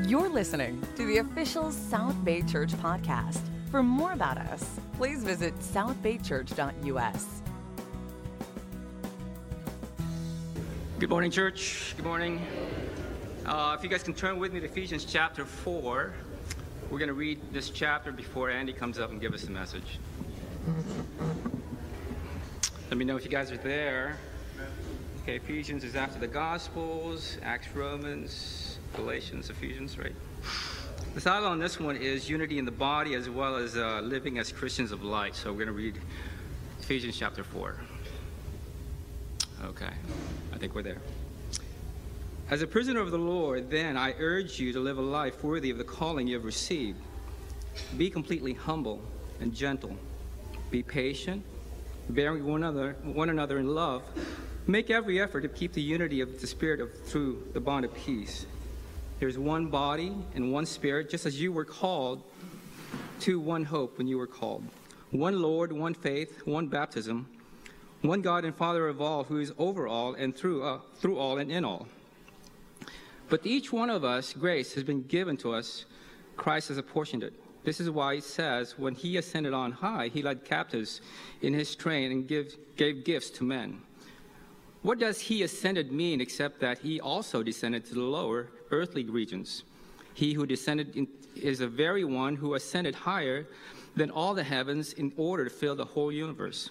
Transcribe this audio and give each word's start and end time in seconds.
You're 0.00 0.30
listening 0.30 0.82
to 0.96 1.04
the 1.04 1.18
official 1.18 1.70
South 1.70 2.16
Bay 2.24 2.40
Church 2.40 2.72
podcast. 2.72 3.40
For 3.70 3.82
more 3.82 4.12
about 4.12 4.38
us, 4.38 4.80
please 4.96 5.22
visit 5.22 5.54
southbaychurch.us. 5.58 7.26
Good 10.98 11.10
morning, 11.10 11.30
church. 11.30 11.92
Good 11.94 12.06
morning. 12.06 12.40
Uh, 13.44 13.76
if 13.76 13.84
you 13.84 13.90
guys 13.90 14.02
can 14.02 14.14
turn 14.14 14.38
with 14.38 14.54
me 14.54 14.60
to 14.60 14.66
Ephesians 14.66 15.04
chapter 15.04 15.44
4, 15.44 16.14
we're 16.90 16.98
going 16.98 17.08
to 17.08 17.14
read 17.14 17.38
this 17.52 17.68
chapter 17.68 18.12
before 18.12 18.48
Andy 18.48 18.72
comes 18.72 18.98
up 18.98 19.10
and 19.10 19.20
give 19.20 19.34
us 19.34 19.42
the 19.42 19.50
message. 19.50 19.98
Let 22.88 22.96
me 22.96 23.04
know 23.04 23.16
if 23.18 23.24
you 23.24 23.30
guys 23.30 23.52
are 23.52 23.58
there. 23.58 24.16
Okay, 25.22 25.36
Ephesians 25.36 25.84
is 25.84 25.96
after 25.96 26.18
the 26.18 26.28
Gospels, 26.28 27.36
Acts, 27.42 27.68
Romans, 27.74 28.71
Galatians, 28.94 29.50
Ephesians, 29.50 29.98
right? 29.98 30.14
The 31.14 31.20
title 31.20 31.48
on 31.48 31.58
this 31.58 31.78
one 31.78 31.96
is 31.96 32.28
Unity 32.28 32.58
in 32.58 32.64
the 32.64 32.70
Body 32.70 33.14
as 33.14 33.28
well 33.28 33.56
as 33.56 33.76
uh, 33.76 34.00
Living 34.02 34.38
as 34.38 34.52
Christians 34.52 34.92
of 34.92 35.02
Light. 35.02 35.34
So 35.34 35.50
we're 35.50 35.64
going 35.64 35.68
to 35.68 35.72
read 35.72 35.98
Ephesians 36.80 37.16
chapter 37.18 37.44
4. 37.44 37.76
Okay, 39.64 39.90
I 40.52 40.58
think 40.58 40.74
we're 40.74 40.82
there. 40.82 41.00
As 42.50 42.62
a 42.62 42.66
prisoner 42.66 43.00
of 43.00 43.10
the 43.10 43.18
Lord, 43.18 43.70
then 43.70 43.96
I 43.96 44.14
urge 44.18 44.58
you 44.58 44.72
to 44.72 44.80
live 44.80 44.98
a 44.98 45.02
life 45.02 45.42
worthy 45.42 45.70
of 45.70 45.78
the 45.78 45.84
calling 45.84 46.26
you 46.26 46.34
have 46.34 46.44
received. 46.44 46.98
Be 47.96 48.10
completely 48.10 48.52
humble 48.52 49.00
and 49.40 49.54
gentle. 49.54 49.96
Be 50.70 50.82
patient, 50.82 51.42
bearing 52.08 52.44
one 52.44 52.62
another, 52.62 52.96
one 53.02 53.30
another 53.30 53.58
in 53.58 53.74
love 53.74 54.02
Make 54.66 54.90
every 54.90 55.20
effort 55.20 55.40
to 55.40 55.48
keep 55.48 55.72
the 55.72 55.82
unity 55.82 56.20
of 56.20 56.40
the 56.40 56.46
Spirit 56.46 56.80
of, 56.80 56.92
through 57.06 57.48
the 57.52 57.60
bond 57.60 57.84
of 57.84 57.92
peace. 57.94 58.46
There's 59.22 59.38
one 59.38 59.66
body 59.66 60.12
and 60.34 60.52
one 60.52 60.66
Spirit, 60.66 61.08
just 61.08 61.26
as 61.26 61.40
you 61.40 61.52
were 61.52 61.64
called 61.64 62.24
to 63.20 63.38
one 63.38 63.62
hope 63.62 63.96
when 63.96 64.08
you 64.08 64.18
were 64.18 64.26
called. 64.26 64.64
One 65.12 65.40
Lord, 65.40 65.70
one 65.70 65.94
faith, 65.94 66.44
one 66.44 66.66
baptism, 66.66 67.28
one 68.00 68.20
God 68.20 68.44
and 68.44 68.52
Father 68.52 68.88
of 68.88 69.00
all, 69.00 69.22
who 69.22 69.38
is 69.38 69.52
over 69.58 69.86
all 69.86 70.14
and 70.14 70.34
through, 70.34 70.64
uh, 70.64 70.80
through 70.96 71.20
all 71.20 71.38
and 71.38 71.52
in 71.52 71.64
all. 71.64 71.86
But 73.28 73.44
to 73.44 73.48
each 73.48 73.72
one 73.72 73.90
of 73.90 74.02
us, 74.02 74.32
grace 74.32 74.74
has 74.74 74.82
been 74.82 75.04
given 75.04 75.36
to 75.36 75.54
us. 75.54 75.84
Christ 76.36 76.66
has 76.70 76.78
apportioned 76.78 77.22
it. 77.22 77.32
This 77.62 77.78
is 77.78 77.88
why 77.90 78.14
it 78.14 78.24
says, 78.24 78.76
when 78.76 78.96
he 78.96 79.18
ascended 79.18 79.54
on 79.54 79.70
high, 79.70 80.08
he 80.08 80.20
led 80.20 80.44
captives 80.44 81.00
in 81.42 81.54
his 81.54 81.76
train 81.76 82.10
and 82.10 82.26
give, 82.26 82.56
gave 82.76 83.04
gifts 83.04 83.30
to 83.30 83.44
men. 83.44 83.82
What 84.82 84.98
does 84.98 85.20
he 85.20 85.44
ascended 85.44 85.92
mean 85.92 86.20
except 86.20 86.58
that 86.58 86.80
he 86.80 87.00
also 87.00 87.44
descended 87.44 87.84
to 87.84 87.94
the 87.94 88.00
lower 88.00 88.48
earthly 88.72 89.04
regions? 89.04 89.62
He 90.14 90.32
who 90.32 90.46
descended 90.46 90.96
in, 90.96 91.06
is 91.36 91.60
the 91.60 91.68
very 91.68 92.04
one 92.04 92.36
who 92.36 92.54
ascended 92.54 92.94
higher 92.94 93.46
than 93.96 94.10
all 94.10 94.34
the 94.34 94.42
heavens 94.42 94.94
in 94.94 95.12
order 95.16 95.44
to 95.44 95.50
fill 95.50 95.76
the 95.76 95.84
whole 95.84 96.10
universe. 96.10 96.70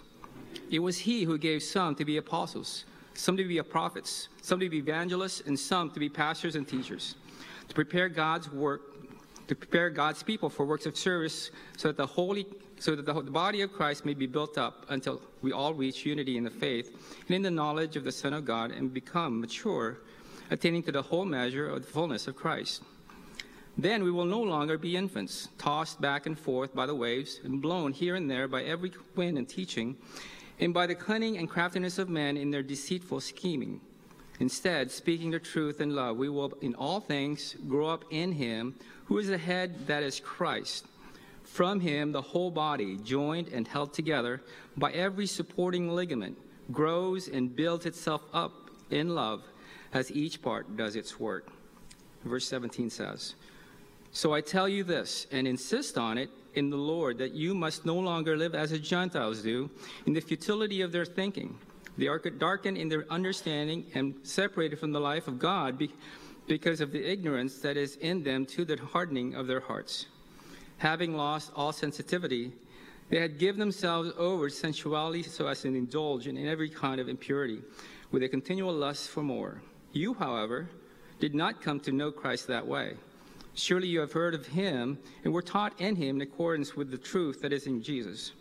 It 0.70 0.80
was 0.80 0.98
he 0.98 1.24
who 1.24 1.38
gave 1.38 1.64
some 1.64 1.96
to 1.96 2.06
be 2.06 2.18
apostles, 2.18 2.86
some 3.14 3.38
to 3.38 3.44
be 3.44 3.62
prophets, 3.62 4.30
some 4.42 4.60
to 4.60 4.70
be 4.70 4.78
evangelists, 4.78 5.42
and 5.46 5.58
some 5.58 5.92
to 5.92 6.00
be 6.00 6.10
pastors 6.10 6.56
and 6.56 6.68
teachers, 6.68 7.16
to 7.68 7.76
prepare 7.76 8.10
God's 8.10 8.52
work, 8.52 8.82
to 9.48 9.56
prepare 9.56 9.90
God's 9.90 10.24
people 10.24 10.50
for 10.50 10.66
works 10.66 10.86
of 10.86 10.98
service, 10.98 11.52
so 11.78 11.90
that 11.90 11.98
the 11.98 12.06
holy 12.06 12.46
so 12.80 12.96
that 12.96 13.06
the 13.06 13.14
body 13.14 13.62
of 13.62 13.72
Christ 13.72 14.06
may 14.06 14.16
be 14.16 14.26
built 14.26 14.58
up 14.58 14.88
until 14.90 15.22
we 15.44 15.52
all 15.52 15.72
reach 15.72 16.04
unity 16.04 16.38
in 16.38 16.44
the 16.44 16.50
faith 16.50 17.20
and 17.28 17.36
in 17.36 17.44
the 17.44 17.52
knowledge 17.52 17.96
of 17.96 18.04
the 18.04 18.12
Son 18.12 18.34
of 18.34 18.44
God 18.44 18.72
and 18.72 18.92
become 18.92 19.40
mature, 19.40 20.00
attaining 20.52 20.84
to 20.84 20.92
the 20.92 21.02
whole 21.02 21.26
measure 21.26 21.68
of 21.68 21.82
the 21.82 21.88
fullness 21.88 22.28
of 22.28 22.36
Christ. 22.36 22.84
Then 23.78 24.04
we 24.04 24.12
will 24.12 24.26
no 24.26 24.42
longer 24.42 24.78
be 24.78 24.96
infants, 24.96 25.48
tossed 25.58 26.00
back 26.00 26.28
and 26.28 26.38
forth 26.38 26.76
by 26.76 26.86
the 26.86 26.94
waves 26.94 27.40
and 27.44 27.60
blown 27.60 27.94
here 27.94 28.16
and 28.16 28.30
there 28.30 28.48
by 28.48 28.62
every 28.64 28.92
wind 29.16 29.40
and 29.40 29.50
teaching, 29.50 29.98
and 30.60 30.74
by 30.74 30.86
the 30.86 30.94
cunning 30.94 31.38
and 31.38 31.50
craftiness 31.50 31.98
of 31.98 32.10
men 32.10 32.38
in 32.38 32.52
their 32.52 32.62
deceitful 32.62 33.22
scheming. 33.22 33.82
Instead, 34.40 34.92
speaking 34.92 35.32
the 35.32 35.40
truth 35.40 35.82
in 35.82 35.96
love, 35.96 36.18
we 36.18 36.30
will 36.30 36.54
in 36.62 36.76
all 36.76 37.00
things 37.00 37.56
grow 37.68 37.88
up 37.88 38.06
in 38.12 38.32
Him 38.32 38.76
who 39.06 39.18
is 39.18 39.28
the 39.28 39.38
head, 39.38 39.88
that 39.88 40.04
is 40.04 40.20
Christ 40.20 40.86
from 41.52 41.82
him, 41.82 42.14
the 42.14 42.22
whole 42.22 42.50
body, 42.50 42.98
joined 43.04 43.50
and 43.50 43.68
held 43.68 43.94
together 43.94 44.42
by 44.78 44.92
every 44.94 45.28
supporting 45.28 45.94
ligament, 45.94 46.38
grows 46.72 47.28
and 47.28 47.54
builds 47.54 47.86
itself 47.86 48.22
up 48.34 48.54
in 48.90 49.14
love 49.14 49.44
as 49.94 50.12
each 50.12 50.42
part 50.42 50.78
does 50.78 50.96
its 50.96 51.20
work. 51.20 51.52
Verse 52.24 52.48
17 52.48 52.90
says, 52.90 53.36
So 54.12 54.34
I 54.34 54.42
tell 54.42 54.70
you 54.70 54.84
this, 54.84 55.28
and 55.32 55.48
insist 55.48 55.98
on 55.98 56.18
it 56.18 56.30
in 56.54 56.70
the 56.70 56.78
Lord, 56.78 57.18
that 57.18 57.34
you 57.34 57.54
must 57.54 57.86
no 57.86 57.96
longer 57.96 58.38
live 58.38 58.56
as 58.56 58.72
the 58.72 58.80
Gentiles 58.80 59.42
do, 59.42 59.70
in 60.06 60.14
the 60.14 60.20
futility 60.20 60.82
of 60.82 60.92
their 60.92 61.06
thinking. 61.06 61.58
They 61.98 62.08
are 62.08 62.20
darkened 62.20 62.78
in 62.78 62.90
their 62.90 63.06
understanding 63.12 63.86
and 63.96 64.16
separated 64.24 64.80
from 64.80 64.92
the 64.92 65.00
life 65.00 65.28
of 65.28 65.40
God 65.40 65.82
because 66.48 66.82
of 66.82 66.92
the 66.92 67.04
ignorance 67.04 67.60
that 67.60 67.78
is 67.78 67.98
in 67.98 68.24
them 68.24 68.46
to 68.48 68.66
the 68.66 68.78
hardening 68.78 69.36
of 69.36 69.48
their 69.48 69.60
hearts 69.60 70.06
having 70.82 71.16
lost 71.16 71.52
all 71.56 71.72
sensitivity, 71.72 72.52
they 73.10 73.20
had 73.20 73.38
given 73.38 73.60
themselves 73.60 74.12
over 74.18 74.50
to 74.50 74.56
sensuality 74.56 75.22
so 75.22 75.46
as 75.46 75.62
to 75.62 75.68
indulge 75.68 76.26
in 76.26 76.48
every 76.48 76.70
kind 76.70 77.00
of 77.00 77.08
impurity, 77.08 77.62
with 78.10 78.24
a 78.24 78.28
continual 78.28 78.74
lust 78.74 79.10
for 79.10 79.22
more. 79.22 79.62
You, 79.94 80.14
however, 80.14 80.70
did 81.20 81.36
not 81.36 81.62
come 81.62 81.80
to 81.82 81.92
know 81.92 82.12
Christ 82.12 82.48
that 82.48 82.66
way. 82.66 82.94
Surely 83.54 83.88
you 83.88 84.00
have 84.00 84.14
heard 84.14 84.34
of 84.34 84.48
him 84.48 84.98
and 85.24 85.34
were 85.34 85.42
taught 85.42 85.80
in 85.82 85.96
him 85.96 86.16
in 86.18 86.22
accordance 86.22 86.76
with 86.76 86.90
the 86.90 86.98
truth 86.98 87.42
that 87.42 87.52
is 87.52 87.68
in 87.68 87.84
Jesus. 87.84 88.32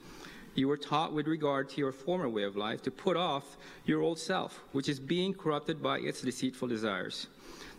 You 0.55 0.69
were 0.69 0.77
taught 0.77 1.13
with 1.13 1.27
regard 1.27 1.69
to 1.71 1.81
your 1.81 1.93
former 1.93 2.29
way 2.29 2.45
of 2.45 2.57
life 2.57 2.83
to 2.83 2.91
put 2.91 3.17
off 3.17 3.57
your 3.85 4.03
old 4.03 4.19
self, 4.19 4.63
which 4.73 4.89
is 4.89 5.01
being 5.01 5.35
corrupted 5.35 5.83
by 5.83 5.99
its 5.99 6.23
deceitful 6.23 6.69
desires, 6.69 7.27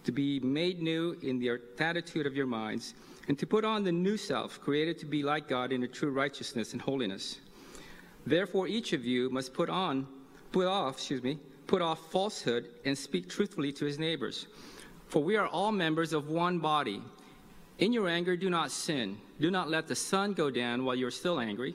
to 0.03 0.11
be 0.11 0.39
made 0.41 0.81
new 0.81 1.17
in 1.21 1.39
the 1.39 1.59
attitude 1.79 2.25
of 2.25 2.35
your 2.35 2.47
minds 2.47 2.93
and 3.27 3.37
to 3.39 3.47
put 3.47 3.63
on 3.63 3.83
the 3.83 3.91
new 3.91 4.17
self, 4.17 4.59
created 4.61 4.97
to 4.99 5.05
be 5.05 5.23
like 5.23 5.47
God 5.47 5.71
in 5.71 5.83
a 5.83 5.87
true 5.87 6.11
righteousness 6.11 6.73
and 6.73 6.81
holiness. 6.81 7.39
Therefore, 8.25 8.67
each 8.67 8.93
of 8.93 9.05
you 9.05 9.29
must 9.29 9.53
put 9.53 9.69
on, 9.69 10.07
put 10.51 10.67
off, 10.67 10.95
excuse 10.95 11.23
me, 11.23 11.39
put 11.71 11.81
off 11.81 12.11
falsehood 12.11 12.67
and 12.83 12.97
speak 12.97 13.29
truthfully 13.29 13.71
to 13.71 13.85
his 13.85 13.97
neighbors. 13.97 14.47
For 15.07 15.23
we 15.23 15.37
are 15.37 15.47
all 15.47 15.71
members 15.71 16.11
of 16.11 16.27
one 16.27 16.59
body. 16.59 17.01
In 17.79 17.93
your 17.93 18.09
anger, 18.09 18.35
do 18.35 18.49
not 18.49 18.71
sin. 18.71 19.17
Do 19.39 19.49
not 19.49 19.69
let 19.69 19.87
the 19.87 19.95
sun 19.95 20.33
go 20.33 20.51
down 20.51 20.83
while 20.83 20.95
you 20.95 21.07
are 21.07 21.11
still 21.11 21.39
angry, 21.39 21.73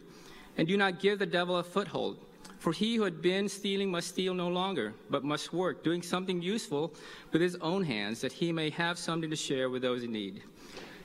and 0.59 0.69
do 0.69 0.77
not 0.77 1.01
give 1.01 1.19
the 1.19 1.25
devil 1.25 1.57
a 1.57 1.63
foothold. 1.63 2.19
For 2.59 2.75
he 2.75 2.97
who 2.97 3.05
had 3.05 3.23
been 3.23 3.49
stealing 3.49 3.91
must 3.91 4.09
steal 4.09 4.35
no 4.35 4.49
longer, 4.49 4.93
but 5.09 5.25
must 5.25 5.55
work, 5.55 5.83
doing 5.83 6.03
something 6.03 6.43
useful 6.43 6.93
with 7.33 7.41
his 7.41 7.57
own 7.63 7.83
hands, 7.83 8.21
that 8.21 8.33
he 8.33 8.53
may 8.53 8.69
have 8.69 8.99
something 8.99 9.31
to 9.31 9.37
share 9.37 9.71
with 9.71 9.81
those 9.81 10.05
in 10.05 10.13
need. 10.13 10.43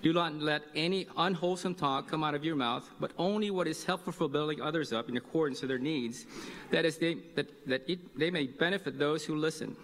Do 0.02 0.14
not 0.14 0.34
let 0.36 0.64
any 0.76 1.08
unwholesome 1.16 1.76
talk 1.76 2.10
come 2.10 2.24
out 2.24 2.34
of 2.34 2.44
your 2.44 2.56
mouth, 2.56 2.90
but 3.00 3.12
only 3.18 3.52
what 3.52 3.68
is 3.68 3.84
helpful 3.84 4.12
for 4.12 4.28
building 4.28 4.60
others 4.60 4.92
up 4.92 5.10
in 5.10 5.18
accordance 5.18 5.62
with 5.62 5.70
their 5.70 5.78
needs, 5.78 6.26
that 6.72 6.86
is, 6.86 6.98
they, 6.98 7.18
that, 7.36 7.68
that 7.68 7.88
it, 7.88 8.18
they 8.18 8.32
may 8.32 8.48
benefit 8.48 8.98
those 8.98 9.24
who 9.24 9.36
listen. 9.36 9.76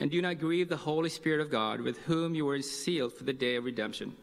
And 0.00 0.10
do 0.10 0.22
not 0.22 0.38
grieve 0.38 0.68
the 0.68 0.76
Holy 0.76 1.10
Spirit 1.10 1.40
of 1.40 1.50
God, 1.50 1.80
with 1.80 1.98
whom 1.98 2.34
you 2.34 2.46
were 2.46 2.62
sealed 2.62 3.12
for 3.12 3.24
the 3.24 3.32
day 3.32 3.56
of 3.56 3.64
redemption. 3.64 4.14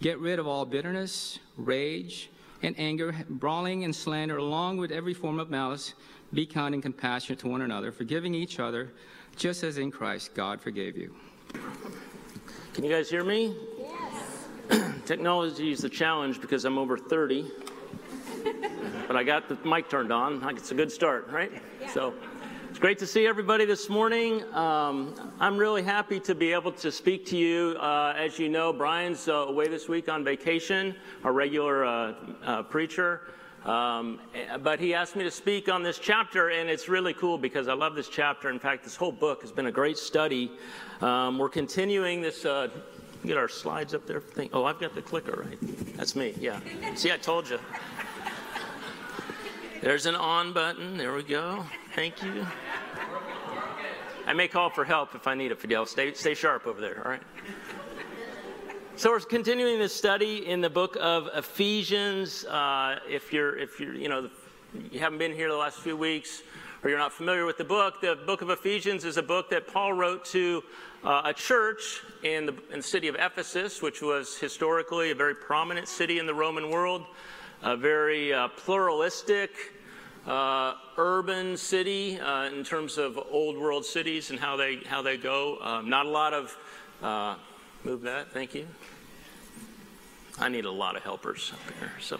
Get 0.00 0.18
rid 0.18 0.40
of 0.40 0.48
all 0.48 0.64
bitterness, 0.64 1.38
rage, 1.56 2.30
and 2.62 2.74
anger, 2.78 3.14
brawling 3.28 3.84
and 3.84 3.94
slander, 3.94 4.38
along 4.38 4.78
with 4.78 4.90
every 4.90 5.14
form 5.14 5.38
of 5.38 5.48
malice. 5.48 5.94
Be 6.32 6.46
kind 6.46 6.74
and 6.74 6.82
compassionate 6.82 7.38
to 7.40 7.48
one 7.48 7.62
another, 7.62 7.92
forgiving 7.92 8.34
each 8.34 8.58
other, 8.58 8.92
just 9.36 9.62
as 9.62 9.78
in 9.78 9.90
Christ 9.90 10.34
God 10.34 10.60
forgave 10.60 10.96
you. 10.96 11.14
Can 12.74 12.84
you 12.84 12.90
guys 12.90 13.10
hear 13.10 13.22
me? 13.22 13.54
Technology 15.06 15.70
is 15.72 15.84
a 15.84 15.88
challenge 15.88 16.40
because 16.40 16.64
I'm 16.64 16.78
over 16.78 16.96
30, 16.96 17.50
but 19.06 19.16
I 19.16 19.22
got 19.22 19.48
the 19.48 19.56
mic 19.68 19.90
turned 19.90 20.12
on. 20.12 20.42
It's 20.56 20.70
a 20.70 20.74
good 20.74 20.90
start, 20.90 21.28
right? 21.30 21.50
Yeah. 21.80 21.92
So 21.92 22.14
it's 22.70 22.78
great 22.78 22.98
to 23.00 23.06
see 23.06 23.26
everybody 23.26 23.64
this 23.66 23.90
morning. 23.90 24.42
Um, 24.54 25.32
I'm 25.40 25.58
really 25.58 25.82
happy 25.82 26.20
to 26.20 26.34
be 26.34 26.52
able 26.52 26.72
to 26.72 26.90
speak 26.90 27.26
to 27.26 27.36
you. 27.36 27.76
Uh, 27.80 28.14
as 28.16 28.38
you 28.38 28.48
know, 28.48 28.72
Brian's 28.72 29.28
uh, 29.28 29.32
away 29.32 29.68
this 29.68 29.88
week 29.88 30.08
on 30.08 30.24
vacation, 30.24 30.94
our 31.24 31.32
regular 31.32 31.84
uh, 31.84 32.14
uh 32.44 32.62
preacher. 32.62 33.22
Um, 33.64 34.18
but 34.62 34.80
he 34.80 34.92
asked 34.92 35.14
me 35.14 35.22
to 35.22 35.30
speak 35.30 35.68
on 35.68 35.84
this 35.84 35.98
chapter, 35.98 36.48
and 36.48 36.68
it's 36.68 36.88
really 36.88 37.14
cool 37.14 37.38
because 37.38 37.68
I 37.68 37.74
love 37.74 37.94
this 37.94 38.08
chapter. 38.08 38.50
In 38.50 38.58
fact, 38.58 38.82
this 38.82 38.96
whole 38.96 39.12
book 39.12 39.42
has 39.42 39.52
been 39.52 39.66
a 39.66 39.72
great 39.72 39.98
study. 39.98 40.50
Um, 41.00 41.38
we're 41.38 41.48
continuing 41.48 42.20
this 42.20 42.44
uh, 42.44 42.68
get 43.24 43.36
our 43.36 43.48
slides 43.48 43.94
up 43.94 44.06
there. 44.06 44.22
Oh, 44.52 44.64
I've 44.64 44.80
got 44.80 44.94
the 44.94 45.02
clicker, 45.02 45.46
right? 45.46 45.96
That's 45.96 46.16
me, 46.16 46.34
yeah. 46.38 46.60
See, 46.94 47.12
I 47.12 47.16
told 47.16 47.48
you. 47.48 47.58
There's 49.80 50.06
an 50.06 50.14
on 50.14 50.52
button. 50.52 50.96
There 50.96 51.12
we 51.12 51.22
go. 51.22 51.64
Thank 51.94 52.22
you. 52.22 52.46
I 54.26 54.32
may 54.32 54.46
call 54.46 54.70
for 54.70 54.84
help 54.84 55.14
if 55.14 55.26
I 55.26 55.34
need 55.34 55.50
it, 55.50 55.58
Fidel. 55.58 55.86
Stay, 55.86 56.14
stay 56.14 56.34
sharp 56.34 56.66
over 56.66 56.80
there, 56.80 57.02
all 57.04 57.10
right? 57.10 57.22
So 58.94 59.10
we're 59.10 59.20
continuing 59.20 59.78
this 59.78 59.94
study 59.94 60.46
in 60.46 60.60
the 60.60 60.70
book 60.70 60.96
of 61.00 61.28
Ephesians. 61.34 62.44
Uh, 62.44 63.00
if 63.08 63.32
you're, 63.32 63.58
if 63.58 63.80
you're, 63.80 63.94
you 63.94 64.08
know, 64.08 64.30
you 64.90 65.00
haven't 65.00 65.18
been 65.18 65.32
here 65.32 65.48
the 65.48 65.56
last 65.56 65.80
few 65.80 65.96
weeks, 65.96 66.42
or 66.82 66.90
you're 66.90 66.98
not 66.98 67.12
familiar 67.12 67.46
with 67.46 67.58
the 67.58 67.64
book, 67.64 68.00
the 68.00 68.16
book 68.26 68.42
of 68.42 68.50
Ephesians 68.50 69.04
is 69.04 69.16
a 69.16 69.22
book 69.22 69.48
that 69.50 69.66
Paul 69.66 69.92
wrote 69.92 70.24
to 70.26 70.64
uh, 71.04 71.22
a 71.24 71.32
church 71.32 72.02
in 72.24 72.46
the, 72.46 72.54
in 72.70 72.78
the 72.78 72.82
city 72.82 73.06
of 73.08 73.14
Ephesus, 73.14 73.80
which 73.80 74.02
was 74.02 74.36
historically 74.36 75.12
a 75.12 75.14
very 75.14 75.34
prominent 75.34 75.86
city 75.86 76.18
in 76.18 76.26
the 76.26 76.34
Roman 76.34 76.70
world, 76.70 77.04
a 77.62 77.76
very 77.76 78.32
uh, 78.32 78.48
pluralistic, 78.48 79.50
uh, 80.26 80.74
urban 80.96 81.56
city 81.56 82.18
uh, 82.18 82.46
in 82.46 82.64
terms 82.64 82.98
of 82.98 83.18
old 83.30 83.56
world 83.56 83.84
cities 83.84 84.30
and 84.30 84.38
how 84.38 84.56
they 84.56 84.76
how 84.86 85.02
they 85.02 85.16
go. 85.16 85.58
Um, 85.60 85.88
not 85.88 86.06
a 86.06 86.08
lot 86.08 86.32
of 86.32 86.56
uh, 87.02 87.34
move 87.84 88.02
that. 88.02 88.32
Thank 88.32 88.54
you. 88.54 88.66
I 90.38 90.48
need 90.48 90.64
a 90.64 90.70
lot 90.70 90.96
of 90.96 91.02
helpers 91.02 91.52
up 91.52 91.78
here. 91.78 91.92
So. 92.00 92.18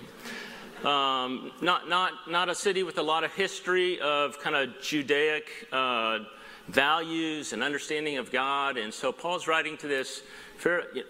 Um, 0.84 1.52
not, 1.61 1.88
not, 1.88 2.12
not 2.29 2.49
a 2.49 2.56
city 2.56 2.82
with 2.82 2.99
a 2.99 3.02
lot 3.02 3.23
of 3.23 3.32
history 3.34 4.00
of 4.00 4.40
kind 4.40 4.56
of 4.56 4.81
Judaic 4.81 5.69
uh, 5.70 6.20
values 6.69 7.52
and 7.52 7.62
understanding 7.62 8.19
of 8.19 8.32
God. 8.32 8.76
And 8.76 8.93
so 8.93 9.12
Paul's 9.12 9.46
writing 9.46 9.76
to 9.76 9.87
this 9.87 10.23
very, 10.58 11.05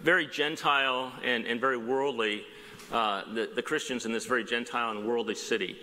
very 0.00 0.26
Gentile 0.28 1.12
and, 1.24 1.44
and 1.44 1.60
very 1.60 1.76
worldly, 1.76 2.44
uh, 2.92 3.22
the, 3.34 3.50
the, 3.52 3.62
Christians 3.62 4.06
in 4.06 4.12
this 4.12 4.26
very 4.26 4.44
Gentile 4.44 4.92
and 4.92 5.04
worldly 5.04 5.34
city. 5.34 5.76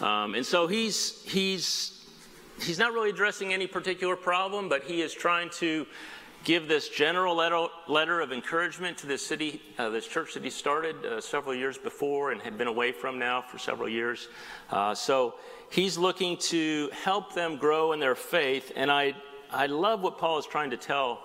Um, 0.00 0.34
and 0.34 0.44
so 0.44 0.66
he's, 0.66 1.22
he's, 1.24 2.06
he's 2.62 2.78
not 2.78 2.94
really 2.94 3.10
addressing 3.10 3.52
any 3.52 3.66
particular 3.66 4.16
problem, 4.16 4.70
but 4.70 4.84
he 4.84 5.02
is 5.02 5.12
trying 5.12 5.50
to 5.50 5.86
give 6.44 6.68
this 6.68 6.90
general 6.90 7.34
letter, 7.34 7.66
letter 7.88 8.20
of 8.20 8.30
encouragement 8.30 8.98
to 8.98 9.06
this 9.06 9.26
city, 9.26 9.62
uh, 9.78 9.88
this 9.88 10.06
church 10.06 10.34
that 10.34 10.44
he 10.44 10.50
started 10.50 11.04
uh, 11.04 11.20
several 11.20 11.54
years 11.54 11.78
before 11.78 12.32
and 12.32 12.40
had 12.42 12.58
been 12.58 12.68
away 12.68 12.92
from 12.92 13.18
now 13.18 13.40
for 13.40 13.58
several 13.58 13.88
years. 13.88 14.28
Uh, 14.70 14.94
so 14.94 15.34
he's 15.70 15.96
looking 15.96 16.36
to 16.36 16.90
help 16.92 17.34
them 17.34 17.56
grow 17.56 17.92
in 17.92 17.98
their 17.98 18.14
faith. 18.14 18.70
And 18.76 18.90
I, 18.90 19.14
I 19.50 19.66
love 19.66 20.02
what 20.02 20.18
Paul 20.18 20.38
is 20.38 20.46
trying 20.46 20.70
to 20.70 20.76
tell 20.76 21.22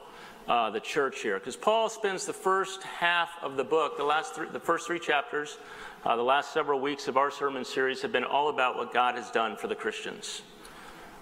uh, 0.48 0.72
the 0.72 0.80
church 0.80 1.22
here, 1.22 1.38
because 1.38 1.56
Paul 1.56 1.90
spends 1.90 2.26
the 2.26 2.34
first 2.34 2.82
half 2.82 3.30
of 3.44 3.56
the 3.56 3.64
book, 3.64 3.98
the 3.98 4.04
last 4.04 4.34
three, 4.34 4.48
the 4.52 4.60
first 4.60 4.88
three 4.88 4.98
chapters, 4.98 5.60
uh, 6.06 6.16
the 6.16 6.24
last 6.24 6.54
several 6.54 6.80
weeks 6.80 7.08
of 7.08 7.18
our 7.18 7.30
sermon 7.30 7.64
series 7.64 8.02
have 8.02 8.12
been 8.12 8.24
all 8.24 8.50
about 8.50 8.76
what 8.76 8.92
God 8.92 9.14
has 9.14 9.30
done 9.30 9.56
for 9.56 9.68
the 9.68 9.76
Christians 9.76 10.42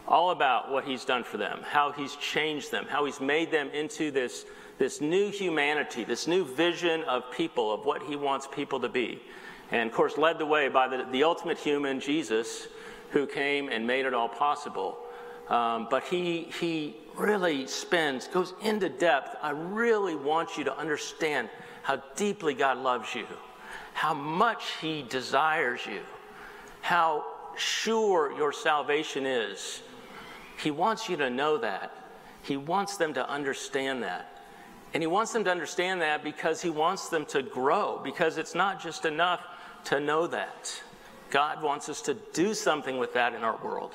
all 0.07 0.31
about 0.31 0.71
what 0.71 0.85
he's 0.85 1.03
done 1.03 1.23
for 1.23 1.37
them, 1.37 1.59
how 1.63 1.91
he's 1.91 2.15
changed 2.15 2.71
them, 2.71 2.85
how 2.87 3.05
he's 3.05 3.19
made 3.19 3.51
them 3.51 3.69
into 3.71 4.09
this, 4.09 4.45
this 4.77 5.01
new 5.01 5.29
humanity, 5.29 6.03
this 6.03 6.27
new 6.27 6.45
vision 6.45 7.03
of 7.03 7.29
people, 7.31 7.73
of 7.73 7.85
what 7.85 8.01
he 8.03 8.15
wants 8.15 8.47
people 8.47 8.79
to 8.79 8.89
be. 8.89 9.21
And 9.71 9.89
of 9.89 9.95
course, 9.95 10.17
led 10.17 10.39
the 10.39 10.45
way 10.45 10.69
by 10.69 10.87
the, 10.87 11.05
the 11.11 11.23
ultimate 11.23 11.57
human, 11.57 11.99
Jesus, 11.99 12.67
who 13.11 13.27
came 13.27 13.67
and 13.69 13.85
made 13.85 14.05
it 14.05 14.13
all 14.13 14.29
possible. 14.29 14.97
Um, 15.49 15.87
but 15.89 16.03
he, 16.03 16.43
he 16.59 16.95
really 17.15 17.67
spends, 17.67 18.27
goes 18.27 18.53
into 18.61 18.89
depth. 18.89 19.35
I 19.41 19.51
really 19.51 20.15
want 20.15 20.57
you 20.57 20.63
to 20.65 20.77
understand 20.77 21.49
how 21.83 22.01
deeply 22.15 22.53
God 22.53 22.77
loves 22.77 23.13
you, 23.13 23.25
how 23.93 24.13
much 24.13 24.71
he 24.81 25.03
desires 25.03 25.85
you, 25.85 26.01
how 26.81 27.25
sure 27.57 28.31
your 28.37 28.53
salvation 28.53 29.25
is 29.25 29.81
he 30.57 30.71
wants 30.71 31.07
you 31.07 31.17
to 31.17 31.29
know 31.29 31.57
that. 31.57 31.91
He 32.41 32.57
wants 32.57 32.97
them 32.97 33.13
to 33.13 33.29
understand 33.29 34.03
that. 34.03 34.41
And 34.93 35.03
he 35.03 35.07
wants 35.07 35.33
them 35.33 35.43
to 35.43 35.51
understand 35.51 36.01
that 36.01 36.23
because 36.23 36.61
he 36.61 36.69
wants 36.69 37.09
them 37.09 37.25
to 37.27 37.41
grow, 37.41 37.99
because 38.03 38.37
it's 38.37 38.55
not 38.55 38.81
just 38.81 39.05
enough 39.05 39.41
to 39.85 39.99
know 39.99 40.27
that. 40.27 40.81
God 41.29 41.61
wants 41.61 41.89
us 41.89 42.01
to 42.03 42.13
do 42.33 42.53
something 42.53 42.97
with 42.97 43.13
that 43.13 43.33
in 43.33 43.43
our 43.43 43.57
world. 43.57 43.93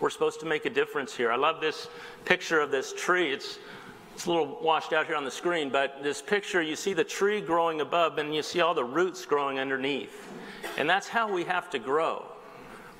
We're 0.00 0.10
supposed 0.10 0.40
to 0.40 0.46
make 0.46 0.64
a 0.66 0.70
difference 0.70 1.16
here. 1.16 1.32
I 1.32 1.36
love 1.36 1.60
this 1.60 1.88
picture 2.24 2.60
of 2.60 2.70
this 2.70 2.92
tree. 2.92 3.32
It's, 3.32 3.58
it's 4.14 4.26
a 4.26 4.30
little 4.30 4.60
washed 4.62 4.92
out 4.92 5.06
here 5.06 5.16
on 5.16 5.24
the 5.24 5.30
screen, 5.30 5.70
but 5.70 6.02
this 6.02 6.22
picture, 6.22 6.62
you 6.62 6.76
see 6.76 6.92
the 6.92 7.04
tree 7.04 7.40
growing 7.40 7.80
above 7.80 8.18
and 8.18 8.34
you 8.34 8.42
see 8.42 8.60
all 8.60 8.74
the 8.74 8.84
roots 8.84 9.24
growing 9.24 9.58
underneath. 9.58 10.30
And 10.76 10.88
that's 10.88 11.08
how 11.08 11.32
we 11.32 11.44
have 11.44 11.70
to 11.70 11.78
grow. 11.78 12.24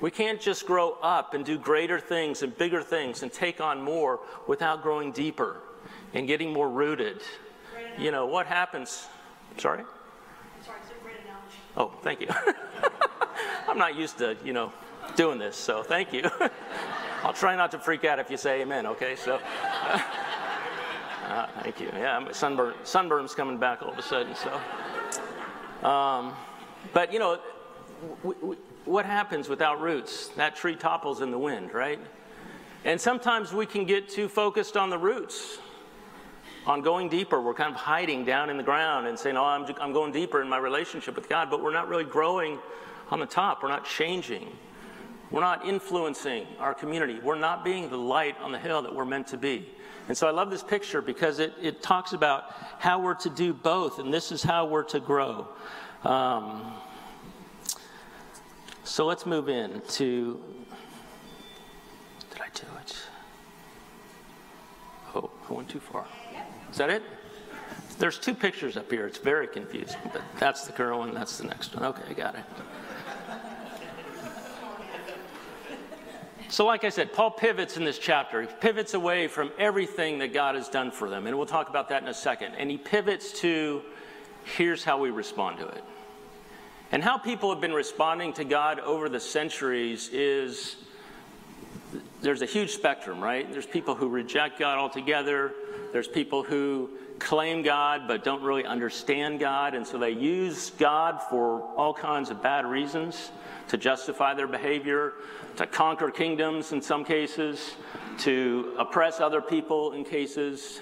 We 0.01 0.11
can't 0.11 0.39
just 0.39 0.65
grow 0.65 0.97
up 1.01 1.33
and 1.33 1.43
do 1.43 1.57
greater 1.57 1.99
things 1.99 2.41
and 2.41 2.57
bigger 2.57 2.81
things 2.81 3.21
and 3.23 3.31
take 3.31 3.59
on 3.59 3.81
more 3.81 4.21
without 4.47 4.81
growing 4.81 5.11
deeper 5.11 5.57
and 6.13 6.25
getting 6.27 6.53
more 6.53 6.69
rooted. 6.69 7.21
You 7.97 8.11
know, 8.11 8.25
what 8.25 8.45
happens? 8.45 9.07
Sorry? 9.57 9.83
Sorry. 10.65 10.79
Oh, 11.75 11.91
thank 12.01 12.21
you. 12.21 12.27
I'm 13.67 13.77
not 13.77 13.95
used 13.95 14.17
to, 14.19 14.37
you 14.43 14.53
know, 14.53 14.71
doing 15.15 15.37
this, 15.37 15.55
so 15.55 15.83
thank 15.83 16.13
you. 16.13 16.29
I'll 17.23 17.33
try 17.33 17.55
not 17.55 17.71
to 17.71 17.79
freak 17.79 18.05
out 18.05 18.19
if 18.19 18.31
you 18.31 18.37
say 18.37 18.61
amen, 18.61 18.85
okay? 18.87 19.15
So, 19.15 19.39
uh, 21.27 21.47
thank 21.61 21.79
you. 21.79 21.89
Yeah, 21.93 22.31
sunburn, 22.31 22.73
sunburn's 22.83 23.35
coming 23.35 23.57
back 23.57 23.81
all 23.81 23.91
of 23.91 23.97
a 23.97 24.01
sudden, 24.01 24.33
so. 24.35 25.87
Um, 25.87 26.33
but, 26.93 27.11
you 27.13 27.19
know, 27.19 27.39
we, 28.23 28.35
we, 28.41 28.57
what 28.85 29.05
happens 29.05 29.49
without 29.49 29.81
roots? 29.81 30.29
That 30.29 30.55
tree 30.55 30.75
topples 30.75 31.21
in 31.21 31.31
the 31.31 31.37
wind, 31.37 31.73
right? 31.73 31.99
And 32.85 32.99
sometimes 32.99 33.53
we 33.53 33.65
can 33.65 33.85
get 33.85 34.09
too 34.09 34.29
focused 34.29 34.77
on 34.77 34.89
the 34.89 34.97
roots, 34.97 35.59
on 36.65 36.81
going 36.81 37.09
deeper. 37.09 37.41
We're 37.41 37.53
kind 37.53 37.73
of 37.73 37.79
hiding 37.79 38.25
down 38.25 38.49
in 38.49 38.57
the 38.57 38.63
ground 38.63 39.07
and 39.07 39.19
saying, 39.19 39.35
Oh, 39.35 39.43
I'm, 39.43 39.65
I'm 39.81 39.91
going 39.91 40.11
deeper 40.11 40.41
in 40.41 40.47
my 40.47 40.57
relationship 40.57 41.15
with 41.15 41.27
God, 41.27 41.49
but 41.49 41.61
we're 41.61 41.73
not 41.73 41.89
really 41.89 42.05
growing 42.05 42.57
on 43.11 43.19
the 43.19 43.25
top. 43.25 43.63
We're 43.63 43.69
not 43.69 43.85
changing. 43.85 44.47
We're 45.31 45.41
not 45.41 45.65
influencing 45.65 46.47
our 46.59 46.73
community. 46.73 47.19
We're 47.21 47.37
not 47.37 47.63
being 47.63 47.89
the 47.89 47.97
light 47.97 48.35
on 48.41 48.51
the 48.51 48.59
hill 48.59 48.81
that 48.81 48.95
we're 48.95 49.05
meant 49.05 49.27
to 49.27 49.37
be. 49.37 49.69
And 50.07 50.17
so 50.17 50.27
I 50.27 50.31
love 50.31 50.49
this 50.49 50.63
picture 50.63 51.01
because 51.03 51.37
it, 51.37 51.53
it 51.61 51.83
talks 51.83 52.13
about 52.13 52.45
how 52.79 52.99
we're 52.99 53.13
to 53.15 53.29
do 53.29 53.53
both, 53.53 53.99
and 53.99 54.11
this 54.11 54.31
is 54.31 54.41
how 54.41 54.65
we're 54.65 54.83
to 54.85 54.99
grow. 54.99 55.47
Um, 56.03 56.73
so 58.89 59.05
let's 59.05 59.25
move 59.25 59.49
in 59.49 59.81
to. 59.89 60.39
Did 62.31 62.41
I 62.41 62.47
do 62.53 62.65
it? 62.81 62.97
Oh, 65.15 65.29
I 65.49 65.53
went 65.53 65.69
too 65.69 65.79
far. 65.79 66.05
Is 66.71 66.77
that 66.77 66.89
it? 66.89 67.03
There's 67.99 68.17
two 68.17 68.33
pictures 68.33 68.77
up 68.77 68.89
here. 68.89 69.05
It's 69.05 69.17
very 69.17 69.47
confusing, 69.47 69.99
but 70.11 70.21
that's 70.39 70.65
the 70.65 70.71
current 70.71 70.97
one, 70.97 71.13
that's 71.13 71.37
the 71.37 71.45
next 71.45 71.75
one. 71.75 71.85
Okay, 71.85 72.03
I 72.09 72.13
got 72.13 72.35
it. 72.35 72.43
So, 76.49 76.65
like 76.65 76.83
I 76.83 76.89
said, 76.89 77.13
Paul 77.13 77.29
pivots 77.29 77.77
in 77.77 77.83
this 77.83 77.99
chapter. 77.99 78.41
He 78.41 78.47
pivots 78.59 78.95
away 78.95 79.27
from 79.27 79.51
everything 79.59 80.17
that 80.17 80.33
God 80.33 80.55
has 80.55 80.67
done 80.67 80.89
for 80.89 81.07
them. 81.07 81.27
And 81.27 81.37
we'll 81.37 81.45
talk 81.45 81.69
about 81.69 81.89
that 81.89 82.01
in 82.01 82.07
a 82.07 82.13
second. 82.13 82.55
And 82.55 82.71
he 82.71 82.77
pivots 82.77 83.39
to 83.41 83.83
here's 84.57 84.83
how 84.83 84.97
we 84.97 85.11
respond 85.11 85.59
to 85.59 85.67
it. 85.67 85.83
And 86.91 87.03
how 87.03 87.17
people 87.17 87.51
have 87.51 87.61
been 87.61 87.73
responding 87.73 88.33
to 88.33 88.43
God 88.43 88.79
over 88.79 89.09
the 89.09 89.19
centuries 89.19 90.09
is 90.09 90.75
there's 92.21 92.41
a 92.41 92.47
huge 92.47 92.71
spectrum, 92.71 93.21
right? 93.21 93.49
There's 93.51 93.65
people 93.65 93.95
who 93.95 94.09
reject 94.09 94.59
God 94.59 94.77
altogether, 94.77 95.53
there's 95.93 96.07
people 96.07 96.43
who 96.43 96.89
claim 97.19 97.61
God 97.61 98.07
but 98.07 98.23
don't 98.23 98.41
really 98.41 98.65
understand 98.65 99.39
God, 99.39 99.75
and 99.75 99.85
so 99.85 99.97
they 99.97 100.11
use 100.11 100.71
God 100.71 101.21
for 101.29 101.61
all 101.75 101.93
kinds 101.93 102.29
of 102.29 102.41
bad 102.41 102.65
reasons 102.65 103.31
to 103.67 103.77
justify 103.77 104.33
their 104.33 104.47
behavior, 104.47 105.13
to 105.57 105.67
conquer 105.67 106.09
kingdoms 106.09 106.71
in 106.71 106.81
some 106.81 107.05
cases, 107.05 107.75
to 108.19 108.75
oppress 108.79 109.19
other 109.19 109.41
people 109.41 109.91
in 109.93 110.03
cases. 110.03 110.81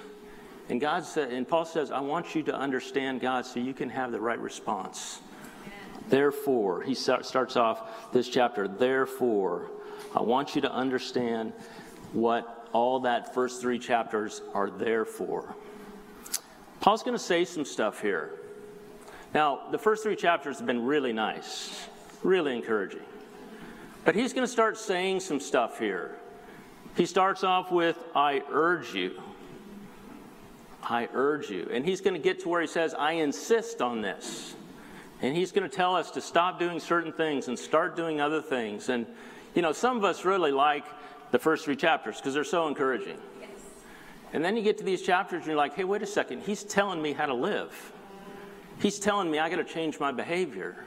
And 0.69 0.79
God 0.79 1.03
said, 1.03 1.31
and 1.31 1.47
Paul 1.47 1.65
says, 1.65 1.91
I 1.91 1.99
want 1.99 2.33
you 2.33 2.43
to 2.43 2.55
understand 2.55 3.19
God 3.19 3.45
so 3.45 3.59
you 3.59 3.73
can 3.73 3.89
have 3.89 4.11
the 4.11 4.19
right 4.19 4.39
response. 4.39 5.19
Therefore, 6.09 6.81
he 6.81 6.93
starts 6.93 7.55
off 7.55 8.11
this 8.13 8.29
chapter, 8.29 8.67
therefore, 8.67 9.69
I 10.15 10.21
want 10.21 10.55
you 10.55 10.61
to 10.61 10.71
understand 10.71 11.53
what 12.13 12.69
all 12.73 13.01
that 13.01 13.33
first 13.33 13.61
three 13.61 13.79
chapters 13.79 14.41
are 14.53 14.69
there 14.69 15.05
for. 15.05 15.55
Paul's 16.79 17.03
going 17.03 17.17
to 17.17 17.23
say 17.23 17.43
some 17.43 17.65
stuff 17.65 18.01
here. 18.01 18.31
Now, 19.33 19.67
the 19.71 19.77
first 19.77 20.03
three 20.03 20.15
chapters 20.15 20.57
have 20.57 20.67
been 20.67 20.85
really 20.85 21.11
nice, 21.11 21.87
really 22.23 22.55
encouraging. 22.55 23.01
But 24.05 24.15
he's 24.15 24.31
going 24.31 24.45
to 24.45 24.51
start 24.51 24.77
saying 24.77 25.19
some 25.19 25.39
stuff 25.39 25.79
here. 25.79 26.15
He 26.95 27.05
starts 27.05 27.43
off 27.43 27.71
with, 27.71 27.97
I 28.15 28.41
urge 28.49 28.93
you. 28.93 29.21
I 30.81 31.09
urge 31.13 31.49
you. 31.49 31.67
And 31.71 31.85
he's 31.85 31.99
going 31.99 32.13
to 32.13 32.19
get 32.19 32.39
to 32.41 32.49
where 32.49 32.61
he 32.61 32.67
says, 32.67 32.93
I 32.93 33.13
insist 33.13 33.81
on 33.81 34.01
this. 34.01 34.55
And 35.21 35.36
he's 35.36 35.51
going 35.51 35.67
to 35.67 35.75
tell 35.75 35.95
us 35.95 36.12
to 36.12 36.21
stop 36.21 36.59
doing 36.59 36.79
certain 36.79 37.12
things 37.12 37.47
and 37.47 37.57
start 37.57 37.95
doing 37.95 38.21
other 38.21 38.41
things. 38.41 38.89
And, 38.89 39.05
you 39.55 39.62
know, 39.62 39.71
some 39.71 39.97
of 39.97 40.03
us 40.03 40.25
really 40.25 40.51
like 40.51 40.86
the 41.31 41.39
first 41.39 41.65
three 41.65 41.75
chapters 41.75 42.17
because 42.17 42.33
they're 42.33 42.43
so 42.43 42.67
encouraging. 42.67 43.17
Yes. 43.39 43.50
And 44.33 44.45
then 44.45 44.55
you 44.55 44.62
get 44.62 44.77
to 44.77 44.83
these 44.83 45.01
chapters 45.01 45.39
and 45.39 45.47
you're 45.47 45.55
like, 45.55 45.74
hey, 45.74 45.83
wait 45.83 46.03
a 46.03 46.07
second, 46.07 46.41
he's 46.43 46.63
telling 46.63 47.01
me 47.01 47.13
how 47.13 47.25
to 47.25 47.33
live. 47.33 47.93
He's 48.79 49.00
telling 49.00 49.31
me 49.31 49.39
I 49.39 49.50
got 49.50 49.55
to 49.55 49.63
change 49.63 50.00
my 50.00 50.12
behavior. 50.12 50.83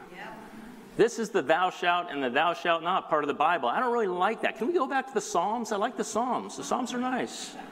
This 0.96 1.18
is 1.18 1.30
the 1.30 1.40
thou 1.40 1.70
shalt 1.70 2.08
and 2.10 2.22
the 2.22 2.28
thou 2.28 2.52
shalt 2.52 2.82
not 2.82 3.08
part 3.08 3.25
of 3.25 3.28
the 3.28 3.34
Bible. 3.34 3.68
I 3.68 3.80
don't 3.80 3.92
really 3.92 4.06
like 4.06 4.42
that. 4.42 4.58
Can 4.58 4.66
we 4.66 4.75
go 4.75 4.87
back 4.87 5.06
to 5.06 5.14
the 5.14 5.20
Psalms? 5.20 5.72
I 5.72 5.76
like 5.76 5.96
the 5.96 6.04
Psalms. 6.04 6.56
The 6.56 6.64
Psalms 6.64 6.92
are 6.92 6.99
nice. 6.99 7.56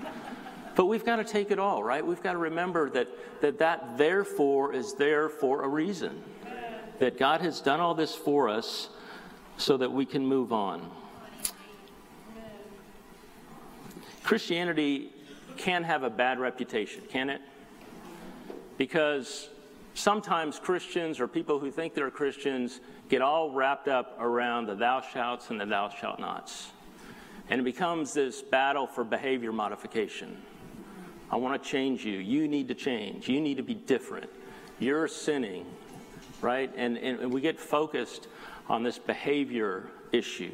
But 0.75 0.87
we've 0.87 1.05
got 1.05 1.17
to 1.17 1.25
take 1.25 1.51
it 1.51 1.59
all, 1.59 1.83
right? 1.83 2.07
We've 2.07 2.23
got 2.23 2.35
to 2.35 2.39
remember 2.39 2.89
that 2.91 3.09
that, 3.41 3.59
that 3.59 3.99
therefore 3.99 4.73
is 4.73 4.95
there 4.95 5.29
for 5.29 5.65
a 5.65 5.69
reason. 5.69 6.23
That 6.99 7.19
God 7.19 7.41
has 7.41 7.61
done 7.61 7.81
all 7.81 7.95
this 7.95 8.15
for 8.15 8.49
us 8.49 8.89
so 9.57 9.77
that 9.77 9.91
we 9.93 10.05
can 10.05 10.27
move 10.27 10.53
on. 10.53 10.91
Christianity 14.23 15.13
can 15.57 15.83
have 15.85 16.03
a 16.03 16.11
bad 16.11 16.39
reputation, 16.39 17.03
can 17.09 17.31
it? 17.31 17.41
Because 18.77 19.49
sometimes 19.95 20.59
Christians 20.59 21.19
or 21.19 21.27
people 21.27 21.59
who 21.59 21.71
think 21.71 21.95
they're 21.95 22.11
Christians 22.11 22.81
get 23.09 23.23
all 23.23 23.51
wrapped 23.51 23.89
up 23.89 24.17
around 24.21 24.67
the 24.67 24.75
thou 24.75 25.01
shalt 25.01 25.51
and 25.51 25.61
the 25.61 25.67
thou 25.67 25.89
shalt 25.89 26.21
nots. 26.21 26.73
And 27.51 27.61
it 27.61 27.65
becomes 27.65 28.13
this 28.13 28.43
battle 28.43 28.87
for 28.87 29.03
behavior 29.03 29.53
modification. 29.53 30.37
I 31.31 31.37
want 31.37 31.63
to 31.63 31.69
change 31.69 32.05
you. 32.05 32.19
You 32.19 32.49
need 32.49 32.69
to 32.69 32.75
change. 32.75 33.29
You 33.29 33.41
need 33.41 33.57
to 33.57 33.63
be 33.63 33.75
different. 33.75 34.31
You're 34.79 35.09
sinning, 35.09 35.67
right? 36.41 36.73
And, 36.77 36.97
and 36.97 37.33
we 37.33 37.41
get 37.41 37.59
focused 37.59 38.29
on 38.69 38.83
this 38.83 38.99
behavior 38.99 39.89
issue 40.13 40.53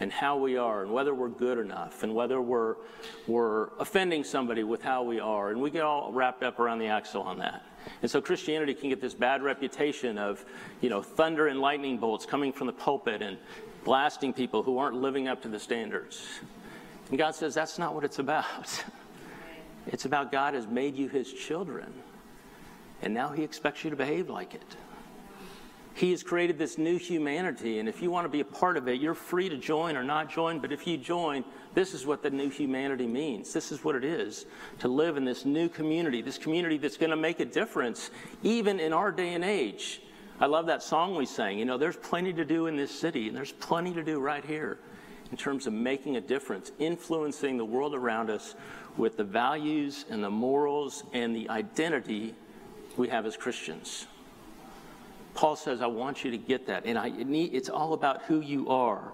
and 0.00 0.10
how 0.10 0.36
we 0.36 0.56
are 0.56 0.82
and 0.82 0.92
whether 0.92 1.14
we're 1.14 1.28
good 1.28 1.58
enough 1.58 2.02
and 2.02 2.14
whether 2.14 2.40
we're, 2.40 2.76
we're 3.26 3.68
offending 3.78 4.24
somebody 4.24 4.64
with 4.64 4.82
how 4.82 5.02
we 5.02 5.20
are. 5.20 5.50
And 5.50 5.60
we 5.60 5.70
get 5.70 5.82
all 5.82 6.12
wrapped 6.12 6.42
up 6.42 6.58
around 6.58 6.78
the 6.78 6.86
axle 6.86 7.22
on 7.22 7.38
that. 7.38 7.64
And 8.00 8.10
so 8.10 8.20
Christianity 8.20 8.74
can 8.74 8.88
get 8.88 9.00
this 9.00 9.14
bad 9.14 9.42
reputation 9.42 10.18
of, 10.18 10.44
you 10.80 10.88
know, 10.88 11.02
thunder 11.02 11.48
and 11.48 11.60
lightning 11.60 11.98
bolts 11.98 12.26
coming 12.26 12.52
from 12.52 12.66
the 12.66 12.72
pulpit 12.72 13.22
and 13.22 13.38
blasting 13.84 14.32
people 14.32 14.62
who 14.62 14.78
aren't 14.78 14.96
living 14.96 15.28
up 15.28 15.42
to 15.42 15.48
the 15.48 15.58
standards. 15.58 16.24
And 17.10 17.18
God 17.18 17.34
says 17.34 17.54
that's 17.54 17.78
not 17.78 17.94
what 17.94 18.04
it's 18.04 18.18
about. 18.18 18.84
It's 19.88 20.04
about 20.04 20.30
God 20.30 20.54
has 20.54 20.68
made 20.68 20.94
you 20.94 21.08
his 21.08 21.32
children. 21.32 21.92
And 23.02 23.12
now 23.12 23.30
he 23.30 23.42
expects 23.42 23.84
you 23.84 23.90
to 23.90 23.96
behave 23.96 24.30
like 24.30 24.54
it. 24.54 24.76
He 25.94 26.10
has 26.12 26.22
created 26.22 26.56
this 26.56 26.78
new 26.78 26.96
humanity, 26.96 27.78
and 27.78 27.86
if 27.86 28.00
you 28.00 28.10
want 28.10 28.24
to 28.24 28.30
be 28.30 28.40
a 28.40 28.44
part 28.44 28.78
of 28.78 28.88
it, 28.88 28.98
you're 28.98 29.14
free 29.14 29.50
to 29.50 29.58
join 29.58 29.94
or 29.94 30.02
not 30.02 30.30
join. 30.30 30.58
But 30.58 30.72
if 30.72 30.86
you 30.86 30.96
join, 30.96 31.44
this 31.74 31.92
is 31.92 32.06
what 32.06 32.22
the 32.22 32.30
new 32.30 32.48
humanity 32.48 33.06
means. 33.06 33.52
This 33.52 33.70
is 33.70 33.84
what 33.84 33.94
it 33.94 34.04
is 34.04 34.46
to 34.78 34.88
live 34.88 35.18
in 35.18 35.24
this 35.26 35.44
new 35.44 35.68
community, 35.68 36.22
this 36.22 36.38
community 36.38 36.78
that's 36.78 36.96
going 36.96 37.10
to 37.10 37.16
make 37.16 37.40
a 37.40 37.44
difference, 37.44 38.10
even 38.42 38.80
in 38.80 38.94
our 38.94 39.12
day 39.12 39.34
and 39.34 39.44
age. 39.44 40.00
I 40.40 40.46
love 40.46 40.66
that 40.66 40.82
song 40.82 41.14
we 41.14 41.26
sang. 41.26 41.58
You 41.58 41.66
know, 41.66 41.76
there's 41.76 41.96
plenty 41.96 42.32
to 42.32 42.44
do 42.44 42.68
in 42.68 42.76
this 42.76 42.90
city, 42.90 43.28
and 43.28 43.36
there's 43.36 43.52
plenty 43.52 43.92
to 43.92 44.02
do 44.02 44.18
right 44.18 44.44
here 44.44 44.78
in 45.30 45.36
terms 45.36 45.66
of 45.66 45.74
making 45.74 46.16
a 46.16 46.20
difference, 46.20 46.72
influencing 46.78 47.58
the 47.58 47.64
world 47.64 47.94
around 47.94 48.30
us 48.30 48.54
with 48.96 49.18
the 49.18 49.24
values 49.24 50.06
and 50.08 50.24
the 50.24 50.30
morals 50.30 51.04
and 51.12 51.36
the 51.36 51.48
identity 51.50 52.34
we 52.96 53.08
have 53.08 53.26
as 53.26 53.36
Christians. 53.36 54.06
Paul 55.34 55.56
says, 55.56 55.80
I 55.80 55.86
want 55.86 56.24
you 56.24 56.30
to 56.30 56.38
get 56.38 56.66
that. 56.66 56.84
And 56.84 56.98
I, 56.98 57.08
it 57.08 57.26
need, 57.26 57.54
it's 57.54 57.68
all 57.68 57.94
about 57.94 58.22
who 58.22 58.40
you 58.40 58.68
are, 58.68 59.12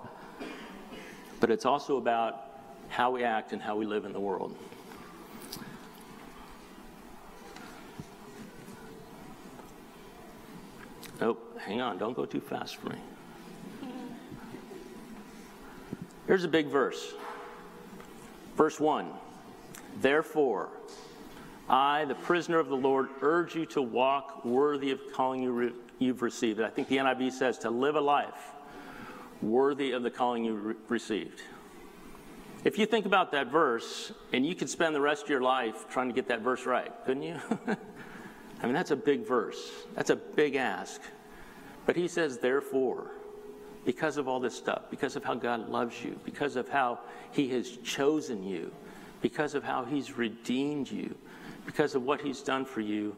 but 1.40 1.50
it's 1.50 1.64
also 1.64 1.97
about 1.97 2.47
how 2.88 3.11
we 3.11 3.23
act 3.23 3.52
and 3.52 3.62
how 3.62 3.76
we 3.76 3.87
live 3.87 4.04
in 4.04 4.12
the 4.12 4.20
world. 4.20 4.56
Nope, 11.20 11.58
hang 11.61 11.80
on, 11.80 11.99
don't 11.99 12.14
go 12.14 12.25
too 12.25 12.40
fast 12.40 12.76
for 12.76 12.90
me. 12.90 12.99
Here's 16.26 16.44
a 16.44 16.49
big 16.49 16.66
verse. 16.66 17.14
Verse 18.56 18.78
1 18.78 19.11
Therefore, 20.00 20.68
I, 21.69 22.07
the 22.07 22.15
prisoner 22.15 22.59
of 22.59 22.69
the 22.69 22.77
Lord, 22.77 23.09
urge 23.21 23.55
you 23.55 23.67
to 23.67 23.83
walk 23.83 24.45
worthy 24.45 24.91
of 24.91 25.01
calling 25.13 25.43
you 25.43 25.53
re- 25.53 25.73
you've 25.99 26.23
received. 26.23 26.61
I 26.61 26.71
think 26.71 26.89
the 26.89 26.97
NIV 26.97 27.33
says 27.33 27.59
to 27.59 27.71
live 27.71 27.97
a 27.97 28.01
life 28.01 28.53
worthy 29.43 29.93
of 29.93 30.03
the 30.03 30.11
calling 30.11 30.45
you 30.45 30.55
re- 30.55 30.75
received. 30.89 31.43
If 32.65 32.79
you 32.79 32.87
think 32.87 33.07
about 33.07 33.33
that 33.33 33.49
verse, 33.53 34.13
and 34.33 34.45
you 34.45 34.55
could 34.55 34.69
spend 34.69 34.95
the 34.95 35.01
rest 35.01 35.25
of 35.25 35.31
your 35.31 35.43
life 35.43 35.87
trying 35.91 36.09
to 36.09 36.15
get 36.15 36.29
that 36.29 36.41
verse 36.41 36.67
right, 36.67 36.93
couldn't 37.05 37.23
you? 37.23 37.39
I 38.61 38.65
mean, 38.65 38.75
that's 38.75 38.91
a 38.91 38.97
big 38.97 39.27
verse. 39.27 39.71
That's 39.95 40.11
a 40.11 40.17
big 40.17 40.57
ask. 40.57 41.01
But 41.87 41.97
he 41.97 42.09
says, 42.09 42.39
therefore, 42.39 43.13
because 43.85 44.17
of 44.17 44.27
all 44.27 44.41
this 44.41 44.55
stuff, 44.55 44.83
because 44.91 45.17
of 45.17 45.25
how 45.25 45.35
God 45.35 45.69
loves 45.69 46.03
you, 46.03 46.19
because 46.25 46.57
of 46.57 46.69
how 46.69 46.99
he 47.31 47.49
has 47.51 47.77
chosen 47.79 48.43
you, 48.43 48.73
because 49.23 49.55
of 49.55 49.63
how 49.63 49.85
he's 49.85 50.19
redeemed 50.19 50.91
you, 50.91 51.15
because 51.69 51.95
of 51.95 52.03
what 52.03 52.23
he's 52.23 52.41
done 52.41 52.65
for 52.65 52.81
you, 52.81 53.15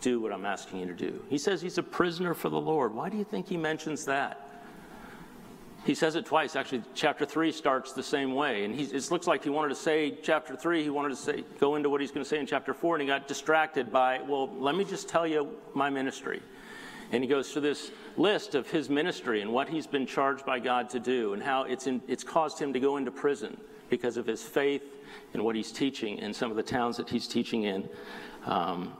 do 0.00 0.20
what 0.20 0.32
I'm 0.32 0.46
asking 0.46 0.78
you 0.78 0.86
to 0.86 0.94
do. 0.94 1.20
He 1.28 1.36
says 1.36 1.60
he's 1.60 1.76
a 1.76 1.82
prisoner 1.82 2.34
for 2.34 2.50
the 2.50 2.60
Lord. 2.60 2.94
Why 2.94 3.08
do 3.08 3.16
you 3.16 3.24
think 3.24 3.48
he 3.48 3.56
mentions 3.56 4.04
that? 4.04 4.48
He 5.84 5.96
says 5.96 6.14
it 6.14 6.24
twice. 6.24 6.54
Actually, 6.54 6.84
chapter 6.94 7.26
3 7.26 7.50
starts 7.50 7.94
the 7.94 8.02
same 8.02 8.32
way. 8.32 8.64
And 8.64 8.78
it 8.78 9.10
looks 9.10 9.26
like 9.26 9.42
he 9.42 9.50
wanted 9.50 9.70
to 9.70 9.74
say 9.74 10.18
chapter 10.22 10.54
3, 10.54 10.84
he 10.84 10.90
wanted 10.90 11.08
to 11.08 11.16
say, 11.16 11.44
go 11.58 11.74
into 11.74 11.90
what 11.90 12.00
he's 12.00 12.12
going 12.12 12.22
to 12.22 12.28
say 12.28 12.38
in 12.38 12.46
chapter 12.46 12.72
4, 12.72 12.94
and 12.94 13.02
he 13.02 13.08
got 13.08 13.26
distracted 13.26 13.90
by, 13.90 14.20
well, 14.20 14.48
let 14.48 14.76
me 14.76 14.84
just 14.84 15.08
tell 15.08 15.26
you 15.26 15.48
my 15.74 15.90
ministry. 15.90 16.40
And 17.10 17.24
he 17.24 17.28
goes 17.28 17.50
through 17.50 17.62
this 17.62 17.90
list 18.16 18.54
of 18.54 18.70
his 18.70 18.88
ministry 18.88 19.42
and 19.42 19.52
what 19.52 19.68
he's 19.68 19.88
been 19.88 20.06
charged 20.06 20.46
by 20.46 20.60
God 20.60 20.90
to 20.90 21.00
do 21.00 21.32
and 21.32 21.42
how 21.42 21.64
it's, 21.64 21.88
in, 21.88 22.00
it's 22.06 22.22
caused 22.22 22.60
him 22.60 22.72
to 22.72 22.78
go 22.78 22.98
into 22.98 23.10
prison 23.10 23.56
because 23.88 24.16
of 24.16 24.26
his 24.26 24.42
faith 24.42 24.82
and 25.34 25.42
what 25.42 25.56
he's 25.56 25.72
teaching 25.72 26.18
in 26.18 26.32
some 26.32 26.50
of 26.50 26.56
the 26.56 26.62
towns 26.62 26.96
that 26.96 27.08
he's 27.08 27.26
teaching 27.26 27.64
in. 27.64 27.88
Um, 28.46 28.94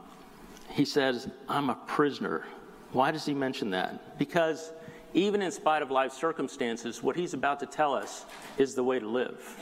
he 0.70 0.84
says, 0.84 1.30
I'm 1.48 1.70
a 1.70 1.74
prisoner. 1.86 2.44
Why 2.92 3.10
does 3.10 3.24
he 3.24 3.34
mention 3.34 3.70
that? 3.70 4.18
Because 4.18 4.72
even 5.14 5.42
in 5.42 5.50
spite 5.50 5.82
of 5.82 5.90
life's 5.90 6.16
circumstances, 6.16 7.02
what 7.02 7.16
he's 7.16 7.34
about 7.34 7.60
to 7.60 7.66
tell 7.66 7.94
us 7.94 8.26
is 8.58 8.74
the 8.74 8.84
way 8.84 8.98
to 8.98 9.08
live. 9.08 9.56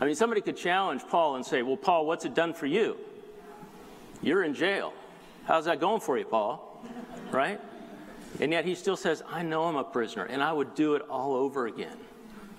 I 0.00 0.04
mean, 0.04 0.14
somebody 0.14 0.40
could 0.40 0.56
challenge 0.56 1.02
Paul 1.08 1.36
and 1.36 1.44
say, 1.44 1.62
Well, 1.62 1.76
Paul, 1.76 2.06
what's 2.06 2.24
it 2.24 2.34
done 2.34 2.54
for 2.54 2.66
you? 2.66 2.96
You're 4.20 4.44
in 4.44 4.54
jail. 4.54 4.92
How's 5.44 5.64
that 5.64 5.80
going 5.80 6.00
for 6.00 6.16
you, 6.18 6.24
Paul? 6.24 6.84
Right? 7.30 7.60
And 8.40 8.52
yet 8.52 8.64
he 8.64 8.74
still 8.74 8.96
says, 8.96 9.22
I 9.28 9.42
know 9.42 9.64
I'm 9.64 9.76
a 9.76 9.84
prisoner, 9.84 10.24
and 10.24 10.42
I 10.42 10.52
would 10.52 10.74
do 10.74 10.94
it 10.94 11.02
all 11.10 11.34
over 11.34 11.66
again. 11.66 11.96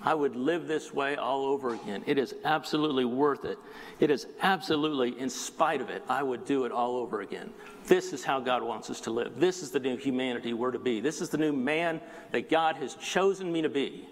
I 0.04 0.12
would 0.12 0.36
live 0.36 0.66
this 0.66 0.92
way 0.92 1.16
all 1.16 1.46
over 1.46 1.74
again. 1.74 2.04
It 2.06 2.18
is 2.18 2.34
absolutely 2.44 3.06
worth 3.06 3.46
it. 3.46 3.58
It 4.00 4.10
is 4.10 4.26
absolutely, 4.42 5.18
in 5.18 5.30
spite 5.30 5.80
of 5.80 5.88
it, 5.88 6.02
I 6.08 6.22
would 6.22 6.44
do 6.44 6.66
it 6.66 6.72
all 6.72 6.96
over 6.96 7.22
again. 7.22 7.50
This 7.86 8.12
is 8.12 8.22
how 8.22 8.38
God 8.38 8.62
wants 8.62 8.90
us 8.90 9.00
to 9.02 9.10
live. 9.10 9.40
This 9.40 9.62
is 9.62 9.70
the 9.70 9.80
new 9.80 9.96
humanity 9.96 10.52
we're 10.52 10.72
to 10.72 10.78
be. 10.78 11.00
This 11.00 11.22
is 11.22 11.30
the 11.30 11.38
new 11.38 11.52
man 11.52 12.02
that 12.32 12.50
God 12.50 12.76
has 12.76 12.94
chosen 12.96 13.50
me 13.50 13.62
to 13.62 13.70
be. 13.70 14.06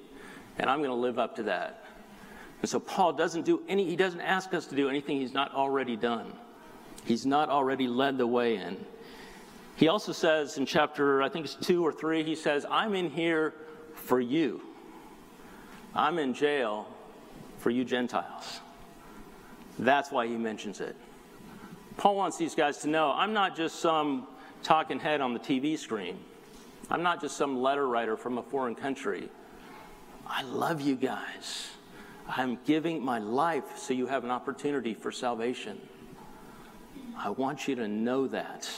And 0.58 0.70
I'm 0.70 0.78
going 0.78 0.90
to 0.90 0.94
live 0.94 1.18
up 1.18 1.36
to 1.36 1.42
that. 1.44 1.84
And 2.62 2.70
so 2.70 2.80
Paul 2.80 3.12
doesn't 3.12 3.44
do 3.44 3.62
any, 3.68 3.84
he 3.84 3.96
doesn't 3.96 4.20
ask 4.20 4.54
us 4.54 4.66
to 4.66 4.74
do 4.74 4.88
anything 4.88 5.20
he's 5.20 5.34
not 5.34 5.52
already 5.52 5.96
done. 5.96 6.32
He's 7.04 7.26
not 7.26 7.50
already 7.50 7.86
led 7.86 8.16
the 8.16 8.26
way 8.26 8.56
in. 8.56 8.78
He 9.76 9.88
also 9.88 10.12
says 10.12 10.56
in 10.56 10.64
chapter, 10.64 11.22
I 11.22 11.28
think 11.28 11.44
it's 11.44 11.54
two 11.54 11.84
or 11.84 11.92
three, 11.92 12.22
he 12.22 12.36
says, 12.36 12.64
I'm 12.70 12.94
in 12.94 13.10
here 13.10 13.54
for 13.94 14.20
you. 14.20 14.62
I'm 15.94 16.18
in 16.18 16.34
jail 16.34 16.86
for 17.58 17.70
you 17.70 17.84
Gentiles. 17.84 18.60
That's 19.78 20.10
why 20.10 20.26
he 20.26 20.36
mentions 20.36 20.80
it. 20.80 20.96
Paul 21.96 22.16
wants 22.16 22.36
these 22.36 22.54
guys 22.54 22.78
to 22.78 22.88
know 22.88 23.12
I'm 23.12 23.32
not 23.32 23.56
just 23.56 23.80
some 23.80 24.26
talking 24.62 24.98
head 24.98 25.20
on 25.20 25.34
the 25.34 25.40
TV 25.40 25.78
screen. 25.78 26.18
I'm 26.90 27.02
not 27.02 27.20
just 27.20 27.36
some 27.36 27.60
letter 27.60 27.86
writer 27.86 28.16
from 28.16 28.38
a 28.38 28.42
foreign 28.42 28.74
country. 28.74 29.28
I 30.26 30.42
love 30.42 30.80
you 30.80 30.96
guys. 30.96 31.70
I'm 32.28 32.58
giving 32.64 33.04
my 33.04 33.18
life 33.18 33.76
so 33.76 33.92
you 33.92 34.06
have 34.06 34.24
an 34.24 34.30
opportunity 34.30 34.94
for 34.94 35.10
salvation. 35.10 35.80
I 37.16 37.30
want 37.30 37.68
you 37.68 37.74
to 37.76 37.88
know 37.88 38.26
that. 38.28 38.68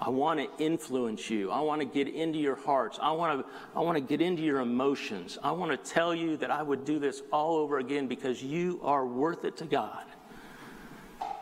I 0.00 0.10
want 0.10 0.38
to 0.38 0.64
influence 0.64 1.28
you. 1.28 1.50
I 1.50 1.60
want 1.60 1.80
to 1.80 1.84
get 1.84 2.06
into 2.08 2.38
your 2.38 2.54
hearts. 2.54 2.98
I 3.02 3.10
want 3.12 3.40
to, 3.40 3.52
I 3.74 3.80
want 3.80 3.96
to 3.96 4.00
get 4.00 4.20
into 4.20 4.42
your 4.42 4.60
emotions. 4.60 5.38
I 5.42 5.50
want 5.50 5.72
to 5.72 5.90
tell 5.90 6.14
you 6.14 6.36
that 6.36 6.50
I 6.50 6.62
would 6.62 6.84
do 6.84 6.98
this 6.98 7.22
all 7.32 7.56
over 7.56 7.78
again 7.78 8.06
because 8.06 8.42
you 8.42 8.80
are 8.84 9.04
worth 9.04 9.44
it 9.44 9.56
to 9.56 9.64
God. 9.64 10.04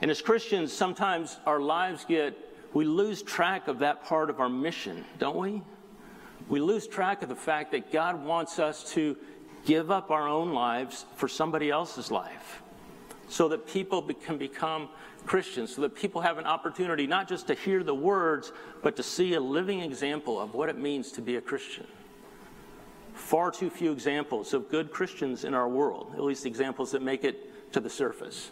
And 0.01 0.11
as 0.11 0.23
Christians, 0.23 0.73
sometimes 0.73 1.39
our 1.47 1.61
lives 1.61 2.05
get, 2.07 2.37
we 2.73 2.85
lose 2.85 3.23
track 3.23 3.69
of 3.69 3.81
that 3.81 4.05
part 4.05 4.31
of 4.31 4.41
our 4.41 4.49
mission, 4.49 5.05
don't 5.19 5.37
we? 5.37 5.63
We 6.49 6.61
lose 6.61 6.87
track 6.87 7.23
of 7.23 7.29
the 7.29 7.37
fact 7.37 7.73
that 7.73 7.93
God 7.93 8.25
wants 8.25 8.59
us 8.59 8.93
to 8.93 9.17
give 9.65 9.91
up 9.91 10.11
our 10.11 10.29
own 10.29 10.53
lives 10.53 11.05
for 11.17 11.29
somebody 11.29 11.71
else's 11.71 12.11
life. 12.11 12.63
So 13.29 13.49
that 13.49 13.67
people 13.67 14.03
be- 14.03 14.15
can 14.15 14.39
become 14.39 14.89
Christians, 15.27 15.75
so 15.75 15.83
that 15.83 15.95
people 15.95 16.21
have 16.21 16.39
an 16.39 16.47
opportunity 16.47 17.07
not 17.07 17.29
just 17.29 17.49
to 17.49 17.55
hear 17.55 17.83
the 17.83 17.95
words, 17.95 18.53
but 18.83 18.97
to 18.97 19.03
see 19.03 19.35
a 19.35 19.41
living 19.41 19.81
example 19.81 20.41
of 20.41 20.55
what 20.55 20.69
it 20.69 20.79
means 20.79 21.13
to 21.13 21.21
be 21.21 21.37
a 21.37 21.41
Christian. 21.41 21.87
Far 23.15 23.51
too 23.51 23.71
few 23.71 23.93
examples 23.93 24.55
of 24.55 24.69
good 24.71 24.91
Christians 24.91 25.45
in 25.45 25.55
our 25.55 25.69
world, 25.69 26.13
at 26.15 26.23
least 26.23 26.47
examples 26.47 26.93
that 26.93 27.03
make 27.03 27.25
it 27.25 27.73
to 27.73 27.81
the 27.81 27.91
surface. 27.91 28.51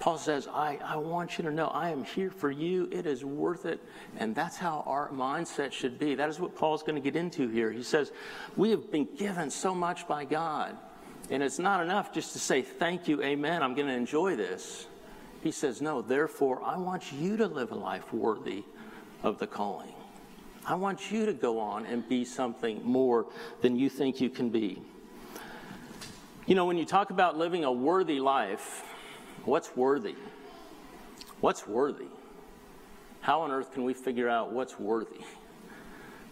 Paul 0.00 0.16
says, 0.16 0.48
I, 0.48 0.78
I 0.82 0.96
want 0.96 1.36
you 1.36 1.44
to 1.44 1.50
know 1.50 1.66
I 1.66 1.90
am 1.90 2.04
here 2.04 2.30
for 2.30 2.50
you. 2.50 2.88
It 2.90 3.04
is 3.04 3.22
worth 3.22 3.66
it. 3.66 3.80
And 4.16 4.34
that's 4.34 4.56
how 4.56 4.82
our 4.86 5.10
mindset 5.10 5.72
should 5.72 5.98
be. 5.98 6.14
That 6.14 6.30
is 6.30 6.40
what 6.40 6.56
Paul's 6.56 6.82
going 6.82 6.94
to 6.94 7.02
get 7.02 7.16
into 7.16 7.48
here. 7.48 7.70
He 7.70 7.82
says, 7.82 8.10
We 8.56 8.70
have 8.70 8.90
been 8.90 9.06
given 9.18 9.50
so 9.50 9.74
much 9.74 10.08
by 10.08 10.24
God. 10.24 10.78
And 11.30 11.42
it's 11.42 11.58
not 11.58 11.82
enough 11.82 12.12
just 12.12 12.32
to 12.32 12.38
say, 12.38 12.62
Thank 12.62 13.08
you, 13.08 13.22
amen, 13.22 13.62
I'm 13.62 13.74
going 13.74 13.86
to 13.86 13.94
enjoy 13.94 14.36
this. 14.36 14.86
He 15.42 15.50
says, 15.50 15.80
No, 15.80 16.02
therefore, 16.02 16.62
I 16.62 16.76
want 16.76 17.12
you 17.12 17.36
to 17.36 17.46
live 17.46 17.72
a 17.72 17.76
life 17.76 18.12
worthy 18.12 18.64
of 19.22 19.38
the 19.38 19.46
calling. 19.46 19.94
I 20.66 20.74
want 20.74 21.10
you 21.10 21.24
to 21.26 21.32
go 21.32 21.58
on 21.58 21.86
and 21.86 22.06
be 22.08 22.24
something 22.24 22.84
more 22.84 23.26
than 23.62 23.78
you 23.78 23.88
think 23.88 24.20
you 24.20 24.28
can 24.28 24.50
be. 24.50 24.82
You 26.46 26.54
know, 26.54 26.66
when 26.66 26.76
you 26.76 26.84
talk 26.84 27.10
about 27.10 27.38
living 27.38 27.64
a 27.64 27.72
worthy 27.72 28.20
life, 28.20 28.84
What's 29.44 29.74
worthy? 29.74 30.16
What's 31.40 31.66
worthy? 31.66 32.08
How 33.22 33.40
on 33.40 33.50
earth 33.50 33.72
can 33.72 33.84
we 33.84 33.94
figure 33.94 34.28
out 34.28 34.52
what's 34.52 34.78
worthy? 34.78 35.20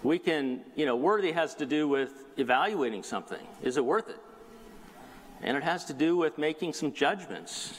We 0.02 0.18
can, 0.18 0.60
you 0.76 0.86
know, 0.86 0.96
worthy 0.96 1.32
has 1.32 1.54
to 1.56 1.66
do 1.66 1.88
with 1.88 2.12
evaluating 2.36 3.02
something. 3.02 3.44
Is 3.62 3.76
it 3.76 3.84
worth 3.84 4.08
it? 4.10 4.20
And 5.42 5.56
it 5.56 5.62
has 5.62 5.84
to 5.86 5.92
do 5.92 6.16
with 6.16 6.38
making 6.38 6.72
some 6.72 6.92
judgments. 6.92 7.78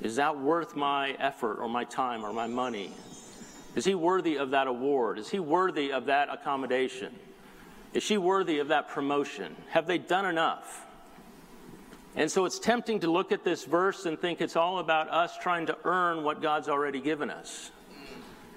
Is 0.00 0.16
that 0.16 0.38
worth 0.38 0.76
my 0.76 1.10
effort 1.12 1.58
or 1.60 1.68
my 1.68 1.84
time 1.84 2.24
or 2.24 2.32
my 2.32 2.46
money? 2.46 2.92
Is 3.74 3.84
he 3.84 3.94
worthy 3.94 4.36
of 4.36 4.50
that 4.50 4.66
award? 4.66 5.18
Is 5.18 5.28
he 5.28 5.38
worthy 5.38 5.92
of 5.92 6.06
that 6.06 6.28
accommodation? 6.30 7.14
Is 7.92 8.02
she 8.02 8.18
worthy 8.18 8.58
of 8.58 8.68
that 8.68 8.88
promotion? 8.88 9.54
Have 9.70 9.86
they 9.86 9.98
done 9.98 10.26
enough? 10.26 10.86
And 12.14 12.30
so 12.30 12.46
it's 12.46 12.58
tempting 12.58 13.00
to 13.00 13.10
look 13.10 13.30
at 13.30 13.44
this 13.44 13.64
verse 13.64 14.06
and 14.06 14.18
think 14.18 14.40
it's 14.40 14.56
all 14.56 14.78
about 14.78 15.10
us 15.10 15.36
trying 15.38 15.66
to 15.66 15.76
earn 15.84 16.24
what 16.24 16.40
God's 16.40 16.68
already 16.68 17.00
given 17.00 17.30
us. 17.30 17.70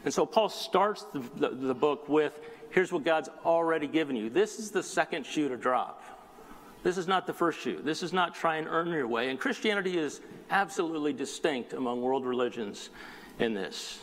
And 0.06 0.14
so 0.14 0.26
Paul 0.26 0.48
starts 0.48 1.04
the, 1.14 1.20
the, 1.36 1.50
the, 1.50 1.74
book 1.74 2.08
with 2.08 2.40
here's 2.70 2.92
what 2.92 3.04
God's 3.04 3.28
already 3.46 3.88
given 3.88 4.16
you. 4.16 4.30
This 4.30 4.60
is 4.60 4.72
the 4.72 4.82
second 4.82 5.26
shoe 5.26 5.50
to 5.50 5.58
drop. 5.58 6.19
This 6.82 6.98
is 6.98 7.08
not 7.08 7.28
the 7.28 7.34
first 7.34 7.60
shoe. 7.60 7.82
This 7.84 8.04
is 8.04 8.14
not 8.14 8.36
try 8.36 8.56
and 8.56 8.68
earn 8.68 8.90
your 8.90 9.08
way. 9.08 9.30
And 9.30 9.40
Christianity 9.40 9.98
is 9.98 10.22
absolutely 10.50 11.14
distinct 11.14 11.74
among 11.74 12.02
world 12.02 12.26
religions 12.26 12.90
in 13.38 13.54
this. 13.54 14.00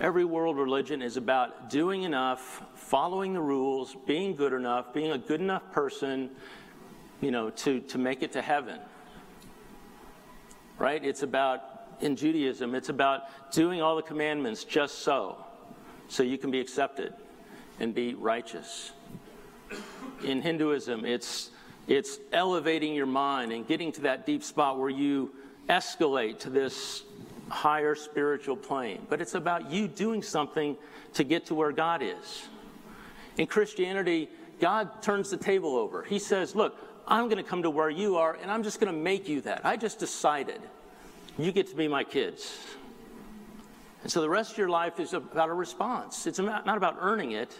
Every 0.00 0.24
world 0.24 0.56
religion 0.56 1.02
is 1.02 1.16
about 1.16 1.70
doing 1.70 2.02
enough, 2.02 2.64
following 2.74 3.32
the 3.32 3.40
rules, 3.40 3.96
being 4.06 4.34
good 4.34 4.52
enough, 4.52 4.92
being 4.92 5.12
a 5.12 5.18
good 5.18 5.40
enough 5.40 5.70
person, 5.70 6.30
you 7.20 7.30
know, 7.30 7.50
to, 7.50 7.80
to 7.80 7.98
make 7.98 8.24
it 8.24 8.32
to 8.32 8.42
heaven. 8.42 8.80
Right? 10.78 11.04
It's 11.04 11.22
about, 11.22 11.62
in 12.00 12.16
Judaism, 12.16 12.74
it's 12.74 12.88
about 12.88 13.52
doing 13.52 13.80
all 13.80 13.94
the 13.94 14.02
commandments 14.02 14.64
just 14.64 14.98
so, 14.98 15.44
so 16.08 16.24
you 16.24 16.38
can 16.38 16.50
be 16.50 16.58
accepted 16.58 17.14
and 17.78 17.94
be 17.94 18.14
righteous. 18.14 18.90
In 20.24 20.42
Hinduism, 20.42 21.04
it's, 21.04 21.50
it's 21.86 22.18
elevating 22.32 22.94
your 22.94 23.06
mind 23.06 23.52
and 23.52 23.66
getting 23.66 23.92
to 23.92 24.02
that 24.02 24.26
deep 24.26 24.42
spot 24.42 24.78
where 24.78 24.90
you 24.90 25.32
escalate 25.68 26.38
to 26.40 26.50
this 26.50 27.02
higher 27.48 27.94
spiritual 27.94 28.56
plane. 28.56 29.06
But 29.08 29.20
it's 29.20 29.34
about 29.34 29.70
you 29.70 29.88
doing 29.88 30.22
something 30.22 30.76
to 31.14 31.24
get 31.24 31.46
to 31.46 31.54
where 31.54 31.72
God 31.72 32.02
is. 32.02 32.48
In 33.36 33.46
Christianity, 33.46 34.28
God 34.60 35.02
turns 35.02 35.30
the 35.30 35.36
table 35.36 35.76
over. 35.76 36.02
He 36.02 36.18
says, 36.18 36.54
Look, 36.54 36.76
I'm 37.06 37.24
going 37.24 37.42
to 37.42 37.48
come 37.48 37.62
to 37.62 37.70
where 37.70 37.90
you 37.90 38.16
are 38.16 38.38
and 38.40 38.50
I'm 38.50 38.62
just 38.62 38.80
going 38.80 38.92
to 38.92 38.98
make 38.98 39.28
you 39.28 39.40
that. 39.42 39.64
I 39.64 39.76
just 39.76 39.98
decided 39.98 40.60
you 41.38 41.52
get 41.52 41.68
to 41.68 41.76
be 41.76 41.88
my 41.88 42.04
kids. 42.04 42.56
And 44.02 44.12
so 44.12 44.20
the 44.20 44.28
rest 44.28 44.52
of 44.52 44.58
your 44.58 44.68
life 44.68 45.00
is 45.00 45.12
about 45.12 45.48
a 45.48 45.54
response. 45.54 46.26
It's 46.26 46.38
not 46.38 46.76
about 46.76 46.96
earning 47.00 47.32
it. 47.32 47.56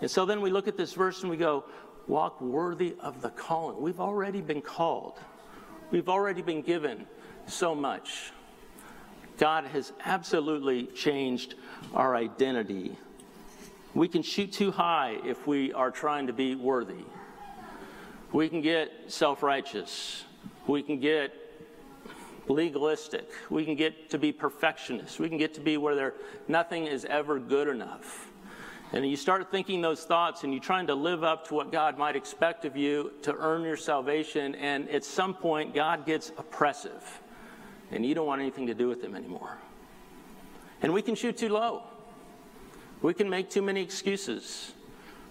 And 0.00 0.10
so 0.10 0.24
then 0.26 0.40
we 0.40 0.50
look 0.50 0.66
at 0.66 0.76
this 0.76 0.92
verse 0.94 1.22
and 1.22 1.30
we 1.30 1.36
go, 1.36 1.64
walk 2.06 2.40
worthy 2.40 2.94
of 3.00 3.22
the 3.22 3.30
calling. 3.30 3.80
We've 3.80 4.00
already 4.00 4.40
been 4.40 4.62
called, 4.62 5.18
we've 5.90 6.08
already 6.08 6.42
been 6.42 6.62
given 6.62 7.06
so 7.46 7.74
much. 7.74 8.32
God 9.36 9.64
has 9.64 9.92
absolutely 10.04 10.86
changed 10.86 11.56
our 11.92 12.14
identity. 12.14 12.96
We 13.92 14.08
can 14.08 14.22
shoot 14.22 14.52
too 14.52 14.70
high 14.70 15.18
if 15.24 15.46
we 15.46 15.72
are 15.72 15.90
trying 15.90 16.28
to 16.28 16.32
be 16.32 16.54
worthy. 16.54 17.04
We 18.32 18.48
can 18.48 18.60
get 18.60 18.90
self 19.08 19.42
righteous. 19.42 20.24
We 20.66 20.82
can 20.82 21.00
get 21.00 21.32
legalistic. 22.48 23.30
We 23.50 23.64
can 23.64 23.74
get 23.74 24.10
to 24.10 24.18
be 24.18 24.32
perfectionists. 24.32 25.18
We 25.18 25.28
can 25.28 25.38
get 25.38 25.54
to 25.54 25.60
be 25.60 25.76
where 25.76 25.94
there, 25.94 26.14
nothing 26.48 26.86
is 26.86 27.04
ever 27.04 27.38
good 27.38 27.68
enough. 27.68 28.28
And 28.94 29.04
you 29.04 29.16
start 29.16 29.50
thinking 29.50 29.80
those 29.80 30.04
thoughts 30.04 30.44
and 30.44 30.52
you're 30.52 30.62
trying 30.62 30.86
to 30.86 30.94
live 30.94 31.24
up 31.24 31.48
to 31.48 31.54
what 31.54 31.72
God 31.72 31.98
might 31.98 32.14
expect 32.14 32.64
of 32.64 32.76
you 32.76 33.12
to 33.22 33.34
earn 33.34 33.62
your 33.62 33.76
salvation. 33.76 34.54
And 34.54 34.88
at 34.88 35.04
some 35.04 35.34
point, 35.34 35.74
God 35.74 36.06
gets 36.06 36.30
oppressive 36.38 37.20
and 37.90 38.06
you 38.06 38.14
don't 38.14 38.28
want 38.28 38.40
anything 38.40 38.68
to 38.68 38.74
do 38.74 38.86
with 38.86 39.02
Him 39.02 39.16
anymore. 39.16 39.58
And 40.80 40.92
we 40.92 41.02
can 41.02 41.16
shoot 41.16 41.36
too 41.36 41.48
low, 41.48 41.82
we 43.02 43.14
can 43.14 43.28
make 43.28 43.50
too 43.50 43.62
many 43.62 43.82
excuses, 43.82 44.74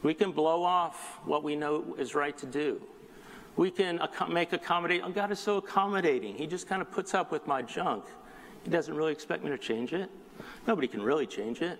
we 0.01 0.13
can 0.13 0.33
blow 0.33 0.61
off 0.61 1.19
what 1.23 1.41
we 1.41 1.55
know 1.55 1.95
is 1.97 2.15
right 2.15 2.37
to 2.39 2.45
do. 2.45 2.81
We 3.55 3.71
can 3.71 4.01
make 4.29 4.51
accommodate. 4.51 5.03
Oh, 5.05 5.11
God 5.11 5.31
is 5.31 5.39
so 5.39 5.57
accommodating. 5.57 6.35
He 6.35 6.47
just 6.47 6.67
kind 6.67 6.81
of 6.81 6.91
puts 6.91 7.13
up 7.13 7.31
with 7.31 7.47
my 7.47 7.61
junk. 7.61 8.03
He 8.63 8.71
doesn't 8.71 8.93
really 8.93 9.13
expect 9.13 9.41
me 9.41 9.51
to 9.51 9.57
change 9.57 9.93
it. 9.93 10.09
Nobody 10.67 10.87
can 10.87 11.01
really 11.01 11.27
change 11.27 11.61
it. 11.61 11.79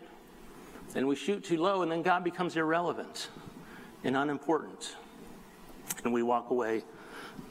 And 0.96 1.08
we 1.08 1.16
shoot 1.16 1.44
too 1.44 1.58
low, 1.58 1.82
and 1.82 1.92
then 1.92 2.02
God 2.04 2.24
becomes 2.24 2.56
irrelevant 2.56 3.30
and 4.04 4.16
unimportant. 4.16 4.96
And 6.04 6.14
we 6.14 6.22
walk 6.22 6.52
away. 6.52 6.84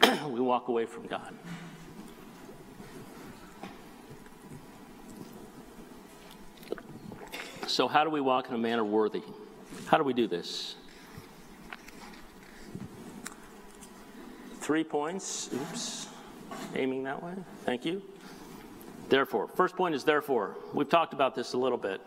we 0.29 0.41
walk 0.41 0.69
away 0.69 0.87
from 0.87 1.07
God. 1.07 1.35
So, 7.67 7.89
how 7.89 8.05
do 8.05 8.11
we 8.11 8.21
walk 8.21 8.49
in 8.49 8.55
a 8.55 8.59
manner 8.59 8.85
worthy? 8.85 9.23
How 9.87 9.97
do 9.97 10.05
we 10.05 10.13
do 10.13 10.27
this? 10.27 10.77
Three 14.61 14.85
points. 14.85 15.49
Oops. 15.53 16.09
Aiming 16.77 17.03
that 17.05 17.23
way. 17.23 17.35
Thank 17.65 17.85
you. 17.85 18.03
Therefore, 19.09 19.49
first 19.49 19.75
point 19.75 19.95
is 19.95 20.05
therefore. 20.05 20.55
We've 20.73 20.89
talked 20.89 21.13
about 21.13 21.35
this 21.35 21.55
a 21.55 21.59
little 21.59 21.79
bit. 21.79 22.01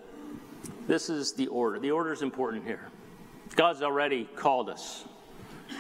This 0.87 1.09
is 1.09 1.33
the 1.33 1.47
order. 1.47 1.79
The 1.79 1.91
order 1.91 2.13
is 2.13 2.21
important 2.21 2.65
here. 2.65 2.87
God's 3.55 3.81
already 3.81 4.25
called 4.35 4.69
us. 4.69 5.05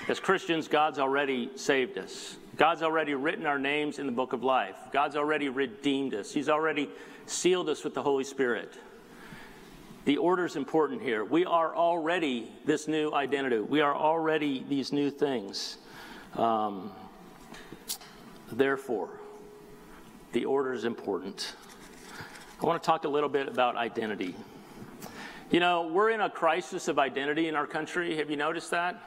As 0.07 0.19
Christians, 0.19 0.67
God's 0.67 0.99
already 0.99 1.51
saved 1.55 1.97
us. 1.97 2.37
God's 2.55 2.81
already 2.81 3.13
written 3.13 3.45
our 3.45 3.59
names 3.59 3.99
in 3.99 4.05
the 4.05 4.11
book 4.11 4.33
of 4.33 4.43
life. 4.43 4.75
God's 4.91 5.15
already 5.15 5.49
redeemed 5.49 6.13
us. 6.13 6.33
He's 6.33 6.49
already 6.49 6.89
sealed 7.25 7.69
us 7.69 7.83
with 7.83 7.93
the 7.93 8.01
Holy 8.01 8.23
Spirit. 8.23 8.73
The 10.05 10.17
order 10.17 10.45
is 10.45 10.55
important 10.55 11.01
here. 11.01 11.25
We 11.25 11.45
are 11.45 11.75
already 11.75 12.51
this 12.65 12.87
new 12.87 13.11
identity. 13.11 13.59
We 13.59 13.81
are 13.81 13.95
already 13.95 14.63
these 14.69 14.91
new 14.91 15.09
things. 15.09 15.77
Um, 16.35 16.91
therefore, 18.51 19.09
the 20.31 20.45
order 20.45 20.73
is 20.73 20.85
important. 20.85 21.55
I 22.61 22.65
want 22.65 22.81
to 22.81 22.85
talk 22.85 23.03
a 23.05 23.09
little 23.09 23.29
bit 23.29 23.47
about 23.47 23.75
identity. 23.75 24.35
You 25.51 25.59
know, 25.59 25.87
we're 25.87 26.09
in 26.09 26.21
a 26.21 26.29
crisis 26.29 26.87
of 26.87 26.97
identity 26.97 27.47
in 27.47 27.55
our 27.55 27.67
country. 27.67 28.17
Have 28.17 28.29
you 28.29 28.37
noticed 28.37 28.71
that? 28.71 29.01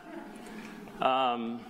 Um, 1.01 1.61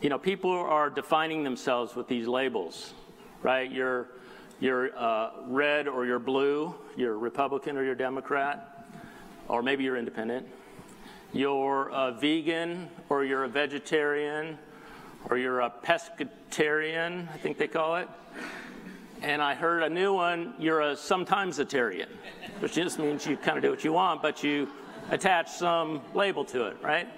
you 0.00 0.08
know, 0.08 0.18
people 0.18 0.52
are 0.52 0.90
defining 0.90 1.42
themselves 1.42 1.96
with 1.96 2.08
these 2.08 2.26
labels, 2.26 2.94
right? 3.42 3.70
You're, 3.70 4.08
you're 4.60 4.96
uh, 4.96 5.30
red 5.46 5.88
or 5.88 6.06
you're 6.06 6.18
blue, 6.18 6.74
you're 6.96 7.18
Republican 7.18 7.76
or 7.76 7.84
you're 7.84 7.94
Democrat, 7.94 8.86
or 9.48 9.62
maybe 9.62 9.84
you're 9.84 9.96
independent 9.96 10.46
you're 11.32 11.90
a 11.90 12.12
vegan 12.12 12.88
or 13.08 13.24
you're 13.24 13.44
a 13.44 13.48
vegetarian 13.48 14.58
or 15.28 15.36
you're 15.36 15.60
a 15.60 15.72
pescatarian, 15.84 17.30
I 17.32 17.36
think 17.36 17.58
they 17.58 17.68
call 17.68 17.96
it. 17.96 18.08
And 19.22 19.42
I 19.42 19.54
heard 19.54 19.82
a 19.82 19.88
new 19.88 20.12
one, 20.14 20.54
you're 20.58 20.80
a 20.80 20.96
sometimes-atarian, 20.96 22.08
which 22.60 22.74
just 22.74 23.00
means 23.00 23.26
you 23.26 23.36
kind 23.36 23.56
of 23.56 23.62
do 23.62 23.70
what 23.70 23.82
you 23.82 23.92
want, 23.92 24.22
but 24.22 24.44
you 24.44 24.68
attach 25.10 25.50
some 25.50 26.00
label 26.14 26.44
to 26.44 26.66
it, 26.66 26.76
right? 26.82 27.08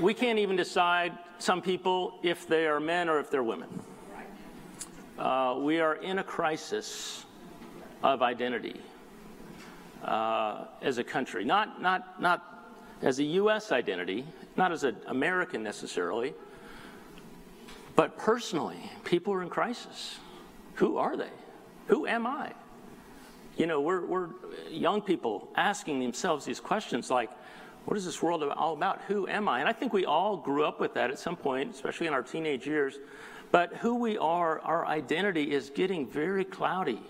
We 0.00 0.14
can't 0.14 0.38
even 0.38 0.56
decide 0.56 1.12
some 1.38 1.60
people 1.60 2.18
if 2.22 2.48
they 2.48 2.66
are 2.66 2.80
men 2.80 3.08
or 3.10 3.20
if 3.20 3.30
they're 3.30 3.42
women. 3.42 3.68
Uh, 5.18 5.56
we 5.58 5.80
are 5.80 5.96
in 5.96 6.18
a 6.18 6.24
crisis 6.24 7.26
of 8.02 8.22
identity 8.22 8.80
uh, 10.04 10.64
as 10.80 10.98
a 10.98 11.04
country. 11.04 11.44
Not, 11.44 11.82
not, 11.82 12.20
not 12.20 12.72
as 13.02 13.18
a 13.18 13.24
U.S. 13.24 13.72
identity, 13.72 14.24
not 14.56 14.72
as 14.72 14.84
an 14.84 14.96
American 15.06 15.62
necessarily, 15.62 16.32
but 17.96 18.18
personally, 18.18 18.78
people 19.04 19.32
are 19.32 19.42
in 19.42 19.48
crisis. 19.48 20.18
Who 20.74 20.98
are 20.98 21.16
they? 21.16 21.30
Who 21.86 22.06
am 22.06 22.26
I? 22.26 22.52
You 23.56 23.66
know, 23.66 23.80
we're, 23.80 24.04
we're 24.04 24.28
young 24.68 25.00
people 25.00 25.48
asking 25.54 26.00
themselves 26.00 26.44
these 26.44 26.60
questions 26.60 27.10
like, 27.10 27.30
what 27.84 27.96
is 27.96 28.04
this 28.04 28.22
world 28.22 28.42
all 28.42 28.72
about? 28.72 29.02
Who 29.02 29.28
am 29.28 29.48
I? 29.48 29.60
And 29.60 29.68
I 29.68 29.72
think 29.72 29.92
we 29.92 30.06
all 30.06 30.36
grew 30.36 30.64
up 30.64 30.80
with 30.80 30.94
that 30.94 31.10
at 31.10 31.18
some 31.18 31.36
point, 31.36 31.74
especially 31.74 32.06
in 32.06 32.14
our 32.14 32.22
teenage 32.22 32.66
years. 32.66 32.98
But 33.52 33.74
who 33.76 33.94
we 33.96 34.18
are, 34.18 34.58
our 34.60 34.86
identity 34.86 35.52
is 35.52 35.70
getting 35.70 36.08
very 36.08 36.44
cloudy 36.44 37.00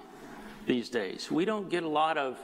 these 0.66 0.90
days. 0.90 1.30
We 1.30 1.44
don't 1.44 1.70
get 1.70 1.84
a 1.84 1.88
lot 1.88 2.18
of 2.18 2.38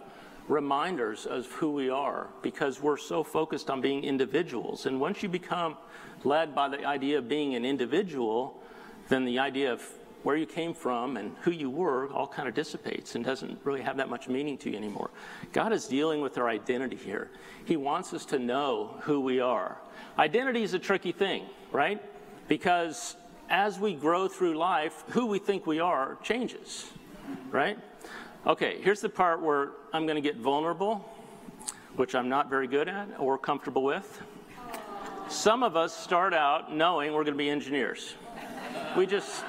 reminders 0.49 1.27
of 1.27 1.47
who 1.53 1.73
we 1.73 1.91
are 1.91 2.29
because 2.41 2.81
we're 2.81 2.97
so 2.97 3.23
focused 3.23 3.69
on 3.69 3.81
being 3.81 4.05
individuals. 4.05 4.87
And 4.87 5.01
once 5.01 5.23
you 5.23 5.29
become 5.29 5.77
led 6.25 6.55
by 6.55 6.69
the 6.69 6.85
idea 6.85 7.19
of 7.19 7.29
being 7.29 7.55
an 7.55 7.65
individual, 7.65 8.61
then 9.09 9.25
the 9.25 9.39
idea 9.39 9.73
of 9.73 9.83
where 10.23 10.37
you 10.37 10.47
came 10.47 10.75
from 10.75 11.17
and 11.17 11.35
who 11.41 11.51
you 11.51 11.71
were 11.71 12.11
all 12.13 12.27
kind 12.27 12.47
of 12.49 12.55
dissipates 12.55 13.15
and 13.15 13.25
doesn't 13.25 13.59
really 13.65 13.81
have 13.81 13.97
that 13.97 14.11
much 14.11 14.29
meaning 14.29 14.59
to 14.59 14.71
you 14.71 14.77
anymore. 14.77 15.11
God 15.53 15.73
is 15.73 15.87
dealing 15.87 16.21
with 16.21 16.37
our 16.37 16.49
identity 16.49 16.97
here. 16.97 17.31
He 17.65 17.77
wants 17.77 18.13
us 18.13 18.25
to 18.27 18.39
know 18.39 18.99
who 19.01 19.21
we 19.21 19.41
are. 19.41 19.79
Identity 20.19 20.63
is 20.63 20.75
a 20.75 20.79
tricky 20.79 21.13
thing, 21.13 21.47
right? 21.73 22.03
Because 22.49 23.17
as 23.49 23.79
we 23.79 23.95
grow 23.95 24.29
through 24.29 24.59
life, 24.59 25.05
who 25.09 25.27
we 25.27 25.39
think 25.39 25.67
we 25.67 25.81
are 25.81 26.19
changes, 26.23 26.91
right? 27.51 27.79
Okay, 28.47 28.81
here's 28.83 29.01
the 29.01 29.09
part 29.09 29.41
where 29.41 29.71
I'm 29.93 30.07
going 30.07 30.17
to 30.17 30.23
get 30.23 30.37
vulnerable, 30.37 31.09
which 31.97 32.15
I'm 32.15 32.29
not 32.29 32.51
very 32.51 32.67
good 32.67 32.89
at 32.89 33.09
or 33.19 33.39
comfortable 33.39 33.83
with. 33.83 34.23
Some 35.31 35.63
of 35.63 35.77
us 35.77 35.97
start 35.97 36.35
out 36.35 36.75
knowing 36.75 37.13
we're 37.13 37.23
going 37.23 37.35
to 37.35 37.39
be 37.39 37.49
engineers. 37.49 38.15
We 38.97 39.07
just 39.07 39.45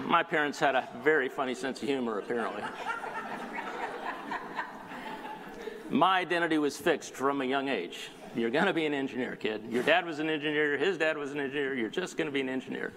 my 0.00 0.22
parents 0.22 0.58
had 0.58 0.74
a 0.74 0.88
very 1.02 1.28
funny 1.28 1.54
sense 1.54 1.80
of 1.82 1.88
humor, 1.88 2.18
apparently. 2.18 2.62
My 5.90 6.18
identity 6.18 6.58
was 6.58 6.76
fixed 6.76 7.14
from 7.14 7.40
a 7.40 7.44
young 7.44 7.68
age. 7.68 8.10
You're 8.34 8.50
going 8.50 8.66
to 8.66 8.72
be 8.72 8.86
an 8.86 8.92
engineer, 8.92 9.36
kid. 9.36 9.62
Your 9.70 9.82
dad 9.82 10.04
was 10.04 10.18
an 10.18 10.28
engineer, 10.28 10.76
his 10.76 10.98
dad 10.98 11.16
was 11.16 11.32
an 11.32 11.40
engineer, 11.40 11.74
you're 11.74 11.88
just 11.88 12.16
going 12.16 12.26
to 12.26 12.32
be 12.32 12.40
an 12.40 12.48
engineer. 12.48 12.92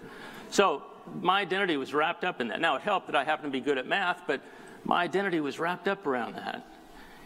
So 0.49 0.83
my 1.21 1.41
identity 1.41 1.77
was 1.77 1.93
wrapped 1.93 2.23
up 2.23 2.41
in 2.41 2.47
that. 2.49 2.59
Now, 2.59 2.75
it 2.75 2.81
helped 2.81 3.07
that 3.07 3.15
I 3.15 3.23
happened 3.23 3.53
to 3.53 3.57
be 3.57 3.63
good 3.63 3.77
at 3.77 3.87
math, 3.87 4.23
but 4.27 4.41
my 4.83 5.03
identity 5.03 5.39
was 5.39 5.59
wrapped 5.59 5.87
up 5.87 6.05
around 6.05 6.35
that. 6.35 6.65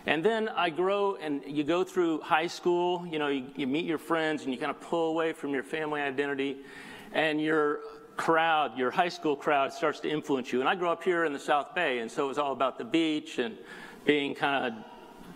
And 0.08 0.24
then 0.24 0.50
I 0.50 0.70
grow, 0.70 1.16
and 1.16 1.42
you 1.48 1.64
go 1.64 1.84
through 1.84 2.22
high 2.22 2.48
school, 2.48 3.06
you 3.10 3.18
know, 3.18 3.28
you, 3.28 3.48
you 3.56 3.66
meet 3.66 3.86
your 3.86 3.98
friends, 3.98 4.44
and 4.44 4.54
you 4.54 4.60
kind 4.60 4.70
of 4.70 4.80
pull 4.80 5.10
away 5.10 5.34
from 5.34 5.52
your 5.52 5.64
family 5.64 6.02
identity, 6.02 6.58
and 7.14 7.42
you're 7.42 7.80
crowd, 8.18 8.78
your 8.78 8.92
high 8.92 9.10
school 9.10 9.36
crowd, 9.36 9.74
starts 9.74 10.00
to 10.02 10.10
influence 10.10 10.54
you. 10.54 10.60
And 10.60 10.70
I 10.70 10.76
grew 10.76 10.90
up 10.90 11.04
here 11.04 11.26
in 11.26 11.34
the 11.34 11.40
South 11.40 11.74
Bay, 11.74 12.00
and 12.00 12.10
so 12.10 12.26
it 12.26 12.28
was 12.28 12.38
all 12.38 12.54
about 12.54 12.78
the 12.78 12.86
beach 12.86 13.40
and 13.40 13.58
being 14.06 14.36
kind 14.36 14.66
of 14.66 14.84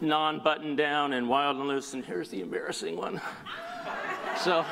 non 0.01 0.39
buttoned 0.39 0.77
down 0.77 1.13
and 1.13 1.27
wild 1.27 1.57
and 1.57 1.67
loose. 1.67 1.93
And 1.93 2.05
here's 2.05 2.29
the 2.29 2.41
embarrassing 2.41 2.95
one. 2.95 3.19
so 4.37 4.63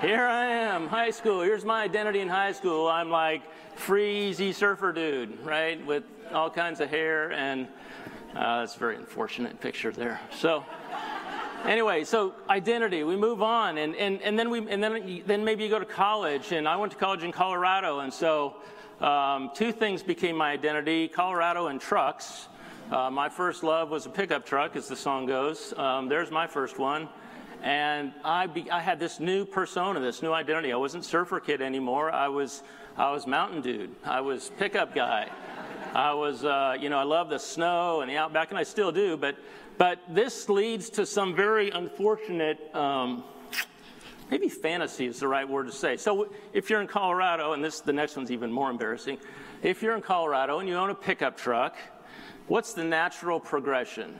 here 0.00 0.26
I 0.26 0.46
am, 0.46 0.88
high 0.88 1.10
school. 1.10 1.42
Here's 1.42 1.64
my 1.64 1.82
identity 1.82 2.20
in 2.20 2.28
high 2.28 2.52
school. 2.52 2.88
I'm 2.88 3.10
like 3.10 3.42
free, 3.76 4.28
easy 4.28 4.52
surfer 4.52 4.92
dude, 4.92 5.40
right? 5.44 5.84
With 5.86 6.04
all 6.32 6.50
kinds 6.50 6.80
of 6.80 6.90
hair. 6.90 7.32
And 7.32 7.68
uh, 8.36 8.60
that's 8.60 8.76
a 8.76 8.78
very 8.78 8.96
unfortunate 8.96 9.60
picture 9.60 9.92
there. 9.92 10.20
So 10.36 10.64
anyway, 11.66 12.04
so 12.04 12.34
identity, 12.48 13.04
we 13.04 13.16
move 13.16 13.42
on, 13.42 13.78
and, 13.78 13.94
and, 13.96 14.20
and 14.22 14.38
then 14.38 14.50
we 14.50 14.68
and 14.68 14.82
then 14.82 15.22
then 15.26 15.44
maybe 15.44 15.64
you 15.64 15.70
go 15.70 15.78
to 15.78 15.84
college, 15.84 16.52
and 16.52 16.68
I 16.68 16.76
went 16.76 16.92
to 16.92 16.98
college 16.98 17.22
in 17.22 17.32
Colorado, 17.32 18.00
and 18.00 18.12
so 18.12 18.56
um, 19.00 19.50
two 19.54 19.72
things 19.72 20.02
became 20.02 20.36
my 20.36 20.52
identity: 20.52 21.08
Colorado 21.08 21.68
and 21.68 21.80
trucks. 21.80 22.48
Uh, 22.90 23.10
my 23.10 23.28
first 23.28 23.62
love 23.62 23.90
was 23.90 24.06
a 24.06 24.10
pickup 24.10 24.44
truck, 24.44 24.76
as 24.76 24.88
the 24.88 24.96
song 24.96 25.26
goes. 25.26 25.72
Um, 25.76 26.08
there's 26.08 26.30
my 26.30 26.46
first 26.46 26.78
one. 26.78 27.08
And 27.62 28.12
I, 28.22 28.46
be, 28.46 28.70
I 28.70 28.80
had 28.80 29.00
this 29.00 29.20
new 29.20 29.46
persona, 29.46 29.98
this 29.98 30.20
new 30.20 30.34
identity. 30.34 30.70
I 30.70 30.76
wasn't 30.76 31.02
surfer 31.02 31.40
kid 31.40 31.62
anymore. 31.62 32.12
I 32.12 32.28
was, 32.28 32.62
I 32.98 33.10
was 33.10 33.26
mountain 33.26 33.62
dude. 33.62 33.90
I 34.04 34.20
was 34.20 34.50
pickup 34.58 34.94
guy. 34.94 35.30
I 35.92 36.14
was, 36.14 36.44
uh, 36.44 36.76
you 36.80 36.88
know, 36.88 36.98
I 36.98 37.02
love 37.02 37.28
the 37.28 37.38
snow 37.38 38.00
and 38.00 38.10
the 38.10 38.16
outback, 38.16 38.50
and 38.50 38.58
I 38.58 38.62
still 38.62 38.92
do. 38.92 39.16
But 39.16 39.36
but 39.76 40.00
this 40.08 40.48
leads 40.48 40.88
to 40.90 41.04
some 41.04 41.34
very 41.34 41.70
unfortunate, 41.70 42.74
um, 42.74 43.24
maybe 44.30 44.48
fantasy 44.48 45.06
is 45.06 45.18
the 45.18 45.26
right 45.26 45.48
word 45.48 45.66
to 45.66 45.72
say. 45.72 45.96
So 45.96 46.28
if 46.52 46.70
you're 46.70 46.80
in 46.80 46.86
Colorado, 46.86 47.52
and 47.52 47.64
this 47.64 47.80
the 47.80 47.92
next 47.92 48.16
one's 48.16 48.30
even 48.30 48.52
more 48.52 48.70
embarrassing, 48.70 49.18
if 49.62 49.82
you're 49.82 49.96
in 49.96 50.02
Colorado 50.02 50.60
and 50.60 50.68
you 50.68 50.76
own 50.76 50.90
a 50.90 50.94
pickup 50.94 51.36
truck, 51.36 51.76
what's 52.46 52.72
the 52.72 52.84
natural 52.84 53.40
progression? 53.40 54.18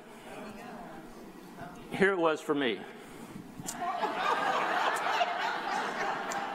Here 1.93 2.11
it 2.11 2.19
was 2.19 2.41
for 2.41 2.55
me. 2.55 2.81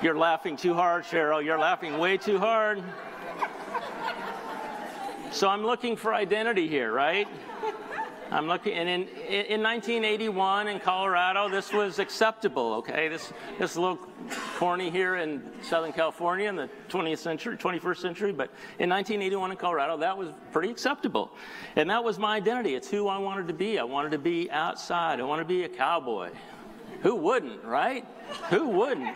You're 0.02 0.18
laughing 0.18 0.56
too 0.58 0.74
hard, 0.74 1.04
Cheryl. 1.04 1.44
You're 1.44 1.60
laughing 1.60 1.98
way 1.98 2.18
too 2.18 2.40
hard. 2.40 2.84
So 5.32 5.48
I'm 5.48 5.64
looking 5.64 5.96
for 5.96 6.14
identity 6.14 6.68
here, 6.68 6.92
right? 6.92 7.28
I'm 8.32 8.48
looking, 8.48 8.74
and 8.74 8.90
in, 8.90 9.02
in 9.02 9.62
1981 9.62 10.68
in 10.68 10.80
Colorado, 10.80 11.50
this 11.50 11.72
was 11.72 12.00
acceptable, 12.00 12.74
okay? 12.76 13.08
This, 13.10 13.32
this 13.60 13.72
is 13.72 13.78
a 13.78 13.82
little 13.82 14.00
corny 14.58 14.90
here 14.90 15.18
in 15.18 15.44
Southern 15.62 15.94
California 15.94 16.50
in 16.50 16.56
the 16.56 16.70
20th 16.90 17.20
century, 17.20 17.58
21st 17.58 17.98
century, 17.98 18.32
but 18.32 18.50
in 18.80 18.90
1981 18.90 19.52
in 19.52 19.58
Colorado, 19.58 19.98
that 19.98 20.18
was 20.18 20.30
pretty 20.52 20.70
acceptable. 20.70 21.32
And 21.76 21.90
that 21.92 22.04
was 22.04 22.18
my 22.18 22.36
identity. 22.36 22.74
It's 22.74 22.90
who 22.90 23.08
I 23.08 23.18
wanted 23.20 23.48
to 23.48 23.54
be. 23.54 23.78
I 23.78 23.84
wanted 23.84 24.12
to 24.12 24.20
be 24.20 24.50
outside. 24.50 25.20
I 25.20 25.24
wanted 25.24 25.44
to 25.44 25.50
be 25.50 25.64
a 25.64 25.70
cowboy. 25.70 26.32
Who 27.02 27.16
wouldn't, 27.16 27.64
right? 27.64 28.06
Who 28.50 28.68
wouldn't? 28.68 29.16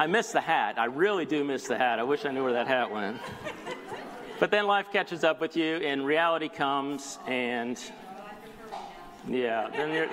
I 0.00 0.06
miss 0.06 0.32
the 0.32 0.40
hat. 0.40 0.78
I 0.78 0.86
really 0.86 1.26
do 1.26 1.44
miss 1.44 1.66
the 1.66 1.76
hat. 1.76 1.98
I 1.98 2.04
wish 2.04 2.24
I 2.24 2.30
knew 2.30 2.42
where 2.42 2.54
that 2.54 2.66
hat 2.66 2.90
went. 2.90 3.20
But 4.38 4.50
then 4.50 4.66
life 4.66 4.86
catches 4.90 5.24
up 5.24 5.42
with 5.42 5.58
you, 5.58 5.76
and 5.76 6.06
reality 6.06 6.48
comes, 6.48 7.18
and 7.26 7.78
yeah, 9.28 9.68
then, 9.68 10.08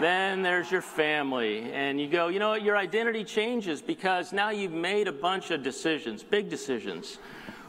then 0.00 0.42
there's 0.42 0.70
your 0.70 0.82
family, 0.82 1.72
and 1.72 2.00
you 2.00 2.06
go, 2.06 2.28
you 2.28 2.38
know 2.38 2.50
what, 2.50 2.62
your 2.62 2.76
identity 2.76 3.24
changes 3.24 3.82
because 3.82 4.32
now 4.32 4.50
you've 4.50 4.70
made 4.70 5.08
a 5.08 5.12
bunch 5.12 5.50
of 5.50 5.64
decisions, 5.64 6.22
big 6.22 6.48
decisions, 6.48 7.18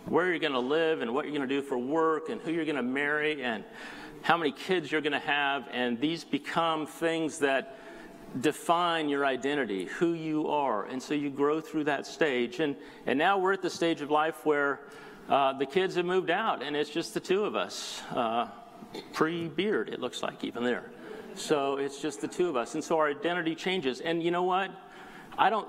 where 0.05 0.27
you're 0.27 0.37
going 0.37 0.53
to 0.53 0.59
live, 0.59 1.01
and 1.01 1.11
what 1.11 1.25
you're 1.25 1.35
going 1.35 1.49
to 1.49 1.55
do 1.55 1.63
for 1.63 1.79
work, 1.79 2.29
and 2.29 2.39
who 2.41 2.51
you're 2.51 2.63
going 2.63 2.75
to 2.75 2.83
marry, 2.83 3.41
and 3.41 3.63
how 4.21 4.37
many 4.37 4.51
kids 4.51 4.91
you're 4.91 5.01
going 5.01 5.13
to 5.13 5.17
have, 5.17 5.67
and 5.71 5.99
these 5.99 6.23
become 6.23 6.85
things 6.85 7.39
that 7.39 7.75
define 8.41 9.09
your 9.09 9.25
identity, 9.25 9.85
who 9.85 10.13
you 10.13 10.47
are. 10.47 10.85
And 10.85 11.01
so 11.01 11.13
you 11.13 11.29
grow 11.29 11.61
through 11.61 11.85
that 11.85 12.05
stage. 12.05 12.59
And, 12.59 12.75
and 13.05 13.17
now 13.17 13.37
we're 13.37 13.53
at 13.53 13.61
the 13.61 13.69
stage 13.69 14.01
of 14.01 14.11
life 14.11 14.45
where 14.45 14.81
uh, 15.29 15.53
the 15.53 15.65
kids 15.65 15.95
have 15.95 16.05
moved 16.05 16.29
out, 16.29 16.63
and 16.63 16.75
it's 16.75 16.89
just 16.89 17.13
the 17.13 17.19
two 17.19 17.45
of 17.45 17.55
us. 17.55 18.01
Uh, 18.11 18.47
Pre 19.13 19.47
beard, 19.47 19.89
it 19.89 19.99
looks 19.99 20.23
like, 20.23 20.43
even 20.43 20.63
there. 20.63 20.85
So 21.35 21.77
it's 21.77 22.01
just 22.01 22.21
the 22.21 22.27
two 22.27 22.49
of 22.49 22.55
us. 22.55 22.73
And 22.73 22.83
so 22.83 22.97
our 22.97 23.07
identity 23.07 23.53
changes. 23.53 23.99
And 23.99 24.23
you 24.23 24.31
know 24.31 24.43
what? 24.43 24.71
I 25.37 25.49
don't. 25.49 25.67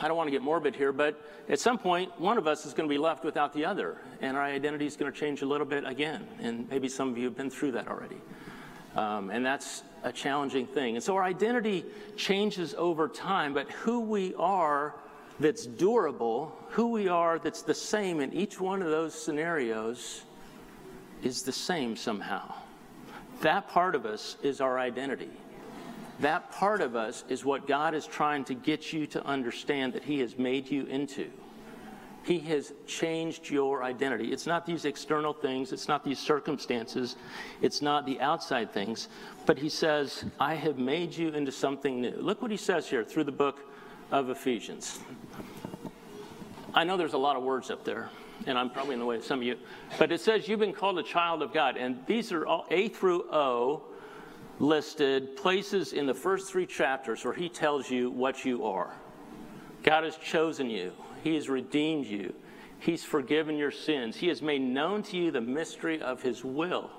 I 0.00 0.08
don't 0.08 0.16
want 0.16 0.26
to 0.26 0.32
get 0.32 0.42
morbid 0.42 0.74
here, 0.74 0.92
but 0.92 1.22
at 1.48 1.60
some 1.60 1.78
point, 1.78 2.18
one 2.20 2.38
of 2.38 2.48
us 2.48 2.66
is 2.66 2.74
going 2.74 2.88
to 2.88 2.92
be 2.92 2.98
left 2.98 3.24
without 3.24 3.52
the 3.52 3.64
other, 3.64 3.98
and 4.20 4.36
our 4.36 4.42
identity 4.42 4.84
is 4.84 4.96
going 4.96 5.12
to 5.12 5.16
change 5.16 5.42
a 5.42 5.46
little 5.46 5.66
bit 5.66 5.86
again. 5.86 6.26
And 6.40 6.68
maybe 6.68 6.88
some 6.88 7.08
of 7.08 7.16
you 7.16 7.26
have 7.26 7.36
been 7.36 7.50
through 7.50 7.72
that 7.72 7.86
already. 7.86 8.20
Um, 8.96 9.30
and 9.30 9.44
that's 9.44 9.82
a 10.02 10.12
challenging 10.12 10.66
thing. 10.66 10.96
And 10.96 11.04
so 11.04 11.14
our 11.16 11.22
identity 11.22 11.84
changes 12.16 12.74
over 12.76 13.08
time, 13.08 13.54
but 13.54 13.70
who 13.70 14.00
we 14.00 14.34
are 14.34 14.94
that's 15.38 15.66
durable, 15.66 16.56
who 16.70 16.88
we 16.88 17.08
are 17.08 17.38
that's 17.38 17.62
the 17.62 17.74
same 17.74 18.20
in 18.20 18.32
each 18.32 18.60
one 18.60 18.82
of 18.82 18.90
those 18.90 19.14
scenarios 19.14 20.22
is 21.22 21.42
the 21.42 21.52
same 21.52 21.96
somehow. 21.96 22.52
That 23.40 23.68
part 23.68 23.94
of 23.94 24.04
us 24.04 24.36
is 24.42 24.60
our 24.60 24.78
identity. 24.78 25.30
That 26.20 26.52
part 26.52 26.82
of 26.82 26.96
us 26.96 27.24
is 27.30 27.44
what 27.44 27.66
God 27.66 27.94
is 27.94 28.06
trying 28.06 28.44
to 28.44 28.54
get 28.54 28.92
you 28.92 29.06
to 29.08 29.24
understand 29.24 29.94
that 29.94 30.02
He 30.02 30.18
has 30.20 30.36
made 30.36 30.70
you 30.70 30.84
into. 30.84 31.30
He 32.30 32.38
has 32.38 32.74
changed 32.86 33.50
your 33.50 33.82
identity. 33.82 34.30
It's 34.30 34.46
not 34.46 34.64
these 34.64 34.84
external 34.84 35.32
things, 35.32 35.72
it's 35.72 35.88
not 35.88 36.04
these 36.04 36.20
circumstances, 36.20 37.16
it's 37.60 37.82
not 37.82 38.06
the 38.06 38.20
outside 38.20 38.72
things, 38.72 39.08
but 39.46 39.58
He 39.58 39.68
says, 39.68 40.24
I 40.38 40.54
have 40.54 40.78
made 40.78 41.12
you 41.12 41.30
into 41.30 41.50
something 41.50 42.00
new. 42.00 42.14
Look 42.20 42.40
what 42.40 42.52
He 42.52 42.56
says 42.56 42.88
here 42.88 43.02
through 43.02 43.24
the 43.24 43.32
book 43.32 43.68
of 44.12 44.30
Ephesians. 44.30 45.00
I 46.72 46.84
know 46.84 46.96
there's 46.96 47.14
a 47.14 47.18
lot 47.18 47.34
of 47.34 47.42
words 47.42 47.68
up 47.68 47.84
there, 47.84 48.10
and 48.46 48.56
I'm 48.56 48.70
probably 48.70 48.94
in 48.94 49.00
the 49.00 49.06
way 49.06 49.16
of 49.16 49.24
some 49.24 49.40
of 49.40 49.44
you, 49.44 49.56
but 49.98 50.12
it 50.12 50.20
says 50.20 50.46
you've 50.46 50.60
been 50.60 50.72
called 50.72 51.00
a 51.00 51.02
child 51.02 51.42
of 51.42 51.52
God, 51.52 51.76
and 51.76 51.98
these 52.06 52.30
are 52.30 52.46
all 52.46 52.64
A 52.70 52.90
through 52.90 53.24
O 53.32 53.82
listed 54.60 55.36
places 55.36 55.94
in 55.94 56.06
the 56.06 56.14
first 56.14 56.48
three 56.48 56.66
chapters 56.66 57.24
where 57.24 57.34
he 57.34 57.48
tells 57.48 57.90
you 57.90 58.08
what 58.08 58.44
you 58.44 58.64
are. 58.64 58.94
God 59.82 60.04
has 60.04 60.16
chosen 60.16 60.70
you, 60.70 60.92
He 61.22 61.34
has 61.34 61.48
redeemed 61.48 62.06
you, 62.06 62.34
He's 62.78 63.04
forgiven 63.04 63.56
your 63.56 63.70
sins, 63.70 64.16
He 64.16 64.28
has 64.28 64.40
made 64.40 64.62
known 64.62 65.02
to 65.04 65.16
you 65.16 65.30
the 65.30 65.40
mystery 65.40 66.00
of 66.00 66.22
His 66.22 66.44
will. 66.44 66.90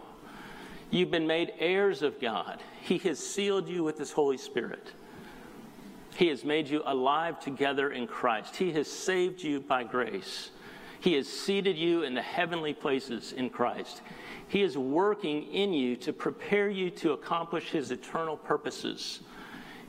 You've 0.89 1.11
been 1.11 1.27
made 1.27 1.53
heirs 1.57 2.01
of 2.01 2.19
God, 2.19 2.61
He 2.81 2.97
has 2.99 3.19
sealed 3.19 3.67
you 3.67 3.83
with 3.83 3.97
His 3.97 4.11
Holy 4.11 4.37
Spirit. 4.37 4.91
He 6.15 6.27
has 6.27 6.43
made 6.43 6.67
you 6.67 6.83
alive 6.85 7.39
together 7.39 7.91
in 7.91 8.05
Christ. 8.05 8.57
He 8.57 8.73
has 8.73 8.91
saved 8.91 9.41
you 9.41 9.61
by 9.61 9.83
grace. 9.83 10.51
He 10.99 11.13
has 11.13 11.27
seated 11.27 11.77
you 11.77 12.03
in 12.03 12.13
the 12.13 12.21
heavenly 12.21 12.73
places 12.73 13.31
in 13.31 13.49
Christ. 13.49 14.01
He 14.47 14.61
is 14.61 14.77
working 14.77 15.43
in 15.51 15.73
you 15.73 15.95
to 15.95 16.13
prepare 16.13 16.69
you 16.69 16.89
to 16.91 17.13
accomplish 17.13 17.69
His 17.69 17.89
eternal 17.89 18.37
purposes. 18.37 19.21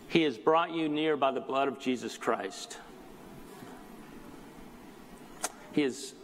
He 0.08 0.22
has 0.22 0.38
brought 0.38 0.72
you 0.72 0.88
near 0.88 1.16
by 1.16 1.32
the 1.32 1.40
blood 1.40 1.68
of 1.68 1.78
Jesus 1.78 2.16
Christ. 2.16 2.78
He 5.72 5.82
has 5.82 6.14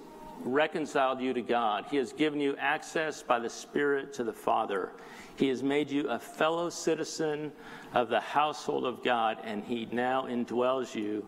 reconciled 0.44 1.20
you 1.20 1.32
to 1.32 1.42
God. 1.42 1.86
He 1.90 1.96
has 1.96 2.12
given 2.12 2.40
you 2.40 2.56
access 2.58 3.22
by 3.22 3.38
the 3.38 3.50
Spirit 3.50 4.12
to 4.14 4.24
the 4.24 4.32
Father. 4.32 4.92
He 5.36 5.48
has 5.48 5.62
made 5.62 5.90
you 5.90 6.08
a 6.08 6.18
fellow 6.18 6.70
citizen 6.70 7.52
of 7.94 8.08
the 8.08 8.20
household 8.20 8.84
of 8.84 9.02
God, 9.02 9.38
and 9.44 9.64
He 9.64 9.88
now 9.90 10.26
indwells 10.26 10.94
you 10.94 11.26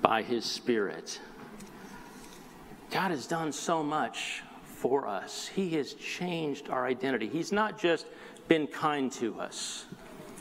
by 0.00 0.22
His 0.22 0.44
Spirit. 0.44 1.20
God 2.90 3.10
has 3.10 3.26
done 3.26 3.52
so 3.52 3.82
much 3.82 4.42
for 4.64 5.06
us. 5.06 5.48
He 5.48 5.70
has 5.70 5.94
changed 5.94 6.68
our 6.68 6.86
identity. 6.86 7.28
He's 7.28 7.52
not 7.52 7.78
just 7.78 8.06
been 8.48 8.66
kind 8.66 9.10
to 9.12 9.40
us, 9.40 9.86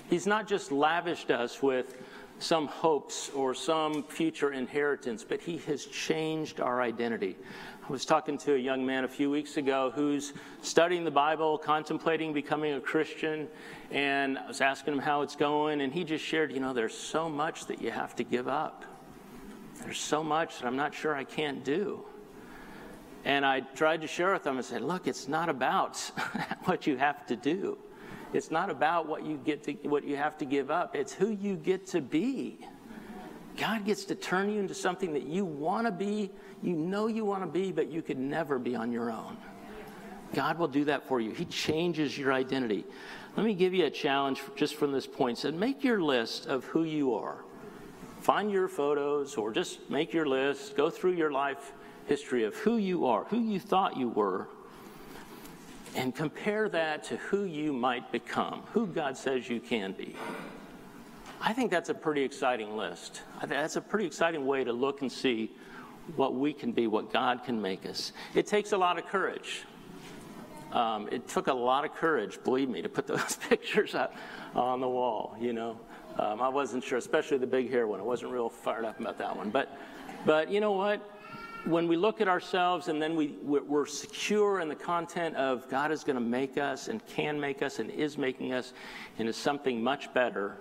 He's 0.10 0.28
not 0.28 0.48
just 0.48 0.72
lavished 0.72 1.32
us 1.32 1.62
with 1.62 1.96
some 2.42 2.68
hopes 2.68 3.30
or 3.30 3.54
some 3.54 4.04
future 4.04 4.52
inheritance, 4.52 5.24
but 5.24 5.42
He 5.42 5.58
has 5.60 5.86
changed 5.86 6.60
our 6.60 6.82
identity. 6.82 7.38
I 7.88 7.92
was 7.92 8.06
talking 8.06 8.38
to 8.40 8.56
a 8.56 8.58
young 8.58 8.86
man 8.86 9.04
a 9.04 9.08
few 9.08 9.30
weeks 9.30 9.58
ago 9.58 9.92
who's 9.94 10.34
studying 10.62 11.04
the 11.04 11.12
Bible, 11.12 11.58
contemplating 11.58 12.34
becoming 12.34 12.74
a 12.74 12.80
Christian, 12.80 13.48
and 13.92 14.38
I 14.38 14.48
was 14.48 14.62
asking 14.62 14.94
him 14.94 15.00
how 15.00 15.22
it's 15.22 15.36
going, 15.36 15.82
and 15.82 15.92
he 15.92 16.04
just 16.04 16.24
shared, 16.24 16.52
you 16.52 16.60
know, 16.60 16.74
there's 16.74 16.98
so 16.98 17.30
much 17.30 17.66
that 17.66 17.82
you 17.82 17.92
have 17.92 18.16
to 18.18 18.24
give 18.24 18.48
up. 18.48 18.86
There's 19.84 20.00
so 20.00 20.24
much 20.24 20.60
that 20.60 20.68
I'm 20.68 20.76
not 20.76 20.94
sure 20.94 21.16
I 21.16 21.24
can't 21.24 21.64
do. 21.64 22.06
And 23.26 23.46
I 23.46 23.60
tried 23.62 24.02
to 24.02 24.08
share 24.08 24.34
with 24.34 24.46
him 24.46 24.58
and 24.58 24.66
said, 24.66 24.82
look, 24.82 25.08
it's 25.08 25.28
not 25.28 25.50
about 25.50 25.98
what 26.66 26.88
you 26.88 26.98
have 26.98 27.26
to 27.28 27.36
do. 27.36 27.78
It's 28.34 28.52
not 28.52 28.70
about 28.70 29.08
what 29.08 29.26
you 29.26 29.38
get 29.38 29.64
to 29.64 29.74
what 29.88 30.06
you 30.06 30.16
have 30.16 30.38
to 30.38 30.46
give 30.46 30.72
up. 30.72 30.96
It's 30.96 31.14
who 31.14 31.30
you 31.30 31.56
get 31.56 31.88
to 31.88 32.02
be. 32.02 32.60
God 33.58 33.86
gets 33.86 34.06
to 34.06 34.16
turn 34.16 34.50
you 34.52 34.60
into 34.60 34.74
something 34.74 35.14
that 35.14 35.24
you 35.24 35.44
want 35.44 35.86
to 35.86 35.92
be, 35.92 36.32
you 36.64 36.74
know 36.74 37.08
you 37.08 37.26
want 37.26 37.44
to 37.44 37.48
be, 37.48 37.72
but 37.72 37.92
you 37.92 38.02
could 38.02 38.18
never 38.18 38.58
be 38.58 38.76
on 38.76 38.92
your 38.92 39.12
own. 39.12 39.38
God 40.34 40.58
will 40.58 40.70
do 40.70 40.86
that 40.86 41.08
for 41.08 41.20
you. 41.20 41.32
He 41.32 41.44
changes 41.46 42.18
your 42.18 42.32
identity. 42.32 42.86
Let 43.36 43.46
me 43.46 43.54
give 43.54 43.74
you 43.74 43.86
a 43.86 43.90
challenge 43.90 44.42
just 44.56 44.76
from 44.76 44.94
this 44.94 45.06
point. 45.06 45.38
Said, 45.38 45.54
make 45.54 45.84
your 45.84 46.02
list 46.02 46.46
of 46.46 46.64
who 46.66 46.84
you 46.84 47.14
are. 47.14 47.44
Find 48.22 48.52
your 48.52 48.68
photos 48.68 49.36
or 49.36 49.52
just 49.52 49.90
make 49.90 50.14
your 50.14 50.26
list. 50.26 50.78
Go 50.78 50.90
through 50.90 51.14
your 51.14 51.32
life 51.32 51.74
history 52.06 52.44
of 52.44 52.56
who 52.56 52.78
you 52.78 53.06
are, 53.06 53.26
who 53.26 53.40
you 53.40 53.60
thought 53.60 53.98
you 53.98 54.10
were, 54.10 54.48
and 55.96 56.16
compare 56.16 56.70
that 56.70 57.04
to 57.06 57.18
who 57.18 57.44
you 57.44 57.74
might 57.74 58.12
become, 58.12 58.64
who 58.74 58.88
God 58.88 59.18
says 59.18 59.50
you 59.50 59.60
can 59.60 59.92
be. 59.94 60.16
I 61.42 61.54
think 61.54 61.72
that's 61.72 61.90
a 61.90 61.94
pretty 61.94 62.24
exciting 62.24 62.78
list. 62.78 63.22
That's 63.46 63.76
a 63.76 63.82
pretty 63.82 64.06
exciting 64.06 64.46
way 64.46 64.64
to 64.64 64.72
look 64.72 65.02
and 65.02 65.12
see 65.12 65.52
what 66.16 66.36
we 66.36 66.54
can 66.54 66.72
be, 66.72 66.88
what 66.88 67.12
God 67.12 67.44
can 67.44 67.62
make 67.62 67.86
us. 67.86 68.14
It 68.36 68.48
takes 68.48 68.72
a 68.72 68.78
lot 68.78 68.98
of 68.98 69.08
courage. 69.08 69.64
Um, 70.72 71.10
it 71.12 71.28
took 71.28 71.48
a 71.48 71.54
lot 71.54 71.84
of 71.84 71.94
courage, 71.96 72.40
believe 72.44 72.70
me, 72.70 72.82
to 72.82 72.90
put 72.90 73.08
those 73.08 73.36
pictures 73.50 73.96
up 73.96 74.16
on 74.56 74.80
the 74.80 74.88
wall. 74.88 75.36
You 75.40 75.54
know, 75.54 75.80
um, 76.18 76.42
I 76.42 76.50
wasn't 76.50 76.84
sure, 76.84 76.98
especially 76.98 77.38
the 77.38 77.48
big 77.48 77.70
hair 77.70 77.88
one. 77.88 78.00
I 78.00 78.04
wasn't 78.04 78.32
real 78.32 78.50
fired 78.50 78.86
up 78.86 79.00
about 79.00 79.18
that 79.18 79.36
one. 79.36 79.50
But, 79.50 79.78
but 80.26 80.50
you 80.50 80.60
know 80.60 80.74
what? 80.74 81.02
When 81.66 81.88
we 81.88 81.96
look 81.96 82.22
at 82.22 82.28
ourselves 82.28 82.88
and 82.88 83.02
then 83.02 83.16
we, 83.16 83.36
we're 83.44 83.86
secure 83.86 84.60
in 84.60 84.68
the 84.68 84.76
content 84.76 85.36
of 85.36 85.70
God 85.70 85.92
is 85.92 86.04
going 86.04 86.16
to 86.16 86.22
make 86.22 86.58
us 86.58 86.88
and 86.88 87.06
can 87.06 87.40
make 87.40 87.62
us 87.62 87.80
and 87.80 87.92
is 87.92 88.18
making 88.18 88.54
us 88.54 88.74
into 89.18 89.34
something 89.34 89.84
much 89.84 90.12
better, 90.14 90.58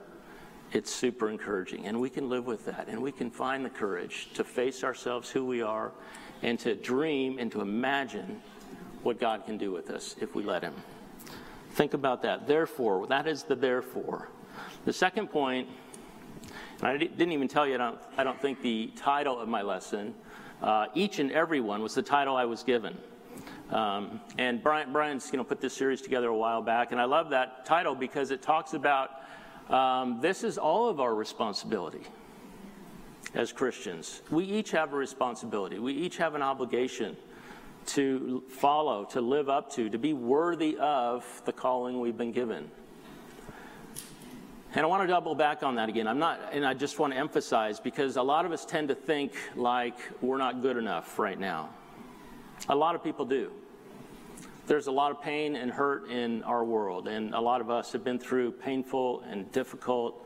it's 0.72 0.92
super 0.92 1.30
encouraging. 1.30 1.86
And 1.86 2.00
we 2.00 2.10
can 2.10 2.28
live 2.28 2.46
with 2.46 2.66
that. 2.66 2.88
And 2.88 3.00
we 3.00 3.12
can 3.12 3.30
find 3.30 3.64
the 3.64 3.70
courage 3.70 4.28
to 4.34 4.44
face 4.44 4.84
ourselves, 4.84 5.30
who 5.30 5.44
we 5.44 5.62
are, 5.62 5.92
and 6.42 6.58
to 6.60 6.74
dream 6.74 7.38
and 7.38 7.50
to 7.52 7.60
imagine 7.60 8.40
what 9.02 9.18
God 9.18 9.46
can 9.46 9.56
do 9.56 9.72
with 9.72 9.90
us 9.90 10.16
if 10.20 10.34
we 10.34 10.42
let 10.42 10.62
Him. 10.62 10.74
Think 11.72 11.94
about 11.94 12.22
that. 12.22 12.46
Therefore, 12.46 13.06
that 13.06 13.26
is 13.26 13.42
the 13.44 13.54
therefore. 13.54 14.28
The 14.84 14.92
second 14.92 15.28
point, 15.28 15.68
and 16.80 16.88
I 16.88 16.96
didn't 16.96 17.32
even 17.32 17.48
tell 17.48 17.66
you, 17.66 17.74
I 17.74 17.78
don't, 17.78 17.98
I 18.18 18.24
don't 18.24 18.40
think 18.40 18.60
the 18.60 18.92
title 18.96 19.38
of 19.38 19.48
my 19.48 19.62
lesson 19.62 20.14
uh, 20.62 20.86
each 20.94 21.18
and 21.18 21.32
every 21.32 21.60
one 21.60 21.82
was 21.82 21.94
the 21.94 22.02
title 22.02 22.36
I 22.36 22.44
was 22.44 22.62
given. 22.62 22.96
Um, 23.70 24.20
and 24.36 24.62
Brian, 24.62 24.92
Brian's 24.92 25.30
you 25.32 25.38
know, 25.38 25.44
put 25.44 25.60
this 25.60 25.74
series 25.74 26.02
together 26.02 26.28
a 26.28 26.36
while 26.36 26.60
back, 26.60 26.92
and 26.92 27.00
I 27.00 27.04
love 27.04 27.30
that 27.30 27.64
title 27.64 27.94
because 27.94 28.30
it 28.30 28.42
talks 28.42 28.74
about 28.74 29.10
um, 29.70 30.18
this 30.20 30.42
is 30.42 30.58
all 30.58 30.88
of 30.88 31.00
our 31.00 31.14
responsibility 31.14 32.02
as 33.34 33.52
Christians. 33.52 34.22
We 34.30 34.44
each 34.44 34.72
have 34.72 34.92
a 34.92 34.96
responsibility, 34.96 35.78
we 35.78 35.92
each 35.92 36.16
have 36.16 36.34
an 36.34 36.42
obligation 36.42 37.16
to 37.86 38.42
follow, 38.48 39.04
to 39.06 39.20
live 39.20 39.48
up 39.48 39.72
to, 39.72 39.88
to 39.88 39.98
be 39.98 40.12
worthy 40.12 40.76
of 40.78 41.24
the 41.44 41.52
calling 41.52 42.00
we've 42.00 42.18
been 42.18 42.32
given. 42.32 42.70
And 44.72 44.84
I 44.84 44.86
want 44.86 45.02
to 45.02 45.08
double 45.08 45.34
back 45.34 45.64
on 45.64 45.74
that 45.76 45.88
again. 45.88 46.06
I'm 46.06 46.20
not, 46.20 46.40
and 46.52 46.64
I 46.64 46.74
just 46.74 47.00
want 47.00 47.12
to 47.12 47.18
emphasize 47.18 47.80
because 47.80 48.16
a 48.16 48.22
lot 48.22 48.44
of 48.44 48.52
us 48.52 48.64
tend 48.64 48.88
to 48.88 48.94
think 48.94 49.32
like 49.56 49.96
we're 50.20 50.36
not 50.36 50.62
good 50.62 50.76
enough 50.76 51.18
right 51.18 51.38
now. 51.38 51.70
A 52.68 52.76
lot 52.76 52.94
of 52.94 53.02
people 53.02 53.24
do. 53.24 53.50
There's 54.68 54.86
a 54.86 54.92
lot 54.92 55.10
of 55.10 55.20
pain 55.20 55.56
and 55.56 55.72
hurt 55.72 56.08
in 56.08 56.44
our 56.44 56.64
world, 56.64 57.08
and 57.08 57.34
a 57.34 57.40
lot 57.40 57.60
of 57.60 57.68
us 57.68 57.90
have 57.90 58.04
been 58.04 58.20
through 58.20 58.52
painful 58.52 59.22
and 59.28 59.50
difficult, 59.50 60.24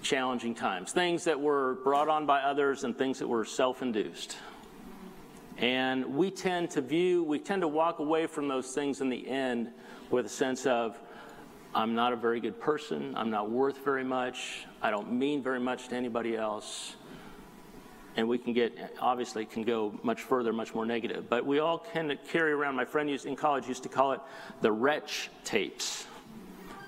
challenging 0.00 0.54
times. 0.54 0.92
Things 0.92 1.24
that 1.24 1.40
were 1.40 1.78
brought 1.82 2.08
on 2.08 2.24
by 2.24 2.42
others 2.42 2.84
and 2.84 2.96
things 2.96 3.18
that 3.18 3.26
were 3.26 3.44
self 3.44 3.82
induced. 3.82 4.36
And 5.56 6.14
we 6.14 6.30
tend 6.30 6.70
to 6.70 6.80
view, 6.80 7.24
we 7.24 7.40
tend 7.40 7.62
to 7.62 7.68
walk 7.68 7.98
away 7.98 8.28
from 8.28 8.46
those 8.46 8.72
things 8.72 9.00
in 9.00 9.08
the 9.08 9.26
end 9.26 9.72
with 10.08 10.26
a 10.26 10.28
sense 10.28 10.66
of, 10.66 11.00
I'm 11.74 11.94
not 11.94 12.12
a 12.12 12.16
very 12.16 12.40
good 12.40 12.58
person. 12.58 13.14
I'm 13.16 13.30
not 13.30 13.50
worth 13.50 13.84
very 13.84 14.04
much. 14.04 14.66
I 14.80 14.90
don't 14.90 15.12
mean 15.12 15.42
very 15.42 15.60
much 15.60 15.88
to 15.88 15.96
anybody 15.96 16.36
else. 16.36 16.96
And 18.16 18.26
we 18.26 18.38
can 18.38 18.52
get, 18.52 18.96
obviously, 19.00 19.44
can 19.44 19.62
go 19.62 19.98
much 20.02 20.22
further, 20.22 20.52
much 20.52 20.74
more 20.74 20.86
negative. 20.86 21.28
But 21.28 21.46
we 21.46 21.60
all 21.60 21.78
kind 21.92 22.10
of 22.10 22.18
carry 22.26 22.52
around, 22.52 22.74
my 22.74 22.84
friend 22.84 23.08
used, 23.08 23.26
in 23.26 23.36
college 23.36 23.68
used 23.68 23.84
to 23.84 23.88
call 23.88 24.12
it 24.12 24.20
the 24.60 24.72
wretch 24.72 25.30
tapes. 25.44 26.06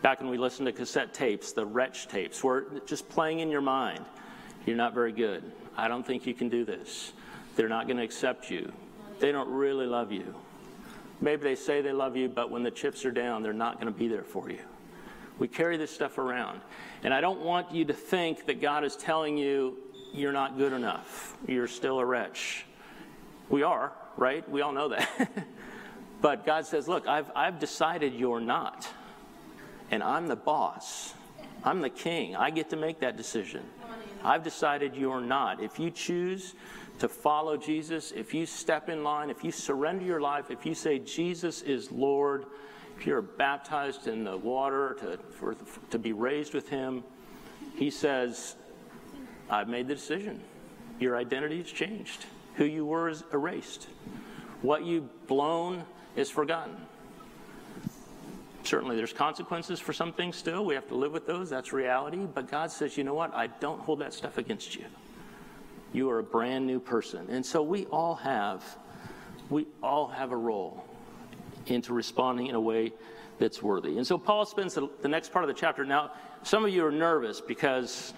Back 0.02 0.20
when 0.20 0.30
we 0.30 0.38
listened 0.38 0.66
to 0.66 0.72
cassette 0.72 1.12
tapes, 1.12 1.52
the 1.52 1.64
wretch 1.64 2.08
tapes, 2.08 2.42
were 2.42 2.66
just 2.86 3.08
playing 3.08 3.40
in 3.40 3.50
your 3.50 3.60
mind. 3.60 4.04
You're 4.66 4.76
not 4.76 4.94
very 4.94 5.12
good. 5.12 5.52
I 5.76 5.88
don't 5.88 6.06
think 6.06 6.26
you 6.26 6.34
can 6.34 6.48
do 6.48 6.64
this. 6.64 7.12
They're 7.54 7.68
not 7.68 7.86
going 7.86 7.98
to 7.98 8.02
accept 8.02 8.50
you. 8.50 8.72
They 9.18 9.30
don't 9.30 9.50
really 9.50 9.86
love 9.86 10.10
you. 10.10 10.34
Maybe 11.20 11.42
they 11.42 11.54
say 11.54 11.82
they 11.82 11.92
love 11.92 12.16
you, 12.16 12.28
but 12.28 12.50
when 12.50 12.62
the 12.62 12.70
chips 12.70 13.04
are 13.04 13.12
down, 13.12 13.42
they're 13.42 13.52
not 13.52 13.74
going 13.74 13.92
to 13.92 13.98
be 13.98 14.08
there 14.08 14.24
for 14.24 14.50
you. 14.50 14.60
We 15.40 15.48
carry 15.48 15.78
this 15.78 15.90
stuff 15.90 16.18
around. 16.18 16.60
And 17.02 17.12
I 17.12 17.20
don't 17.20 17.40
want 17.40 17.72
you 17.72 17.86
to 17.86 17.94
think 17.94 18.46
that 18.46 18.60
God 18.60 18.84
is 18.84 18.94
telling 18.94 19.36
you 19.36 19.78
you're 20.12 20.32
not 20.32 20.58
good 20.58 20.72
enough. 20.72 21.36
You're 21.48 21.66
still 21.66 21.98
a 21.98 22.04
wretch. 22.04 22.66
We 23.48 23.62
are, 23.62 23.92
right? 24.16 24.48
We 24.48 24.60
all 24.60 24.72
know 24.72 24.90
that. 24.90 25.30
but 26.20 26.44
God 26.44 26.66
says, 26.66 26.86
look, 26.86 27.08
I've, 27.08 27.30
I've 27.34 27.58
decided 27.58 28.14
you're 28.14 28.40
not. 28.40 28.86
And 29.90 30.02
I'm 30.02 30.28
the 30.28 30.36
boss. 30.36 31.14
I'm 31.64 31.80
the 31.80 31.90
king. 31.90 32.36
I 32.36 32.50
get 32.50 32.70
to 32.70 32.76
make 32.76 33.00
that 33.00 33.16
decision. 33.16 33.62
I've 34.22 34.44
decided 34.44 34.94
you're 34.94 35.22
not. 35.22 35.62
If 35.62 35.78
you 35.78 35.90
choose 35.90 36.54
to 36.98 37.08
follow 37.08 37.56
Jesus, 37.56 38.12
if 38.12 38.34
you 38.34 38.44
step 38.44 38.90
in 38.90 39.02
line, 39.02 39.30
if 39.30 39.42
you 39.42 39.50
surrender 39.50 40.04
your 40.04 40.20
life, 40.20 40.50
if 40.50 40.66
you 40.66 40.74
say 40.74 40.98
Jesus 40.98 41.62
is 41.62 41.90
Lord, 41.90 42.44
you're 43.06 43.22
baptized 43.22 44.06
in 44.06 44.24
the 44.24 44.36
water 44.36 44.96
to, 45.00 45.18
for, 45.32 45.56
to 45.90 45.98
be 45.98 46.12
raised 46.12 46.54
with 46.54 46.68
Him, 46.68 47.04
He 47.76 47.90
says, 47.90 48.56
I've 49.48 49.68
made 49.68 49.88
the 49.88 49.94
decision. 49.94 50.40
Your 50.98 51.16
identity 51.16 51.58
has 51.58 51.70
changed. 51.70 52.26
Who 52.56 52.64
you 52.64 52.84
were 52.84 53.08
is 53.08 53.24
erased. 53.32 53.88
What 54.62 54.84
you've 54.84 55.26
blown 55.26 55.84
is 56.16 56.30
forgotten. 56.30 56.76
Certainly, 58.62 58.96
there's 58.96 59.12
consequences 59.12 59.80
for 59.80 59.92
some 59.92 60.12
things 60.12 60.36
still. 60.36 60.64
We 60.66 60.74
have 60.74 60.86
to 60.88 60.94
live 60.94 61.12
with 61.12 61.26
those. 61.26 61.48
That's 61.48 61.72
reality. 61.72 62.18
But 62.18 62.50
God 62.50 62.70
says, 62.70 62.96
you 62.96 63.04
know 63.04 63.14
what? 63.14 63.34
I 63.34 63.46
don't 63.46 63.80
hold 63.80 64.00
that 64.00 64.12
stuff 64.12 64.36
against 64.36 64.76
you. 64.76 64.84
You 65.92 66.10
are 66.10 66.18
a 66.18 66.22
brand 66.22 66.66
new 66.66 66.78
person. 66.78 67.26
And 67.30 67.44
so 67.44 67.62
we 67.62 67.86
all 67.86 68.14
have, 68.16 68.62
we 69.48 69.66
all 69.82 70.08
have 70.08 70.30
a 70.30 70.36
role 70.36 70.84
into 71.66 71.92
responding 71.92 72.46
in 72.46 72.54
a 72.54 72.60
way 72.60 72.92
that's 73.38 73.62
worthy. 73.62 73.96
And 73.96 74.06
so 74.06 74.18
Paul 74.18 74.44
spends 74.44 74.74
the, 74.74 74.88
the 75.02 75.08
next 75.08 75.32
part 75.32 75.44
of 75.44 75.48
the 75.48 75.54
chapter. 75.54 75.84
Now, 75.84 76.12
some 76.42 76.64
of 76.64 76.70
you 76.70 76.84
are 76.84 76.92
nervous 76.92 77.40
because 77.40 78.12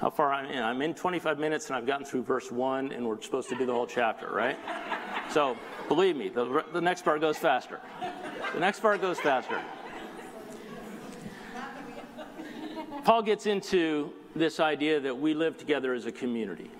how 0.00 0.10
far 0.10 0.32
I'm 0.32 0.46
in. 0.46 0.62
I'm 0.62 0.82
in 0.82 0.94
25 0.94 1.38
minutes 1.38 1.68
and 1.68 1.76
I've 1.76 1.86
gotten 1.86 2.04
through 2.04 2.24
verse 2.24 2.50
1, 2.50 2.92
and 2.92 3.06
we're 3.06 3.20
supposed 3.22 3.48
to 3.50 3.54
do 3.56 3.64
the 3.64 3.72
whole 3.72 3.86
chapter, 3.86 4.28
right? 4.30 4.58
So 5.30 5.56
believe 5.88 6.14
me, 6.14 6.28
the, 6.28 6.62
the 6.74 6.80
next 6.80 7.06
part 7.06 7.22
goes 7.22 7.38
faster. 7.38 7.80
The 8.52 8.60
next 8.60 8.80
part 8.80 9.00
goes 9.00 9.18
faster. 9.18 9.58
Paul 13.04 13.22
gets 13.22 13.46
into 13.46 14.12
this 14.36 14.60
idea 14.60 15.00
that 15.00 15.18
we 15.18 15.32
live 15.32 15.56
together 15.56 15.94
as 15.94 16.04
a 16.04 16.12
community. 16.12 16.70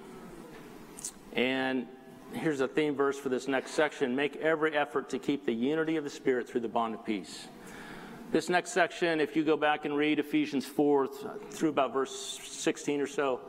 And 1.33 1.87
here's 2.35 2.61
a 2.61 2.69
theme 2.69 2.95
verse 2.95 3.19
for 3.19 3.29
this 3.29 3.49
next 3.49 3.73
section 3.73 4.15
make 4.17 4.37
every 4.37 4.77
effort 4.77 5.09
to 5.11 5.19
keep 5.19 5.47
the 5.47 5.53
unity 5.53 5.97
of 5.97 6.05
the 6.05 6.11
Spirit 6.11 6.49
through 6.49 6.61
the 6.61 6.69
bond 6.69 6.95
of 6.95 7.05
peace. 7.05 7.49
This 8.31 8.49
next 8.49 8.73
section, 8.73 9.21
if 9.21 9.37
you 9.37 9.45
go 9.45 9.57
back 9.57 9.85
and 9.85 9.95
read 9.95 10.19
Ephesians 10.19 10.65
4 10.65 11.09
through 11.51 11.69
about 11.69 11.93
verse 11.93 12.41
16 12.43 13.01
or 13.01 13.07
so, 13.07 13.41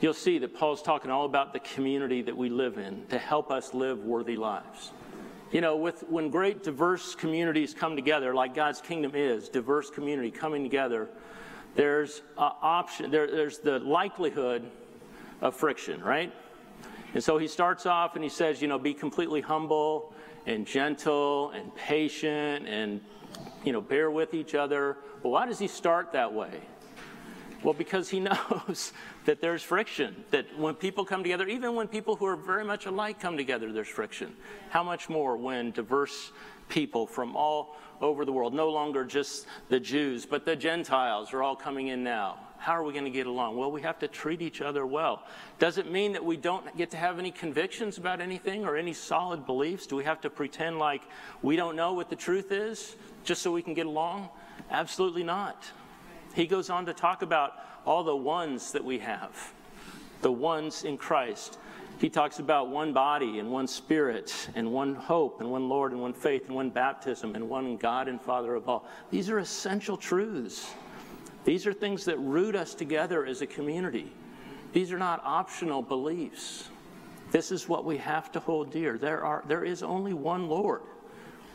you'll 0.00 0.14
see 0.14 0.38
that 0.38 0.54
Paul's 0.54 0.82
talking 0.82 1.10
all 1.10 1.26
about 1.26 1.52
the 1.52 1.60
community 1.60 2.22
that 2.22 2.36
we 2.36 2.48
live 2.48 2.78
in 2.78 3.06
to 3.08 3.18
help 3.18 3.50
us 3.50 3.74
live 3.74 4.02
worthy 4.04 4.36
lives. 4.36 4.92
You 5.52 5.60
know, 5.60 5.76
with, 5.76 6.02
when 6.08 6.30
great 6.30 6.62
diverse 6.62 7.14
communities 7.14 7.74
come 7.74 7.96
together, 7.96 8.34
like 8.34 8.54
God's 8.54 8.80
kingdom 8.80 9.12
is, 9.14 9.48
diverse 9.48 9.90
community 9.90 10.30
coming 10.30 10.62
together, 10.62 11.08
there's 11.74 12.22
option, 12.36 13.10
there, 13.10 13.30
there's 13.30 13.58
the 13.58 13.78
likelihood 13.80 14.70
of 15.40 15.54
friction, 15.54 16.02
right? 16.02 16.32
And 17.14 17.22
so 17.22 17.38
he 17.38 17.46
starts 17.46 17.86
off 17.86 18.16
and 18.16 18.24
he 18.24 18.28
says, 18.28 18.60
you 18.60 18.68
know, 18.68 18.78
be 18.78 18.92
completely 18.92 19.40
humble 19.40 20.12
and 20.46 20.66
gentle 20.66 21.50
and 21.50 21.74
patient 21.74 22.68
and 22.68 23.00
you 23.64 23.72
know, 23.72 23.80
bear 23.80 24.10
with 24.10 24.34
each 24.34 24.54
other. 24.54 24.98
Well, 25.22 25.32
why 25.32 25.46
does 25.46 25.58
he 25.58 25.68
start 25.68 26.12
that 26.12 26.32
way? 26.32 26.60
Well, 27.62 27.74
because 27.74 28.10
he 28.10 28.20
knows 28.50 28.92
that 29.24 29.40
there's 29.40 29.62
friction, 29.62 30.24
that 30.30 30.58
when 30.58 30.74
people 30.74 31.04
come 31.04 31.22
together, 31.22 31.46
even 31.48 31.74
when 31.74 31.88
people 31.88 32.16
who 32.16 32.26
are 32.26 32.36
very 32.36 32.64
much 32.64 32.86
alike 32.86 33.20
come 33.20 33.36
together, 33.36 33.72
there's 33.72 33.88
friction. 33.88 34.36
How 34.68 34.82
much 34.82 35.08
more 35.08 35.36
when 35.36 35.70
diverse 35.70 36.32
people 36.68 37.06
from 37.06 37.34
all 37.36 37.76
over 38.00 38.24
the 38.24 38.32
world, 38.32 38.52
no 38.52 38.70
longer 38.70 39.04
just 39.04 39.46
the 39.68 39.80
Jews, 39.80 40.26
but 40.26 40.44
the 40.44 40.56
Gentiles 40.56 41.32
are 41.32 41.42
all 41.42 41.56
coming 41.56 41.88
in 41.88 42.04
now? 42.04 42.38
How 42.64 42.72
are 42.72 42.82
we 42.82 42.94
going 42.94 43.04
to 43.04 43.10
get 43.10 43.26
along? 43.26 43.58
Well, 43.58 43.70
we 43.70 43.82
have 43.82 43.98
to 43.98 44.08
treat 44.08 44.40
each 44.40 44.62
other 44.62 44.86
well. 44.86 45.22
Does 45.58 45.76
it 45.76 45.90
mean 45.90 46.12
that 46.12 46.24
we 46.24 46.38
don't 46.38 46.74
get 46.78 46.90
to 46.92 46.96
have 46.96 47.18
any 47.18 47.30
convictions 47.30 47.98
about 47.98 48.22
anything 48.22 48.64
or 48.64 48.78
any 48.78 48.94
solid 48.94 49.44
beliefs? 49.44 49.86
Do 49.86 49.96
we 49.96 50.04
have 50.04 50.22
to 50.22 50.30
pretend 50.30 50.78
like 50.78 51.02
we 51.42 51.56
don't 51.56 51.76
know 51.76 51.92
what 51.92 52.08
the 52.08 52.16
truth 52.16 52.52
is? 52.52 52.96
just 53.24 53.42
so 53.42 53.50
we 53.50 53.62
can 53.62 53.74
get 53.74 53.86
along? 53.86 54.28
Absolutely 54.70 55.24
not. 55.24 55.64
He 56.34 56.46
goes 56.46 56.70
on 56.70 56.86
to 56.86 56.94
talk 56.94 57.22
about 57.22 57.52
all 57.84 58.04
the 58.04 58.16
ones 58.16 58.72
that 58.72 58.84
we 58.84 58.98
have, 58.98 59.52
the 60.22 60.32
ones 60.32 60.84
in 60.84 60.96
Christ. 60.96 61.58
He 61.98 62.10
talks 62.10 62.38
about 62.38 62.68
one 62.68 62.92
body 62.92 63.38
and 63.38 63.50
one 63.50 63.66
spirit 63.66 64.48
and 64.54 64.72
one 64.72 64.94
hope 64.94 65.40
and 65.40 65.50
one 65.50 65.68
Lord 65.68 65.92
and 65.92 66.00
one 66.00 66.12
faith 66.12 66.46
and 66.46 66.54
one 66.54 66.70
baptism 66.70 67.34
and 67.34 67.48
one 67.48 67.76
God 67.76 68.08
and 68.08 68.20
Father 68.20 68.54
of 68.54 68.68
all. 68.68 68.86
These 69.10 69.30
are 69.30 69.38
essential 69.38 69.96
truths. 69.96 70.72
These 71.44 71.66
are 71.66 71.72
things 71.72 72.04
that 72.06 72.18
root 72.18 72.56
us 72.56 72.74
together 72.74 73.26
as 73.26 73.42
a 73.42 73.46
community. 73.46 74.10
These 74.72 74.92
are 74.92 74.98
not 74.98 75.22
optional 75.24 75.82
beliefs. 75.82 76.68
This 77.30 77.52
is 77.52 77.68
what 77.68 77.84
we 77.84 77.98
have 77.98 78.32
to 78.32 78.40
hold 78.40 78.70
dear. 78.70 78.98
There, 78.98 79.22
are, 79.24 79.44
there 79.46 79.64
is 79.64 79.82
only 79.82 80.14
one 80.14 80.48
Lord. 80.48 80.82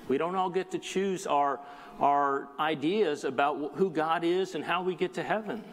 We 0.08 0.18
don't 0.18 0.36
all 0.36 0.50
get 0.50 0.72
to 0.72 0.80
choose 0.80 1.28
our, 1.28 1.60
our 2.00 2.48
ideas 2.60 3.24
about 3.24 3.74
who 3.76 3.90
God 3.90 4.24
is 4.24 4.56
and 4.56 4.64
how 4.64 4.84
we 4.84 4.96
get 4.96 5.14
to 5.16 5.24
heaven. 5.24 5.64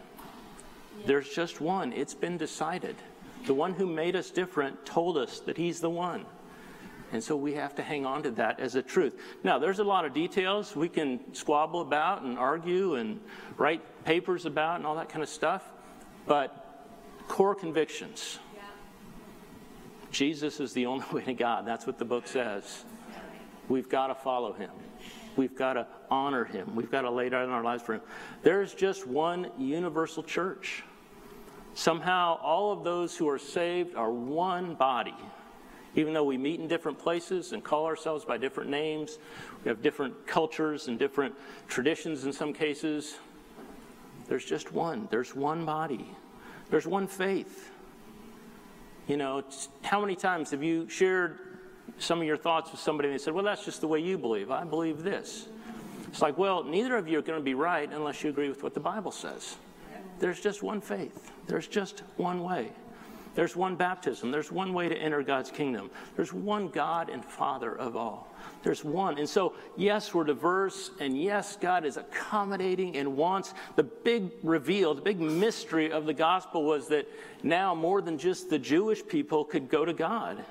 There's 1.05 1.29
just 1.29 1.61
one, 1.61 1.93
it's 1.93 2.15
been 2.15 2.37
decided. 2.37 2.97
The 3.47 3.55
one 3.55 3.75
who 3.75 3.87
made 3.87 4.17
us 4.17 4.31
different 4.31 4.85
told 4.85 5.17
us 5.17 5.41
that 5.41 5.57
He's 5.57 5.81
the 5.81 5.91
one. 5.91 6.25
And 7.13 7.23
so 7.23 7.37
we 7.37 7.55
have 7.55 7.75
to 7.77 7.83
hang 7.83 8.05
on 8.05 8.23
to 8.25 8.31
that 8.33 8.59
as 8.59 8.75
a 8.75 8.83
truth. 8.83 9.19
Now, 9.45 9.59
there's 9.59 9.79
a 9.79 9.85
lot 9.85 10.05
of 10.05 10.13
details 10.13 10.75
we 10.75 10.89
can 10.89 11.35
squabble 11.35 11.81
about 11.81 12.23
and 12.23 12.39
argue 12.39 12.97
and 12.97 13.21
write 13.57 14.05
papers 14.05 14.45
about 14.45 14.77
and 14.77 14.87
all 14.87 14.97
that 14.97 15.09
kind 15.09 15.23
of 15.23 15.29
stuff, 15.29 15.63
but 16.27 16.85
core 17.29 17.55
convictions. 17.55 18.39
Jesus 20.11 20.61
is 20.61 20.73
the 20.73 20.87
only 20.87 21.07
way 21.13 21.23
to 21.23 21.35
God. 21.35 21.67
That's 21.67 21.87
what 21.87 21.99
the 21.99 22.05
book 22.05 22.27
says. 22.27 22.85
We've 23.69 23.89
got 23.89 24.09
to 24.09 24.15
follow 24.15 24.53
him. 24.53 24.71
We've 25.37 25.55
got 25.55 25.75
to 25.75 25.87
honor 26.11 26.45
him. 26.45 26.75
We've 26.75 26.91
got 26.91 27.03
to 27.03 27.11
lay 27.11 27.29
down 27.29 27.51
our 27.51 27.63
lives 27.63 27.83
for 27.83 27.95
him. 27.95 28.01
There's 28.43 28.75
just 28.75 29.07
one 29.07 29.51
universal 29.59 30.23
church. 30.23 30.83
Somehow, 31.75 32.39
all 32.43 32.73
of 32.73 32.85
those 32.85 33.17
who 33.17 33.29
are 33.29 33.39
saved 33.39 33.97
are 33.97 34.11
one 34.11 34.75
body. 34.75 35.15
Even 35.97 36.13
though 36.13 36.25
we 36.25 36.37
meet 36.37 36.61
in 36.61 36.69
different 36.69 36.99
places 36.99 37.53
and 37.53 37.65
call 37.65 37.87
ourselves 37.87 38.25
by 38.25 38.37
different 38.37 38.71
names, 38.71 39.19
we 39.65 39.69
have 39.69 39.83
different 39.83 40.27
cultures 40.27 40.89
and 40.89 40.99
different 40.99 41.35
traditions 41.69 42.25
in 42.25 42.33
some 42.33 42.53
cases. 42.53 43.17
There's 44.29 44.45
just 44.45 44.73
one. 44.73 45.09
There's 45.11 45.35
one 45.35 45.65
body. 45.65 46.07
There's 46.71 46.87
one 46.87 47.07
faith. 47.07 47.71
You 49.09 49.17
know, 49.17 49.43
how 49.83 50.01
many 50.01 50.17
times 50.17 50.51
have 50.51 50.63
you 50.63 50.89
shared 50.89 51.39
some 51.99 52.21
of 52.21 52.27
your 52.27 52.37
thoughts 52.37 52.73
with 52.73 52.81
somebody 52.81 53.09
and 53.09 53.19
they 53.19 53.23
said, 53.23 53.33
Well, 53.33 53.45
that's 53.45 53.65
just 53.65 53.81
the 53.81 53.89
way 53.89 54.01
you 54.01 54.19
believe. 54.19 54.51
I 54.51 54.65
believe 54.65 55.03
this. 55.03 55.49
It's 56.09 56.23
like, 56.23 56.39
well, 56.39 56.65
neither 56.65 56.97
of 56.97 57.09
you 57.09 57.19
are 57.19 57.23
going 57.23 57.39
to 57.39 57.45
be 57.45 57.53
right 57.53 57.93
unless 57.93 58.25
you 58.25 58.31
agree 58.31 58.49
with 58.49 58.63
what 58.63 58.73
the 58.73 58.81
Bible 58.81 59.11
says. 59.11 59.57
There's 60.19 60.41
just 60.41 60.63
one 60.63 60.81
faith, 60.81 61.31
there's 61.47 61.69
just 61.69 62.01
one 62.17 62.43
way. 62.43 62.71
There's 63.37 63.55
one 63.55 63.77
baptism. 63.77 64.31
There's 64.31 64.51
one 64.51 64.73
way 64.73 64.89
to 64.89 64.97
enter 64.97 65.23
God's 65.23 65.51
kingdom. 65.51 65.91
There's 66.17 66.33
one 66.33 66.69
God 66.69 67.11
and 67.11 67.23
Father 67.23 67.79
of 67.79 67.95
all. 67.95 68.35
There's 68.63 68.83
one. 68.83 69.19
And 69.19 69.29
so, 69.29 69.53
yes, 69.77 70.15
we're 70.15 70.25
diverse, 70.25 70.91
and 71.01 71.23
yes, 71.23 71.55
God 71.55 71.85
is 71.85 71.99
accommodating 71.99 72.97
and 72.97 73.15
wants. 73.15 73.53
The 73.77 73.83
big 73.83 74.31
reveal, 74.43 74.95
the 74.95 75.03
big 75.03 75.21
mystery 75.21 75.93
of 75.93 76.07
the 76.07 76.15
gospel 76.15 76.65
was 76.65 76.89
that 76.89 77.07
now 77.43 77.75
more 77.75 78.01
than 78.01 78.17
just 78.17 78.49
the 78.49 78.59
Jewish 78.59 79.07
people 79.07 79.45
could 79.45 79.69
go 79.69 79.85
to 79.85 79.93
God 79.93 80.43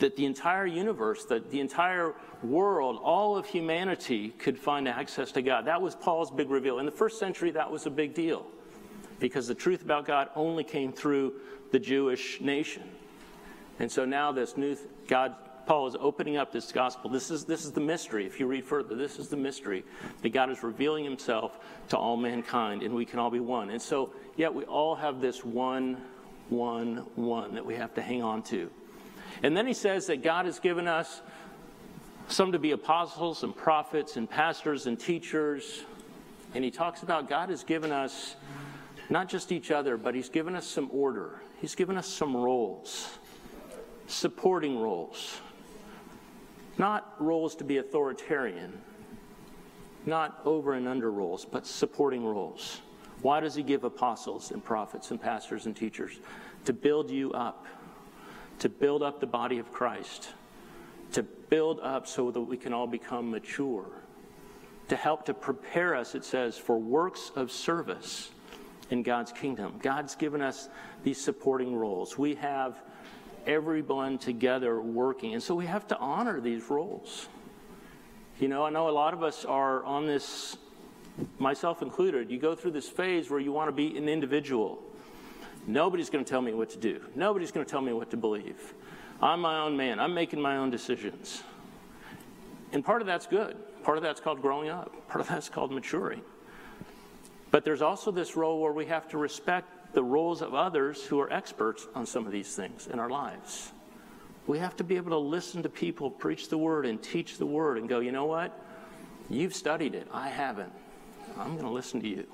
that 0.00 0.16
the 0.16 0.26
entire 0.26 0.66
universe, 0.66 1.24
that 1.26 1.50
the 1.50 1.60
entire 1.60 2.14
world, 2.42 3.00
all 3.02 3.36
of 3.36 3.46
humanity 3.46 4.30
could 4.38 4.58
find 4.58 4.86
access 4.86 5.32
to 5.32 5.42
God. 5.42 5.64
That 5.64 5.80
was 5.80 5.94
Paul's 5.94 6.30
big 6.30 6.50
reveal. 6.50 6.78
In 6.78 6.86
the 6.86 6.92
first 6.92 7.18
century, 7.18 7.50
that 7.52 7.70
was 7.70 7.86
a 7.86 7.90
big 7.90 8.14
deal 8.14 8.46
because 9.18 9.46
the 9.46 9.54
truth 9.54 9.82
about 9.82 10.06
God 10.06 10.28
only 10.34 10.64
came 10.64 10.92
through 10.92 11.34
the 11.70 11.78
Jewish 11.78 12.40
nation. 12.40 12.82
And 13.78 13.90
so 13.90 14.04
now 14.04 14.32
this 14.32 14.56
new 14.56 14.76
God 15.08 15.34
Paul 15.66 15.86
is 15.86 15.96
opening 16.00 16.36
up 16.36 16.52
this 16.52 16.72
gospel. 16.72 17.10
This 17.10 17.30
is 17.30 17.44
this 17.44 17.64
is 17.64 17.72
the 17.72 17.80
mystery. 17.80 18.26
If 18.26 18.40
you 18.40 18.46
read 18.46 18.64
further, 18.64 18.96
this 18.96 19.18
is 19.18 19.28
the 19.28 19.36
mystery 19.36 19.84
that 20.22 20.30
God 20.30 20.50
is 20.50 20.62
revealing 20.62 21.04
himself 21.04 21.58
to 21.90 21.96
all 21.96 22.16
mankind 22.16 22.82
and 22.82 22.94
we 22.94 23.04
can 23.04 23.18
all 23.18 23.30
be 23.30 23.40
one. 23.40 23.70
And 23.70 23.80
so 23.80 24.12
yet 24.36 24.52
we 24.52 24.64
all 24.64 24.94
have 24.94 25.20
this 25.20 25.44
one 25.44 26.00
one 26.48 27.06
one 27.14 27.54
that 27.54 27.64
we 27.64 27.76
have 27.76 27.94
to 27.94 28.02
hang 28.02 28.22
on 28.22 28.42
to. 28.44 28.70
And 29.42 29.56
then 29.56 29.66
he 29.66 29.72
says 29.72 30.06
that 30.08 30.22
God 30.22 30.46
has 30.46 30.58
given 30.58 30.88
us 30.88 31.22
some 32.28 32.52
to 32.52 32.58
be 32.58 32.72
apostles 32.72 33.42
and 33.42 33.54
prophets 33.54 34.16
and 34.16 34.28
pastors 34.28 34.86
and 34.86 34.98
teachers. 34.98 35.84
And 36.54 36.64
he 36.64 36.70
talks 36.70 37.02
about 37.02 37.28
God 37.28 37.48
has 37.48 37.62
given 37.62 37.92
us 37.92 38.34
not 39.08 39.28
just 39.28 39.52
each 39.52 39.70
other, 39.70 39.96
but 39.96 40.14
he's 40.14 40.28
given 40.28 40.54
us 40.54 40.66
some 40.66 40.88
order. 40.92 41.40
He's 41.60 41.74
given 41.74 41.96
us 41.96 42.08
some 42.08 42.34
roles, 42.34 43.18
supporting 44.06 44.80
roles, 44.80 45.40
not 46.78 47.14
roles 47.20 47.54
to 47.56 47.64
be 47.64 47.76
authoritarian, 47.76 48.80
not 50.06 50.40
over 50.46 50.72
and 50.72 50.88
under 50.88 51.10
roles, 51.10 51.44
but 51.44 51.66
supporting 51.66 52.24
roles. 52.24 52.80
Why 53.20 53.40
does 53.40 53.54
he 53.54 53.62
give 53.62 53.84
apostles 53.84 54.50
and 54.50 54.64
prophets 54.64 55.10
and 55.10 55.20
pastors 55.20 55.66
and 55.66 55.76
teachers? 55.76 56.20
To 56.64 56.72
build 56.72 57.10
you 57.10 57.32
up, 57.32 57.66
to 58.60 58.70
build 58.70 59.02
up 59.02 59.20
the 59.20 59.26
body 59.26 59.58
of 59.58 59.70
Christ, 59.70 60.30
to 61.12 61.22
build 61.22 61.80
up 61.82 62.06
so 62.06 62.30
that 62.30 62.40
we 62.40 62.56
can 62.56 62.72
all 62.72 62.86
become 62.86 63.30
mature, 63.30 63.84
to 64.88 64.96
help 64.96 65.26
to 65.26 65.34
prepare 65.34 65.94
us, 65.94 66.14
it 66.14 66.24
says, 66.24 66.56
for 66.56 66.78
works 66.78 67.30
of 67.36 67.52
service 67.52 68.30
in 68.90 69.02
God's 69.02 69.32
kingdom. 69.32 69.74
God's 69.82 70.14
given 70.14 70.40
us 70.40 70.68
these 71.02 71.20
supporting 71.20 71.74
roles. 71.74 72.18
We 72.18 72.34
have 72.36 72.80
everyone 73.46 74.18
together 74.18 74.80
working, 74.80 75.34
and 75.34 75.42
so 75.42 75.54
we 75.54 75.66
have 75.66 75.86
to 75.88 75.98
honor 75.98 76.40
these 76.40 76.68
roles. 76.70 77.28
You 78.38 78.48
know, 78.48 78.64
I 78.64 78.70
know 78.70 78.88
a 78.88 78.90
lot 78.90 79.14
of 79.14 79.22
us 79.22 79.44
are 79.44 79.84
on 79.84 80.06
this, 80.06 80.56
myself 81.38 81.82
included. 81.82 82.30
You 82.30 82.38
go 82.38 82.54
through 82.54 82.72
this 82.72 82.88
phase 82.88 83.30
where 83.30 83.40
you 83.40 83.52
want 83.52 83.68
to 83.68 83.72
be 83.72 83.96
an 83.96 84.08
individual. 84.08 84.82
Nobody's 85.66 86.08
going 86.10 86.24
to 86.24 86.28
tell 86.28 86.40
me 86.40 86.54
what 86.54 86.70
to 86.70 86.78
do, 86.78 87.00
nobody's 87.14 87.50
going 87.50 87.64
to 87.64 87.70
tell 87.70 87.82
me 87.82 87.92
what 87.92 88.10
to 88.10 88.16
believe. 88.16 88.74
I'm 89.22 89.40
my 89.40 89.60
own 89.60 89.76
man, 89.76 90.00
I'm 90.00 90.14
making 90.14 90.40
my 90.40 90.56
own 90.56 90.70
decisions. 90.70 91.42
And 92.72 92.84
part 92.84 93.02
of 93.02 93.06
that's 93.06 93.26
good. 93.26 93.56
Part 93.82 93.96
of 93.96 94.02
that's 94.02 94.20
called 94.20 94.42
growing 94.42 94.68
up, 94.68 95.08
part 95.08 95.20
of 95.20 95.28
that's 95.28 95.48
called 95.48 95.72
maturing. 95.72 96.22
But 97.50 97.64
there's 97.64 97.82
also 97.82 98.10
this 98.10 98.36
role 98.36 98.60
where 98.60 98.72
we 98.72 98.86
have 98.86 99.08
to 99.08 99.18
respect 99.18 99.68
the 99.92 100.02
roles 100.02 100.42
of 100.42 100.54
others 100.54 101.04
who 101.04 101.20
are 101.20 101.32
experts 101.32 101.86
on 101.94 102.06
some 102.06 102.26
of 102.26 102.32
these 102.32 102.54
things 102.54 102.86
in 102.86 102.98
our 102.98 103.10
lives. 103.10 103.72
We 104.46 104.58
have 104.58 104.76
to 104.76 104.84
be 104.84 104.96
able 104.96 105.10
to 105.10 105.18
listen 105.18 105.62
to 105.62 105.68
people 105.68 106.10
preach 106.10 106.48
the 106.48 106.58
word 106.58 106.86
and 106.86 107.02
teach 107.02 107.38
the 107.38 107.46
word 107.46 107.78
and 107.78 107.88
go, 107.88 108.00
you 108.00 108.12
know 108.12 108.26
what? 108.26 108.58
You've 109.28 109.54
studied 109.54 109.94
it. 109.94 110.08
I 110.12 110.28
haven't. 110.28 110.72
I'm 111.38 111.52
going 111.52 111.66
to 111.66 111.70
listen 111.70 112.00
to 112.00 112.08
you. 112.08 112.26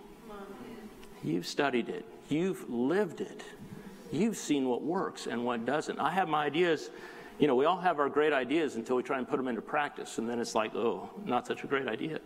You've 1.23 1.47
studied 1.47 1.89
it. 1.89 2.07
You've 2.29 2.69
lived 2.71 3.21
it. 3.21 3.43
You've 4.13 4.37
seen 4.37 4.69
what 4.69 4.83
works 4.83 5.27
and 5.27 5.45
what 5.45 5.65
doesn't. 5.65 5.99
I 5.99 6.11
have 6.11 6.29
my 6.29 6.45
ideas. 6.45 6.91
You 7.39 7.47
know, 7.49 7.55
we 7.55 7.65
all 7.65 7.79
have 7.79 7.99
our 7.99 8.09
great 8.09 8.33
ideas 8.33 8.77
until 8.77 8.97
we 8.97 9.03
try 9.03 9.19
and 9.19 9.29
put 9.29 9.37
them 9.37 9.49
into 9.49 9.61
practice, 9.61 10.19
and 10.19 10.29
then 10.29 10.39
it's 10.39 10.55
like, 10.55 10.75
oh, 10.75 11.11
not 11.25 11.47
such 11.47 11.65
a 11.65 11.67
great 11.67 11.89
idea, 11.89 12.21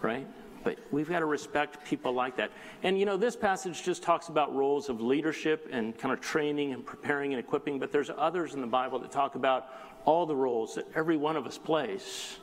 right? 0.00 0.26
But 0.64 0.78
we've 0.90 1.08
got 1.08 1.20
to 1.20 1.26
respect 1.26 1.84
people 1.84 2.12
like 2.12 2.36
that. 2.36 2.50
And 2.82 2.98
you 2.98 3.04
know, 3.04 3.16
this 3.16 3.36
passage 3.36 3.82
just 3.82 4.02
talks 4.02 4.28
about 4.28 4.54
roles 4.54 4.88
of 4.88 5.00
leadership 5.00 5.68
and 5.70 5.96
kind 5.96 6.12
of 6.12 6.20
training 6.20 6.72
and 6.72 6.84
preparing 6.84 7.34
and 7.34 7.38
equipping, 7.38 7.78
but 7.78 7.92
there's 7.92 8.10
others 8.16 8.54
in 8.54 8.60
the 8.60 8.66
Bible 8.66 8.98
that 9.00 9.12
talk 9.12 9.34
about 9.34 9.68
all 10.04 10.26
the 10.26 10.34
roles 10.34 10.74
that 10.74 10.86
every 10.94 11.16
one 11.16 11.36
of 11.36 11.46
us 11.46 11.58
plays 11.58 12.38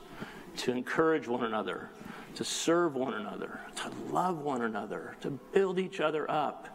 to 0.56 0.70
encourage 0.70 1.26
one 1.26 1.44
another, 1.44 1.90
to 2.34 2.44
serve 2.44 2.94
one 2.94 3.14
another, 3.14 3.60
to 3.76 3.90
love 4.12 4.38
one 4.38 4.62
another, 4.62 5.16
to 5.20 5.30
build 5.30 5.78
each 5.78 6.00
other 6.00 6.30
up. 6.30 6.68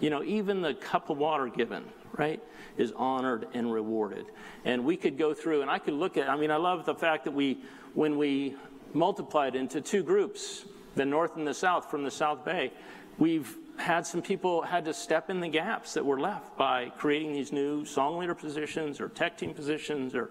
You 0.00 0.10
know, 0.10 0.22
even 0.22 0.62
the 0.62 0.74
cup 0.74 1.10
of 1.10 1.18
water 1.18 1.48
given, 1.48 1.84
right, 2.16 2.42
is 2.76 2.92
honored 2.96 3.48
and 3.52 3.72
rewarded. 3.72 4.26
And 4.64 4.84
we 4.84 4.96
could 4.96 5.18
go 5.18 5.34
through, 5.34 5.62
and 5.62 5.70
I 5.70 5.78
could 5.78 5.94
look 5.94 6.16
at, 6.16 6.28
I 6.28 6.36
mean, 6.36 6.50
I 6.50 6.56
love 6.56 6.86
the 6.86 6.94
fact 6.94 7.24
that 7.24 7.32
we, 7.32 7.62
when 7.94 8.16
we 8.16 8.56
multiplied 8.94 9.56
into 9.56 9.80
two 9.80 10.02
groups, 10.02 10.64
the 10.98 11.06
north 11.06 11.36
and 11.36 11.46
the 11.46 11.54
south 11.54 11.90
from 11.90 12.02
the 12.02 12.10
South 12.10 12.44
Bay, 12.44 12.72
we've 13.18 13.56
had 13.78 14.04
some 14.04 14.20
people 14.20 14.60
had 14.60 14.84
to 14.84 14.92
step 14.92 15.30
in 15.30 15.40
the 15.40 15.48
gaps 15.48 15.94
that 15.94 16.04
were 16.04 16.20
left 16.20 16.58
by 16.58 16.90
creating 16.98 17.32
these 17.32 17.52
new 17.52 17.84
song 17.84 18.18
leader 18.18 18.34
positions 18.34 19.00
or 19.00 19.08
tech 19.08 19.38
team 19.38 19.54
positions 19.54 20.14
or 20.14 20.30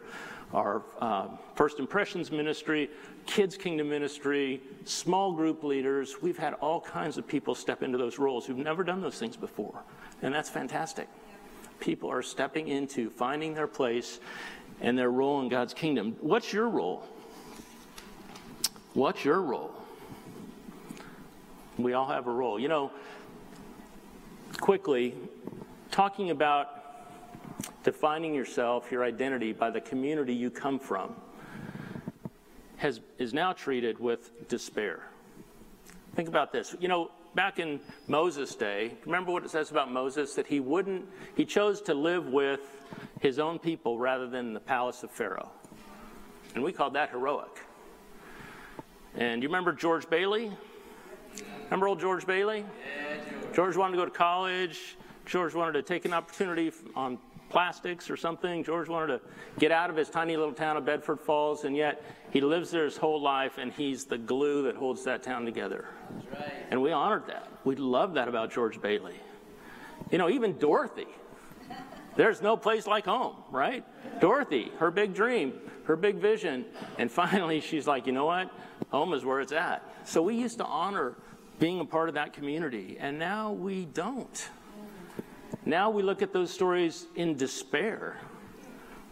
our 0.53 0.84
uh, 0.99 1.28
first 1.55 1.80
impressions 1.80 2.32
ministry 2.32 2.89
kids 3.26 3.57
kingdom 3.57 3.89
ministry 3.89 4.61
small 4.84 5.32
group 5.32 5.63
leaders. 5.63 6.22
We've 6.22 6.38
had 6.38 6.53
all 6.55 6.82
kinds 6.82 7.18
of 7.18 7.28
people 7.28 7.55
step 7.55 7.82
into 7.82 7.97
those 7.97 8.20
roles 8.20 8.45
who've 8.45 8.57
never 8.57 8.84
done 8.84 9.01
those 9.01 9.18
things 9.18 9.38
before. 9.38 9.84
And 10.22 10.34
that's 10.34 10.49
fantastic. 10.49 11.07
People 11.80 12.11
are 12.11 12.22
stepping 12.22 12.68
into 12.68 13.09
finding 13.09 13.53
their 13.53 13.68
place 13.68 14.20
and 14.82 14.97
their 14.97 15.11
role 15.11 15.41
in 15.41 15.49
god's 15.49 15.74
kingdom. 15.74 16.15
What's 16.20 16.51
your 16.51 16.68
role? 16.70 17.03
What's 18.93 19.24
your 19.24 19.41
role 19.41 19.76
we 21.78 21.93
all 21.93 22.07
have 22.07 22.28
a 22.28 22.32
role. 22.32 22.59
You 22.59 22.67
know, 22.67 22.91
quickly, 24.59 25.13
talking 25.91 26.32
about 26.32 26.69
defining 27.84 28.34
yourself, 28.34 28.91
your 28.91 29.03
identity 29.03 29.53
by 29.53 29.69
the 29.69 29.82
community 29.82 30.34
you 30.34 30.49
come 30.49 30.80
from, 30.80 31.15
has, 32.78 32.99
is 33.17 33.34
now 33.34 33.53
treated 33.53 33.99
with 33.99 34.47
despair. 34.47 35.01
Think 36.15 36.28
about 36.28 36.51
this. 36.51 36.75
You 36.80 36.88
know, 36.88 37.11
back 37.36 37.59
in 37.59 37.80
Moses' 38.07 38.55
day, 38.55 38.95
remember 39.05 39.32
what 39.32 39.43
it 39.43 39.49
says 39.49 39.71
about 39.71 39.91
Moses? 39.91 40.34
That 40.36 40.47
he 40.47 40.59
wouldn't, 40.59 41.05
he 41.36 41.45
chose 41.45 41.82
to 41.84 41.93
live 41.93 42.28
with 42.28 42.61
his 43.21 43.39
own 43.39 43.59
people 43.59 43.97
rather 43.97 44.28
than 44.28 44.53
the 44.53 44.59
palace 44.59 45.03
of 45.03 45.11
Pharaoh. 45.11 45.51
And 46.55 46.63
we 46.63 46.71
called 46.71 46.93
that 46.93 47.11
heroic. 47.11 47.63
And 49.15 49.41
you 49.41 49.49
remember 49.49 49.73
George 49.73 50.09
Bailey? 50.09 50.51
Remember 51.66 51.88
old 51.88 52.00
George 52.00 52.26
Bailey? 52.26 52.60
Yeah, 52.60 53.18
George. 53.42 53.56
George 53.56 53.78
wanted 53.78 53.92
to 53.94 53.98
go 53.98 54.06
to 54.06 54.12
college. 54.12 54.98
George 55.26 55.54
wanted 55.54 55.74
to 55.74 55.82
take 55.82 56.06
an 56.06 56.14
opportunity 56.14 56.72
on 56.96 57.18
plastics 57.50 58.10
or 58.10 58.18
something. 58.18 58.64
George 58.64 58.90
wanted 58.90 59.08
to 59.08 59.22
get 59.60 59.72
out 59.72 59.90
of 59.90 59.96
his 59.96 60.10
tiny 60.10 60.38
little 60.38 60.54
town 60.54 60.78
of 60.78 60.86
Bedford 60.86 61.20
Falls, 61.20 61.64
and 61.64 61.76
yet 61.76 62.04
he 62.32 62.42
lives 62.42 62.72
there 62.72 62.86
his 62.86 62.98
whole 62.98 63.22
life, 63.22 63.58
and 63.58 63.72
he's 63.74 64.06
the 64.06 64.18
glue 64.18 64.64
that 64.64 64.76
holds 64.76 65.04
that 65.04 65.24
town 65.24 65.46
together. 65.46 65.86
Right. 66.32 66.54
And 66.72 66.82
we 66.82 66.92
honored 66.92 67.28
that. 67.28 67.48
We 67.64 67.76
love 67.76 68.14
that 68.16 68.28
about 68.28 68.52
George 68.52 68.82
Bailey. 68.82 69.16
You 70.12 70.18
know, 70.18 70.30
even 70.30 70.58
Dorothy. 70.58 71.08
There's 72.16 72.42
no 72.42 72.58
place 72.58 72.88
like 72.88 73.06
home, 73.06 73.36
right? 73.52 73.86
Dorothy, 74.20 74.72
her 74.80 74.90
big 74.90 75.14
dream, 75.14 75.54
her 75.84 75.96
big 75.96 76.16
vision, 76.16 76.66
and 76.98 77.12
finally 77.24 77.60
she's 77.62 77.86
like, 77.86 78.08
you 78.08 78.14
know 78.14 78.26
what? 78.26 78.52
Home 78.90 79.14
is 79.14 79.24
where 79.24 79.40
it's 79.40 79.52
at. 79.52 79.84
So 80.04 80.22
we 80.22 80.36
used 80.36 80.58
to 80.58 80.66
honor 80.66 81.16
being 81.60 81.80
a 81.80 81.86
part 81.86 82.10
of 82.10 82.16
that 82.16 82.34
community. 82.34 82.97
And 82.99 83.18
now 83.18 83.51
we 83.51 83.86
don't. 83.86 84.49
Now 85.66 85.89
we 85.89 86.03
look 86.03 86.22
at 86.22 86.34
those 86.34 86.51
stories 86.51 87.08
in 87.16 87.36
despair. 87.36 88.18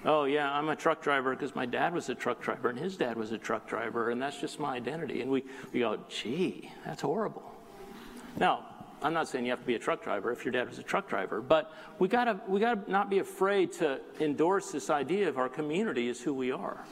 Oh, 0.05 0.25
yeah, 0.25 0.51
I'm 0.51 0.69
a 0.69 0.75
truck 0.75 1.01
driver 1.01 1.35
because 1.35 1.55
my 1.55 1.65
dad 1.65 1.93
was 1.93 2.09
a 2.09 2.15
truck 2.15 2.39
driver 2.39 2.69
and 2.69 2.77
his 2.77 2.95
dad 2.95 3.17
was 3.17 3.31
a 3.31 3.37
truck 3.37 3.67
driver, 3.67 4.11
and 4.11 4.21
that's 4.21 4.39
just 4.39 4.59
my 4.59 4.75
identity. 4.75 5.21
And 5.21 5.31
we, 5.31 5.43
we 5.73 5.79
go, 5.79 5.97
gee, 6.07 6.71
that's 6.85 7.01
horrible. 7.01 7.51
Now, 8.37 8.65
I'm 9.01 9.13
not 9.13 9.27
saying 9.27 9.45
you 9.45 9.51
have 9.51 9.59
to 9.59 9.65
be 9.65 9.75
a 9.75 9.79
truck 9.79 10.03
driver 10.03 10.31
if 10.31 10.45
your 10.45 10.51
dad 10.51 10.69
was 10.69 10.79
a 10.79 10.83
truck 10.83 11.09
driver, 11.09 11.41
but 11.41 11.73
we 11.99 12.07
gotta, 12.07 12.39
we 12.47 12.59
gotta 12.59 12.89
not 12.89 13.09
be 13.09 13.19
afraid 13.19 13.71
to 13.73 13.99
endorse 14.19 14.71
this 14.71 14.89
idea 14.89 15.27
of 15.27 15.37
our 15.37 15.49
community 15.49 16.07
is 16.07 16.21
who 16.21 16.33
we 16.33 16.51
are. 16.51 16.85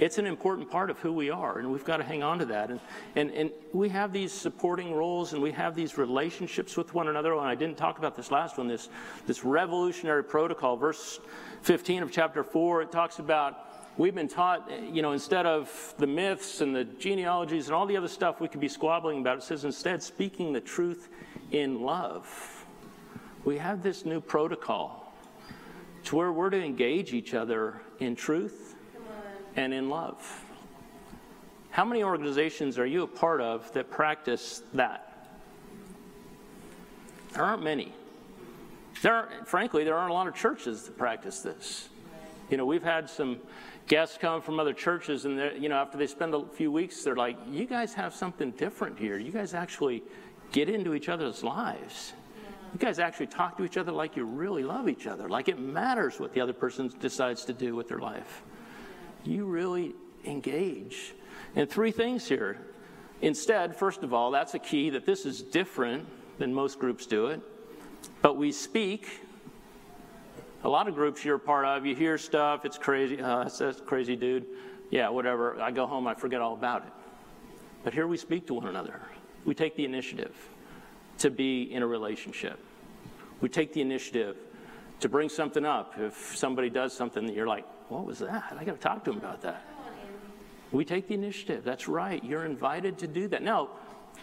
It's 0.00 0.16
an 0.16 0.24
important 0.24 0.70
part 0.70 0.88
of 0.88 0.98
who 0.98 1.12
we 1.12 1.28
are, 1.28 1.58
and 1.58 1.70
we've 1.70 1.84
got 1.84 1.98
to 1.98 2.04
hang 2.04 2.22
on 2.22 2.38
to 2.38 2.46
that. 2.46 2.70
And, 2.70 2.80
and, 3.16 3.30
and 3.32 3.50
we 3.74 3.90
have 3.90 4.14
these 4.14 4.32
supporting 4.32 4.94
roles 4.94 5.34
and 5.34 5.42
we 5.42 5.52
have 5.52 5.74
these 5.74 5.98
relationships 5.98 6.74
with 6.74 6.94
one 6.94 7.08
another. 7.08 7.34
And 7.34 7.42
I 7.42 7.54
didn't 7.54 7.76
talk 7.76 7.98
about 7.98 8.16
this 8.16 8.30
last 8.30 8.56
one, 8.56 8.66
this, 8.66 8.88
this 9.26 9.44
revolutionary 9.44 10.24
protocol. 10.24 10.78
Verse 10.78 11.20
15 11.62 12.02
of 12.02 12.10
chapter 12.10 12.42
4, 12.42 12.80
it 12.80 12.90
talks 12.90 13.18
about 13.18 13.92
we've 13.98 14.14
been 14.14 14.26
taught, 14.26 14.70
you 14.90 15.02
know, 15.02 15.12
instead 15.12 15.44
of 15.44 15.94
the 15.98 16.06
myths 16.06 16.62
and 16.62 16.74
the 16.74 16.84
genealogies 16.84 17.66
and 17.66 17.74
all 17.74 17.84
the 17.84 17.98
other 17.98 18.08
stuff 18.08 18.40
we 18.40 18.48
could 18.48 18.60
be 18.60 18.68
squabbling 18.68 19.20
about, 19.20 19.36
it 19.36 19.42
says 19.42 19.66
instead 19.66 20.02
speaking 20.02 20.54
the 20.54 20.62
truth 20.62 21.10
in 21.52 21.82
love. 21.82 22.64
We 23.44 23.58
have 23.58 23.82
this 23.82 24.06
new 24.06 24.22
protocol 24.22 25.12
to 26.04 26.16
where 26.16 26.32
we're 26.32 26.48
to 26.48 26.64
engage 26.64 27.12
each 27.12 27.34
other 27.34 27.82
in 27.98 28.16
truth 28.16 28.69
and 29.60 29.74
in 29.74 29.90
love. 29.90 30.44
How 31.70 31.84
many 31.84 32.02
organizations 32.02 32.78
are 32.78 32.86
you 32.86 33.02
a 33.02 33.06
part 33.06 33.40
of 33.40 33.70
that 33.74 33.90
practice 33.90 34.62
that? 34.72 35.28
There 37.34 37.44
aren't 37.44 37.62
many. 37.62 37.92
There 39.02 39.14
are, 39.14 39.28
frankly, 39.44 39.84
there 39.84 39.96
aren't 39.96 40.10
a 40.10 40.14
lot 40.14 40.26
of 40.26 40.34
churches 40.34 40.84
that 40.84 40.98
practice 40.98 41.40
this. 41.42 41.88
You 42.50 42.56
know, 42.56 42.66
we've 42.66 42.82
had 42.82 43.08
some 43.08 43.38
guests 43.86 44.18
come 44.18 44.42
from 44.42 44.58
other 44.58 44.72
churches, 44.72 45.26
and 45.26 45.62
you 45.62 45.68
know, 45.68 45.76
after 45.76 45.96
they 45.96 46.06
spend 46.06 46.34
a 46.34 46.44
few 46.46 46.72
weeks, 46.72 47.04
they're 47.04 47.14
like, 47.14 47.36
"You 47.48 47.66
guys 47.66 47.94
have 47.94 48.14
something 48.14 48.50
different 48.52 48.98
here. 48.98 49.18
You 49.18 49.30
guys 49.30 49.54
actually 49.54 50.02
get 50.50 50.68
into 50.68 50.94
each 50.94 51.08
other's 51.08 51.44
lives. 51.44 52.14
You 52.72 52.78
guys 52.78 52.98
actually 52.98 53.28
talk 53.28 53.56
to 53.58 53.64
each 53.64 53.76
other 53.76 53.92
like 53.92 54.16
you 54.16 54.24
really 54.24 54.64
love 54.64 54.88
each 54.88 55.06
other, 55.06 55.28
like 55.28 55.48
it 55.48 55.58
matters 55.58 56.18
what 56.18 56.32
the 56.32 56.40
other 56.40 56.52
person 56.52 56.92
decides 56.98 57.44
to 57.44 57.52
do 57.52 57.76
with 57.76 57.88
their 57.88 58.00
life." 58.00 58.42
You 59.24 59.44
really 59.44 59.94
engage. 60.24 61.14
And 61.56 61.68
three 61.68 61.92
things 61.92 62.28
here. 62.28 62.58
Instead, 63.22 63.76
first 63.76 64.02
of 64.02 64.14
all, 64.14 64.30
that's 64.30 64.54
a 64.54 64.58
key 64.58 64.90
that 64.90 65.04
this 65.04 65.26
is 65.26 65.42
different 65.42 66.06
than 66.38 66.54
most 66.54 66.78
groups 66.78 67.06
do 67.06 67.26
it. 67.26 67.40
But 68.22 68.36
we 68.36 68.52
speak. 68.52 69.08
A 70.64 70.68
lot 70.68 70.88
of 70.88 70.94
groups 70.94 71.24
you're 71.24 71.36
a 71.36 71.40
part 71.40 71.64
of, 71.64 71.86
you 71.86 71.94
hear 71.94 72.18
stuff, 72.18 72.64
it's 72.64 72.78
crazy. 72.78 73.20
Uh, 73.20 73.44
that's, 73.44 73.58
that's 73.58 73.80
crazy, 73.80 74.16
dude. 74.16 74.46
Yeah, 74.90 75.08
whatever. 75.08 75.60
I 75.60 75.70
go 75.70 75.86
home, 75.86 76.06
I 76.06 76.14
forget 76.14 76.40
all 76.40 76.54
about 76.54 76.86
it. 76.86 76.92
But 77.82 77.94
here 77.94 78.06
we 78.06 78.16
speak 78.16 78.46
to 78.48 78.54
one 78.54 78.66
another. 78.66 79.00
We 79.44 79.54
take 79.54 79.74
the 79.74 79.84
initiative 79.84 80.34
to 81.18 81.30
be 81.30 81.62
in 81.72 81.82
a 81.82 81.86
relationship. 81.86 82.58
We 83.40 83.48
take 83.48 83.72
the 83.72 83.80
initiative 83.80 84.36
to 85.00 85.08
bring 85.08 85.30
something 85.30 85.64
up. 85.64 85.94
If 85.98 86.36
somebody 86.36 86.68
does 86.68 86.92
something 86.92 87.26
that 87.26 87.34
you're 87.34 87.46
like, 87.46 87.64
what 87.90 88.04
was 88.04 88.20
that? 88.20 88.56
I 88.58 88.64
got 88.64 88.76
to 88.76 88.80
talk 88.80 89.04
to 89.04 89.10
him 89.10 89.18
about 89.18 89.42
that. 89.42 89.64
We 90.72 90.84
take 90.84 91.08
the 91.08 91.14
initiative. 91.14 91.64
That's 91.64 91.88
right. 91.88 92.22
You're 92.24 92.44
invited 92.44 92.98
to 92.98 93.08
do 93.08 93.26
that. 93.28 93.42
Now, 93.42 93.70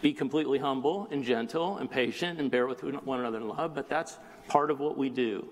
be 0.02 0.14
completely 0.14 0.60
humble 0.60 1.08
and 1.12 1.24
gentle 1.24 1.78
and 1.78 1.90
patient 1.90 2.40
and 2.40 2.50
bear 2.50 2.68
with 2.68 2.84
one 2.84 3.20
another 3.20 3.38
in 3.38 3.48
love, 3.48 3.76
but 3.76 3.90
that's 3.90 4.18
part 4.48 4.72
of 4.72 4.80
what 4.80 4.98
we 4.98 5.10
do. 5.10 5.48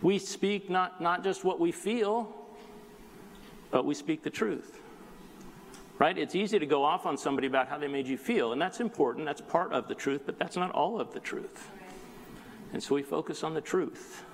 We 0.00 0.18
speak 0.18 0.70
not, 0.70 1.00
not 1.00 1.24
just 1.24 1.44
what 1.44 1.60
we 1.60 1.72
feel, 1.72 2.34
but 3.70 3.84
we 3.84 3.94
speak 3.94 4.22
the 4.22 4.30
truth. 4.30 4.80
Right? 5.98 6.16
It's 6.16 6.36
easy 6.36 6.58
to 6.60 6.66
go 6.66 6.84
off 6.84 7.06
on 7.06 7.18
somebody 7.18 7.48
about 7.48 7.68
how 7.68 7.76
they 7.76 7.88
made 7.88 8.06
you 8.06 8.16
feel, 8.16 8.52
and 8.52 8.62
that's 8.62 8.78
important. 8.80 9.26
That's 9.26 9.40
part 9.40 9.72
of 9.72 9.88
the 9.88 9.96
truth, 9.96 10.22
but 10.24 10.38
that's 10.38 10.56
not 10.56 10.70
all 10.70 11.00
of 11.00 11.12
the 11.12 11.20
truth. 11.20 11.68
And 12.72 12.82
so 12.82 12.94
we 12.94 13.02
focus 13.02 13.42
on 13.42 13.52
the 13.52 13.60
truth. 13.60 14.24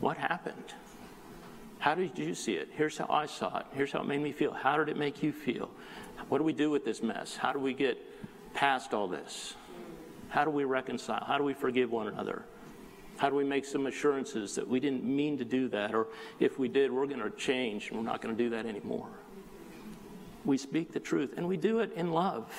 What 0.00 0.18
happened? 0.18 0.74
How 1.78 1.94
did 1.94 2.18
you 2.18 2.34
see 2.34 2.54
it? 2.54 2.68
Here's 2.72 2.98
how 2.98 3.06
I 3.08 3.26
saw 3.26 3.58
it. 3.58 3.66
Here's 3.72 3.92
how 3.92 4.00
it 4.00 4.06
made 4.06 4.20
me 4.20 4.32
feel. 4.32 4.52
How 4.52 4.76
did 4.76 4.88
it 4.88 4.96
make 4.96 5.22
you 5.22 5.32
feel? 5.32 5.70
What 6.28 6.38
do 6.38 6.44
we 6.44 6.52
do 6.52 6.70
with 6.70 6.84
this 6.84 7.02
mess? 7.02 7.36
How 7.36 7.52
do 7.52 7.58
we 7.58 7.72
get 7.72 7.98
past 8.54 8.92
all 8.92 9.06
this? 9.06 9.54
How 10.28 10.44
do 10.44 10.50
we 10.50 10.64
reconcile? 10.64 11.24
How 11.24 11.38
do 11.38 11.44
we 11.44 11.54
forgive 11.54 11.90
one 11.90 12.08
another? 12.08 12.44
How 13.16 13.30
do 13.30 13.36
we 13.36 13.44
make 13.44 13.64
some 13.64 13.86
assurances 13.86 14.54
that 14.56 14.66
we 14.66 14.80
didn't 14.80 15.04
mean 15.04 15.38
to 15.38 15.44
do 15.44 15.68
that? 15.68 15.94
Or 15.94 16.08
if 16.38 16.58
we 16.58 16.68
did, 16.68 16.92
we're 16.92 17.06
going 17.06 17.20
to 17.20 17.30
change 17.30 17.88
and 17.88 17.98
we're 17.98 18.04
not 18.04 18.20
going 18.20 18.36
to 18.36 18.42
do 18.42 18.50
that 18.50 18.66
anymore. 18.66 19.08
We 20.44 20.58
speak 20.58 20.92
the 20.92 21.00
truth 21.00 21.34
and 21.36 21.46
we 21.48 21.56
do 21.56 21.80
it 21.80 21.92
in 21.94 22.12
love. 22.12 22.52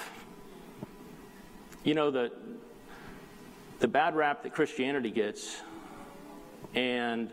You 1.83 1.93
know, 1.93 2.11
the, 2.11 2.31
the 3.79 3.87
bad 3.87 4.15
rap 4.15 4.43
that 4.43 4.53
Christianity 4.53 5.11
gets 5.11 5.61
and 6.75 7.29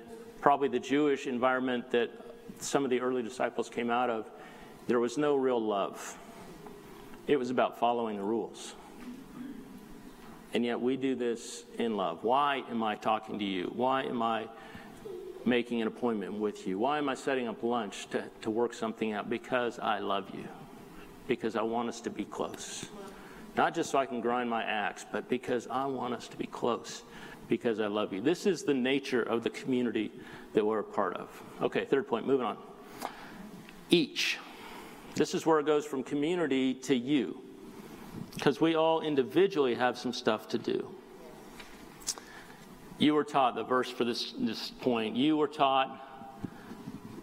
probably 0.46 0.68
the 0.68 0.78
Jewish 0.78 1.26
environment 1.26 1.90
that 1.90 2.08
some 2.60 2.84
of 2.84 2.90
the 2.90 3.00
early 3.00 3.20
disciples 3.20 3.68
came 3.68 3.90
out 3.90 4.08
of, 4.08 4.30
there 4.86 5.00
was 5.00 5.18
no 5.18 5.34
real 5.34 5.60
love. 5.60 6.16
It 7.26 7.36
was 7.36 7.50
about 7.50 7.80
following 7.80 8.18
the 8.18 8.22
rules. 8.22 8.76
And 10.54 10.64
yet 10.64 10.80
we 10.80 10.96
do 10.96 11.16
this 11.16 11.64
in 11.80 11.96
love. 11.96 12.22
Why 12.22 12.62
am 12.70 12.84
I 12.84 12.94
talking 12.94 13.40
to 13.40 13.44
you? 13.44 13.72
Why 13.74 14.04
am 14.04 14.22
I 14.22 14.46
making 15.44 15.82
an 15.82 15.88
appointment 15.88 16.34
with 16.34 16.68
you? 16.68 16.78
Why 16.78 16.98
am 16.98 17.08
I 17.08 17.16
setting 17.16 17.48
up 17.48 17.64
lunch 17.64 18.06
to, 18.10 18.22
to 18.42 18.48
work 18.48 18.72
something 18.72 19.14
out? 19.14 19.28
Because 19.28 19.80
I 19.80 19.98
love 19.98 20.30
you. 20.32 20.46
Because 21.26 21.56
I 21.56 21.62
want 21.62 21.88
us 21.88 22.00
to 22.02 22.10
be 22.10 22.24
close. 22.24 22.86
Not 23.56 23.74
just 23.74 23.90
so 23.90 23.98
I 23.98 24.06
can 24.06 24.20
grind 24.20 24.48
my 24.48 24.62
axe, 24.62 25.04
but 25.10 25.28
because 25.28 25.66
I 25.66 25.86
want 25.86 26.14
us 26.14 26.28
to 26.28 26.36
be 26.36 26.46
close. 26.46 27.02
Because 27.48 27.80
I 27.80 27.86
love 27.86 28.12
you. 28.12 28.20
This 28.20 28.46
is 28.46 28.64
the 28.64 28.74
nature 28.74 29.22
of 29.22 29.44
the 29.44 29.50
community 29.50 30.10
that 30.52 30.64
we're 30.64 30.80
a 30.80 30.84
part 30.84 31.16
of. 31.16 31.28
Okay, 31.62 31.84
third 31.84 32.08
point, 32.08 32.26
moving 32.26 32.46
on. 32.46 32.56
Each. 33.90 34.38
This 35.14 35.34
is 35.34 35.46
where 35.46 35.60
it 35.60 35.66
goes 35.66 35.86
from 35.86 36.02
community 36.02 36.74
to 36.74 36.94
you. 36.94 37.40
Because 38.34 38.60
we 38.60 38.74
all 38.74 39.00
individually 39.00 39.74
have 39.74 39.96
some 39.96 40.12
stuff 40.12 40.48
to 40.48 40.58
do. 40.58 40.88
You 42.98 43.14
were 43.14 43.24
taught 43.24 43.54
the 43.54 43.62
verse 43.62 43.90
for 43.90 44.04
this, 44.04 44.32
this 44.38 44.70
point. 44.70 45.16
You 45.16 45.36
were 45.36 45.48
taught, 45.48 46.28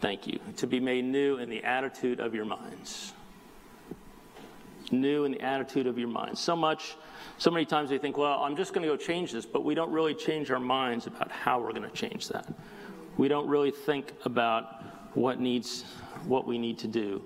thank 0.02 0.28
you, 0.28 0.40
to 0.58 0.68
be 0.68 0.80
made 0.80 1.04
new 1.04 1.38
in 1.38 1.50
the 1.50 1.64
attitude 1.64 2.20
of 2.20 2.36
your 2.36 2.46
minds. 2.46 3.14
New 4.92 5.26
in 5.26 5.32
the 5.32 5.42
attitude 5.42 5.88
of 5.88 5.98
your 5.98 6.08
mind. 6.08 6.38
So 6.38 6.56
much, 6.56 6.96
so 7.38 7.50
many 7.50 7.66
times 7.66 7.92
we 7.92 7.98
think, 7.98 8.18
well, 8.18 8.44
I'm 8.44 8.56
just 8.56 8.74
going 8.74 8.88
to 8.88 8.92
go 8.92 8.98
change 8.98 9.32
this, 9.32 9.46
but 9.46 9.64
we 9.64 9.76
don't 9.76 9.92
really 9.92 10.14
change 10.14 10.52
our 10.52 10.60
minds 10.60 11.08
about 11.08 11.32
how 11.32 11.60
we're 11.60 11.72
going 11.72 11.90
to 11.90 11.96
change 11.96 12.28
that. 12.30 12.54
We 13.18 13.28
don't 13.28 13.48
really 13.48 13.72
think 13.72 14.14
about 14.26 14.84
what 15.16 15.40
needs, 15.40 15.84
what 16.26 16.48
we 16.48 16.58
need 16.58 16.80
to 16.80 16.88
do 16.88 17.24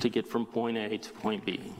to 0.00 0.08
get 0.08 0.26
from 0.26 0.46
point 0.46 0.78
A 0.78 0.96
to 0.98 1.12
point 1.12 1.44
B. 1.44 1.72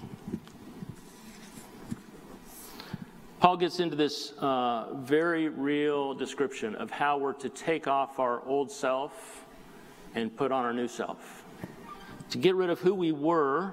Paul 3.40 3.56
gets 3.56 3.80
into 3.80 3.96
this 3.96 4.32
uh, 4.38 4.92
very 4.96 5.48
real 5.48 6.12
description 6.12 6.74
of 6.74 6.90
how 6.90 7.16
we're 7.16 7.32
to 7.32 7.48
take 7.48 7.88
off 7.88 8.18
our 8.18 8.46
old 8.46 8.70
self 8.70 9.46
and 10.14 10.36
put 10.36 10.52
on 10.52 10.66
our 10.66 10.74
new 10.74 10.88
self. 10.88 11.44
To 12.30 12.38
get 12.38 12.54
rid 12.54 12.68
of 12.68 12.80
who 12.80 12.94
we 12.94 13.12
were. 13.12 13.72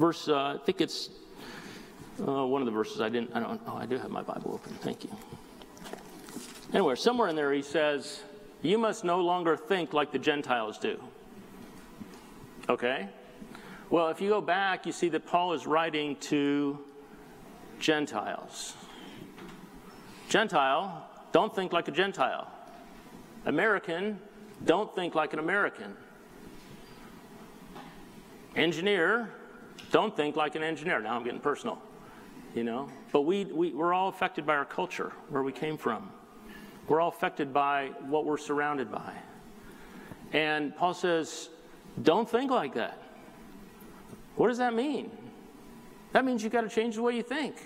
Verse, 0.00 0.28
uh, 0.28 0.58
I 0.58 0.64
think 0.64 0.80
it's 0.80 1.10
uh, 2.26 2.46
one 2.46 2.62
of 2.62 2.66
the 2.66 2.72
verses 2.72 3.02
I 3.02 3.10
didn't, 3.10 3.36
I 3.36 3.40
don't, 3.40 3.60
oh, 3.66 3.76
I 3.76 3.84
do 3.84 3.98
have 3.98 4.10
my 4.10 4.22
Bible 4.22 4.52
open. 4.54 4.72
Thank 4.76 5.04
you. 5.04 5.10
Anyway, 6.72 6.94
somewhere 6.94 7.28
in 7.28 7.36
there 7.36 7.52
he 7.52 7.60
says, 7.60 8.22
You 8.62 8.78
must 8.78 9.04
no 9.04 9.20
longer 9.20 9.58
think 9.58 9.92
like 9.92 10.10
the 10.10 10.18
Gentiles 10.18 10.78
do. 10.78 10.98
Okay? 12.70 13.10
Well, 13.90 14.08
if 14.08 14.22
you 14.22 14.30
go 14.30 14.40
back, 14.40 14.86
you 14.86 14.92
see 14.92 15.10
that 15.10 15.26
Paul 15.26 15.52
is 15.52 15.66
writing 15.66 16.16
to 16.16 16.78
Gentiles. 17.78 18.72
Gentile, 20.30 21.06
don't 21.30 21.54
think 21.54 21.74
like 21.74 21.88
a 21.88 21.92
Gentile. 21.92 22.50
American, 23.44 24.18
don't 24.64 24.94
think 24.94 25.14
like 25.14 25.34
an 25.34 25.40
American. 25.40 25.94
Engineer, 28.56 29.34
don't 29.90 30.16
think 30.16 30.36
like 30.36 30.54
an 30.54 30.62
engineer. 30.62 31.00
Now 31.00 31.16
I'm 31.16 31.24
getting 31.24 31.40
personal, 31.40 31.80
you 32.54 32.64
know. 32.64 32.88
But 33.12 33.22
we, 33.22 33.44
we, 33.44 33.72
we're 33.72 33.92
all 33.92 34.08
affected 34.08 34.46
by 34.46 34.56
our 34.56 34.64
culture, 34.64 35.12
where 35.28 35.42
we 35.42 35.52
came 35.52 35.76
from. 35.76 36.10
We're 36.88 37.00
all 37.00 37.08
affected 37.08 37.52
by 37.52 37.90
what 38.06 38.24
we're 38.24 38.38
surrounded 38.38 38.90
by. 38.90 39.12
And 40.32 40.76
Paul 40.76 40.94
says, 40.94 41.48
don't 42.02 42.28
think 42.28 42.50
like 42.50 42.74
that. 42.74 43.02
What 44.36 44.48
does 44.48 44.58
that 44.58 44.74
mean? 44.74 45.10
That 46.12 46.24
means 46.24 46.42
you've 46.42 46.52
got 46.52 46.62
to 46.62 46.68
change 46.68 46.96
the 46.96 47.02
way 47.02 47.16
you 47.16 47.22
think. 47.22 47.56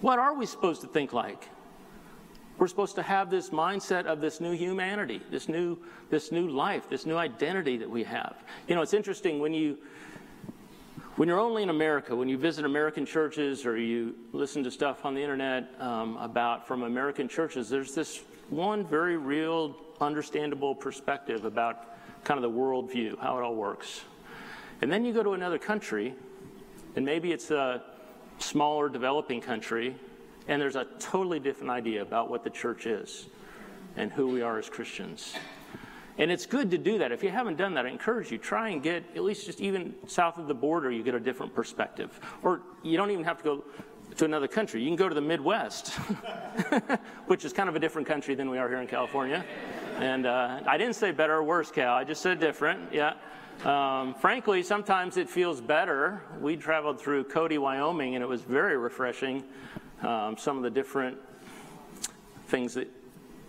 What 0.00 0.18
are 0.18 0.34
we 0.34 0.46
supposed 0.46 0.80
to 0.82 0.86
think 0.86 1.12
like? 1.12 1.48
We're 2.58 2.68
supposed 2.68 2.94
to 2.94 3.02
have 3.02 3.30
this 3.30 3.50
mindset 3.50 4.06
of 4.06 4.20
this 4.20 4.40
new 4.40 4.52
humanity, 4.52 5.20
this 5.30 5.48
new, 5.48 5.78
this 6.08 6.32
new 6.32 6.48
life, 6.48 6.88
this 6.88 7.04
new 7.04 7.16
identity 7.16 7.76
that 7.76 7.90
we 7.90 8.02
have. 8.04 8.42
You 8.66 8.74
know, 8.74 8.82
it's 8.82 8.94
interesting 8.94 9.40
when 9.40 9.52
you 9.52 9.78
when 11.16 11.28
you're 11.28 11.40
only 11.40 11.62
in 11.62 11.70
America, 11.70 12.14
when 12.14 12.28
you 12.28 12.36
visit 12.36 12.66
American 12.66 13.06
churches 13.06 13.64
or 13.64 13.78
you 13.78 14.14
listen 14.32 14.62
to 14.64 14.70
stuff 14.70 15.06
on 15.06 15.14
the 15.14 15.22
internet 15.22 15.70
um, 15.80 16.18
about 16.18 16.68
from 16.68 16.82
American 16.82 17.26
churches, 17.26 17.70
there's 17.70 17.94
this 17.94 18.22
one 18.50 18.86
very 18.86 19.16
real, 19.16 19.74
understandable 20.00 20.74
perspective 20.74 21.46
about 21.46 21.96
kind 22.24 22.36
of 22.36 22.42
the 22.42 22.58
worldview, 22.58 23.18
how 23.18 23.38
it 23.38 23.42
all 23.42 23.54
works. 23.54 24.02
And 24.82 24.92
then 24.92 25.06
you 25.06 25.14
go 25.14 25.22
to 25.22 25.32
another 25.32 25.58
country, 25.58 26.14
and 26.96 27.04
maybe 27.04 27.32
it's 27.32 27.50
a 27.50 27.82
smaller 28.38 28.90
developing 28.90 29.40
country, 29.40 29.96
and 30.48 30.60
there's 30.60 30.76
a 30.76 30.86
totally 30.98 31.40
different 31.40 31.70
idea 31.70 32.02
about 32.02 32.28
what 32.28 32.44
the 32.44 32.50
church 32.50 32.84
is 32.84 33.26
and 33.96 34.12
who 34.12 34.26
we 34.26 34.42
are 34.42 34.58
as 34.58 34.68
Christians. 34.68 35.34
And 36.18 36.30
it's 36.30 36.46
good 36.46 36.70
to 36.70 36.78
do 36.78 36.98
that. 36.98 37.12
If 37.12 37.22
you 37.22 37.30
haven't 37.30 37.56
done 37.56 37.74
that, 37.74 37.84
I 37.84 37.90
encourage 37.90 38.30
you, 38.30 38.38
try 38.38 38.70
and 38.70 38.82
get, 38.82 39.04
at 39.14 39.22
least 39.22 39.44
just 39.44 39.60
even 39.60 39.94
south 40.06 40.38
of 40.38 40.46
the 40.48 40.54
border, 40.54 40.90
you 40.90 41.02
get 41.02 41.14
a 41.14 41.20
different 41.20 41.54
perspective. 41.54 42.18
Or 42.42 42.62
you 42.82 42.96
don't 42.96 43.10
even 43.10 43.24
have 43.24 43.38
to 43.38 43.44
go 43.44 43.64
to 44.16 44.24
another 44.24 44.48
country. 44.48 44.80
You 44.80 44.88
can 44.88 44.96
go 44.96 45.08
to 45.08 45.14
the 45.14 45.20
Midwest, 45.20 45.88
which 47.26 47.44
is 47.44 47.52
kind 47.52 47.68
of 47.68 47.76
a 47.76 47.78
different 47.78 48.08
country 48.08 48.34
than 48.34 48.48
we 48.48 48.56
are 48.56 48.68
here 48.68 48.80
in 48.80 48.86
California. 48.86 49.44
And 49.98 50.26
uh, 50.26 50.60
I 50.66 50.78
didn't 50.78 50.94
say 50.94 51.10
better 51.10 51.34
or 51.34 51.42
worse, 51.42 51.70
Cal. 51.70 51.94
I 51.94 52.04
just 52.04 52.22
said 52.22 52.40
different. 52.40 52.92
Yeah. 52.92 53.14
Um, 53.64 54.14
frankly, 54.14 54.62
sometimes 54.62 55.16
it 55.16 55.28
feels 55.28 55.60
better. 55.60 56.22
We 56.40 56.56
traveled 56.56 57.00
through 57.00 57.24
Cody, 57.24 57.58
Wyoming, 57.58 58.14
and 58.14 58.22
it 58.22 58.26
was 58.26 58.42
very 58.42 58.76
refreshing. 58.76 59.44
Um, 60.02 60.36
some 60.36 60.56
of 60.56 60.62
the 60.62 60.70
different 60.70 61.18
things 62.48 62.74
that 62.74 62.88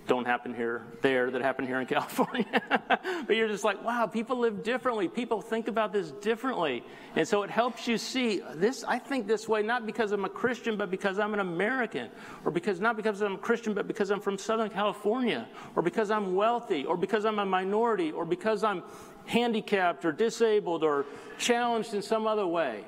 don't 0.07 0.25
happen 0.25 0.53
here, 0.53 0.83
there, 1.01 1.29
that 1.29 1.41
happen 1.41 1.67
here 1.67 1.79
in 1.79 1.85
California. 1.97 2.45
but 2.89 3.35
you're 3.35 3.47
just 3.47 3.63
like, 3.63 3.83
wow, 3.83 4.07
people 4.07 4.39
live 4.39 4.63
differently. 4.63 5.07
People 5.07 5.41
think 5.41 5.67
about 5.67 5.91
this 5.93 6.11
differently. 6.11 6.83
And 7.15 7.27
so 7.27 7.43
it 7.43 7.49
helps 7.49 7.87
you 7.87 7.97
see 7.97 8.41
this, 8.55 8.83
I 8.83 8.99
think 8.99 9.27
this 9.27 9.47
way, 9.47 9.61
not 9.61 9.85
because 9.85 10.11
I'm 10.11 10.25
a 10.25 10.29
Christian, 10.29 10.77
but 10.77 10.89
because 10.89 11.19
I'm 11.19 11.33
an 11.33 11.39
American. 11.39 12.09
Or 12.45 12.51
because, 12.51 12.79
not 12.79 12.95
because 12.95 13.21
I'm 13.21 13.35
a 13.35 13.37
Christian, 13.37 13.73
but 13.73 13.87
because 13.87 14.09
I'm 14.09 14.21
from 14.21 14.37
Southern 14.37 14.69
California. 14.69 15.47
Or 15.75 15.83
because 15.83 16.09
I'm 16.09 16.35
wealthy. 16.35 16.85
Or 16.85 16.97
because 16.97 17.25
I'm 17.25 17.39
a 17.39 17.45
minority. 17.45 18.11
Or 18.11 18.25
because 18.25 18.63
I'm 18.63 18.83
handicapped 19.25 20.05
or 20.05 20.11
disabled 20.11 20.83
or 20.83 21.05
challenged 21.37 21.93
in 21.93 22.01
some 22.01 22.25
other 22.25 22.47
way. 22.47 22.83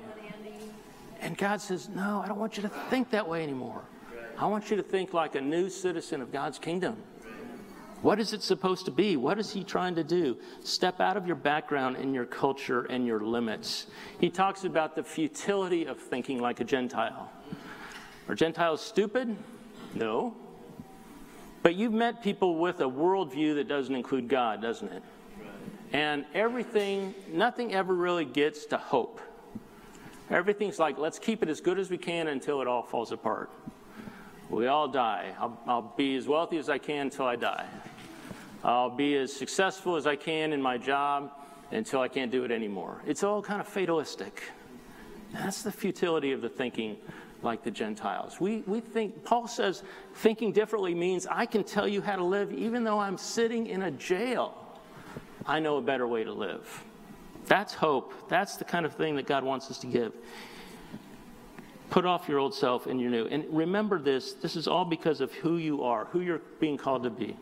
And 1.20 1.36
God 1.36 1.60
says, 1.60 1.88
no, 1.88 2.22
I 2.24 2.28
don't 2.28 2.38
want 2.38 2.56
you 2.56 2.62
to 2.62 2.70
think 2.88 3.10
that 3.10 3.28
way 3.28 3.42
anymore. 3.42 3.82
I 4.40 4.46
want 4.46 4.70
you 4.70 4.76
to 4.78 4.82
think 4.82 5.12
like 5.12 5.34
a 5.34 5.40
new 5.40 5.68
citizen 5.68 6.22
of 6.22 6.32
God's 6.32 6.58
kingdom. 6.58 6.96
What 8.00 8.18
is 8.18 8.32
it 8.32 8.42
supposed 8.42 8.86
to 8.86 8.90
be? 8.90 9.18
What 9.18 9.38
is 9.38 9.52
he 9.52 9.62
trying 9.62 9.94
to 9.96 10.02
do? 10.02 10.38
Step 10.64 10.98
out 10.98 11.18
of 11.18 11.26
your 11.26 11.36
background 11.36 11.96
and 11.96 12.14
your 12.14 12.24
culture 12.24 12.84
and 12.84 13.06
your 13.06 13.20
limits. 13.20 13.88
He 14.18 14.30
talks 14.30 14.64
about 14.64 14.96
the 14.96 15.02
futility 15.02 15.84
of 15.84 15.98
thinking 15.98 16.40
like 16.40 16.60
a 16.60 16.64
Gentile. 16.64 17.30
Are 18.30 18.34
Gentiles 18.34 18.80
stupid? 18.80 19.36
No. 19.94 20.34
But 21.62 21.74
you've 21.74 21.92
met 21.92 22.22
people 22.22 22.56
with 22.56 22.80
a 22.80 22.88
worldview 22.88 23.56
that 23.56 23.68
doesn't 23.68 23.94
include 23.94 24.26
God, 24.26 24.62
doesn't 24.62 24.90
it? 24.90 25.02
And 25.92 26.24
everything, 26.32 27.14
nothing 27.30 27.74
ever 27.74 27.94
really 27.94 28.24
gets 28.24 28.64
to 28.66 28.78
hope. 28.78 29.20
Everything's 30.30 30.78
like, 30.78 30.96
let's 30.96 31.18
keep 31.18 31.42
it 31.42 31.50
as 31.50 31.60
good 31.60 31.78
as 31.78 31.90
we 31.90 31.98
can 31.98 32.28
until 32.28 32.62
it 32.62 32.66
all 32.66 32.82
falls 32.82 33.12
apart. 33.12 33.50
We 34.50 34.66
all 34.66 34.88
die. 34.88 35.32
I'll, 35.38 35.58
I'll 35.66 35.94
be 35.96 36.16
as 36.16 36.26
wealthy 36.26 36.58
as 36.58 36.68
I 36.68 36.78
can 36.78 37.02
until 37.02 37.26
I 37.26 37.36
die. 37.36 37.66
I'll 38.64 38.90
be 38.90 39.16
as 39.16 39.32
successful 39.32 39.96
as 39.96 40.06
I 40.06 40.16
can 40.16 40.52
in 40.52 40.60
my 40.60 40.76
job 40.76 41.30
until 41.70 42.00
I 42.00 42.08
can't 42.08 42.32
do 42.32 42.44
it 42.44 42.50
anymore. 42.50 43.00
It's 43.06 43.22
all 43.22 43.42
kind 43.42 43.60
of 43.60 43.68
fatalistic. 43.68 44.42
That's 45.32 45.62
the 45.62 45.70
futility 45.70 46.32
of 46.32 46.42
the 46.42 46.48
thinking 46.48 46.96
like 47.42 47.62
the 47.62 47.70
Gentiles. 47.70 48.40
We, 48.40 48.58
we 48.66 48.80
think, 48.80 49.24
Paul 49.24 49.46
says, 49.46 49.82
thinking 50.14 50.52
differently 50.52 50.94
means 50.94 51.26
I 51.30 51.46
can 51.46 51.64
tell 51.64 51.86
you 51.86 52.02
how 52.02 52.16
to 52.16 52.24
live 52.24 52.52
even 52.52 52.84
though 52.84 52.98
I'm 52.98 53.16
sitting 53.16 53.68
in 53.68 53.82
a 53.82 53.90
jail. 53.92 54.54
I 55.46 55.60
know 55.60 55.76
a 55.76 55.82
better 55.82 56.06
way 56.06 56.24
to 56.24 56.32
live. 56.32 56.84
That's 57.46 57.72
hope. 57.72 58.28
That's 58.28 58.56
the 58.56 58.64
kind 58.64 58.84
of 58.84 58.94
thing 58.94 59.16
that 59.16 59.26
God 59.26 59.44
wants 59.44 59.70
us 59.70 59.78
to 59.78 59.86
give. 59.86 60.12
Put 61.90 62.06
off 62.06 62.28
your 62.28 62.38
old 62.38 62.54
self 62.54 62.86
and 62.86 63.00
your 63.00 63.10
new. 63.10 63.26
And 63.26 63.44
remember 63.50 63.98
this 63.98 64.32
this 64.34 64.56
is 64.56 64.68
all 64.68 64.84
because 64.84 65.20
of 65.20 65.32
who 65.32 65.56
you 65.56 65.82
are, 65.82 66.06
who 66.06 66.20
you're 66.20 66.40
being 66.60 66.76
called 66.76 67.02
to 67.02 67.10
be. 67.10 67.36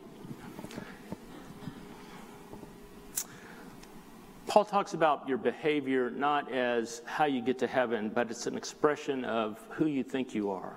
Paul 4.46 4.64
talks 4.64 4.94
about 4.94 5.28
your 5.28 5.36
behavior 5.36 6.10
not 6.10 6.50
as 6.50 7.02
how 7.04 7.26
you 7.26 7.42
get 7.42 7.58
to 7.58 7.66
heaven, 7.66 8.08
but 8.08 8.30
it's 8.30 8.46
an 8.46 8.56
expression 8.56 9.22
of 9.26 9.60
who 9.68 9.86
you 9.86 10.02
think 10.02 10.34
you 10.34 10.50
are. 10.50 10.72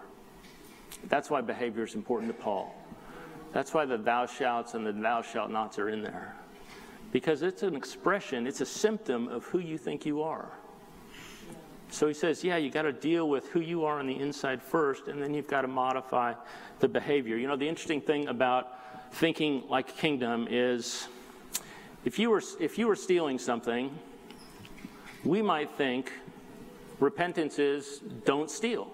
That's 1.05 1.29
why 1.29 1.39
behavior 1.39 1.83
is 1.85 1.95
important 1.95 2.35
to 2.35 2.43
Paul. 2.43 2.75
That's 3.53 3.73
why 3.73 3.85
the 3.85 3.97
thou 3.97 4.25
shalt 4.25 4.73
and 4.73 4.85
the 4.85 4.91
thou 4.91 5.21
shalt 5.21 5.51
nots 5.51 5.79
are 5.79 5.87
in 5.87 6.01
there. 6.01 6.35
Because 7.13 7.41
it's 7.41 7.63
an 7.63 7.75
expression, 7.75 8.45
it's 8.45 8.59
a 8.59 8.65
symptom 8.65 9.29
of 9.29 9.45
who 9.45 9.59
you 9.59 9.77
think 9.77 10.05
you 10.05 10.21
are. 10.21 10.51
So 11.91 12.07
he 12.07 12.13
says, 12.13 12.41
yeah, 12.41 12.55
you 12.55 12.71
got 12.71 12.83
to 12.83 12.93
deal 12.93 13.27
with 13.27 13.49
who 13.49 13.59
you 13.59 13.83
are 13.83 13.99
on 13.99 14.07
the 14.07 14.17
inside 14.17 14.63
first, 14.63 15.07
and 15.09 15.21
then 15.21 15.33
you've 15.33 15.47
got 15.47 15.61
to 15.61 15.67
modify 15.67 16.33
the 16.79 16.87
behavior. 16.87 17.35
You 17.35 17.47
know, 17.47 17.57
the 17.57 17.67
interesting 17.67 17.99
thing 17.99 18.29
about 18.29 18.79
thinking 19.11 19.63
like 19.67 19.97
kingdom 19.97 20.47
is 20.49 21.09
if 22.05 22.17
you 22.17 22.29
were, 22.29 22.41
if 22.61 22.77
you 22.77 22.87
were 22.87 22.95
stealing 22.95 23.37
something, 23.37 23.93
we 25.25 25.41
might 25.41 25.69
think 25.71 26.13
repentance 27.01 27.59
is 27.59 27.99
don't 28.25 28.49
steal, 28.49 28.87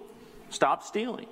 stop 0.50 0.82
stealing. 0.82 1.28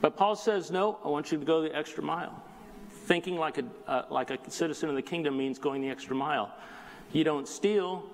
But 0.00 0.16
Paul 0.16 0.34
says, 0.34 0.70
no, 0.70 0.98
I 1.04 1.08
want 1.08 1.30
you 1.30 1.38
to 1.38 1.44
go 1.44 1.62
the 1.62 1.74
extra 1.74 2.02
mile. 2.02 2.42
Thinking 2.90 3.36
like 3.36 3.58
a, 3.58 3.64
uh, 3.86 4.02
like 4.10 4.30
a 4.30 4.50
citizen 4.50 4.88
of 4.88 4.96
the 4.96 5.02
kingdom 5.02 5.36
means 5.36 5.60
going 5.60 5.80
the 5.80 5.90
extra 5.90 6.16
mile. 6.16 6.52
You 7.12 7.22
don't 7.24 7.46
steal, 7.46 8.04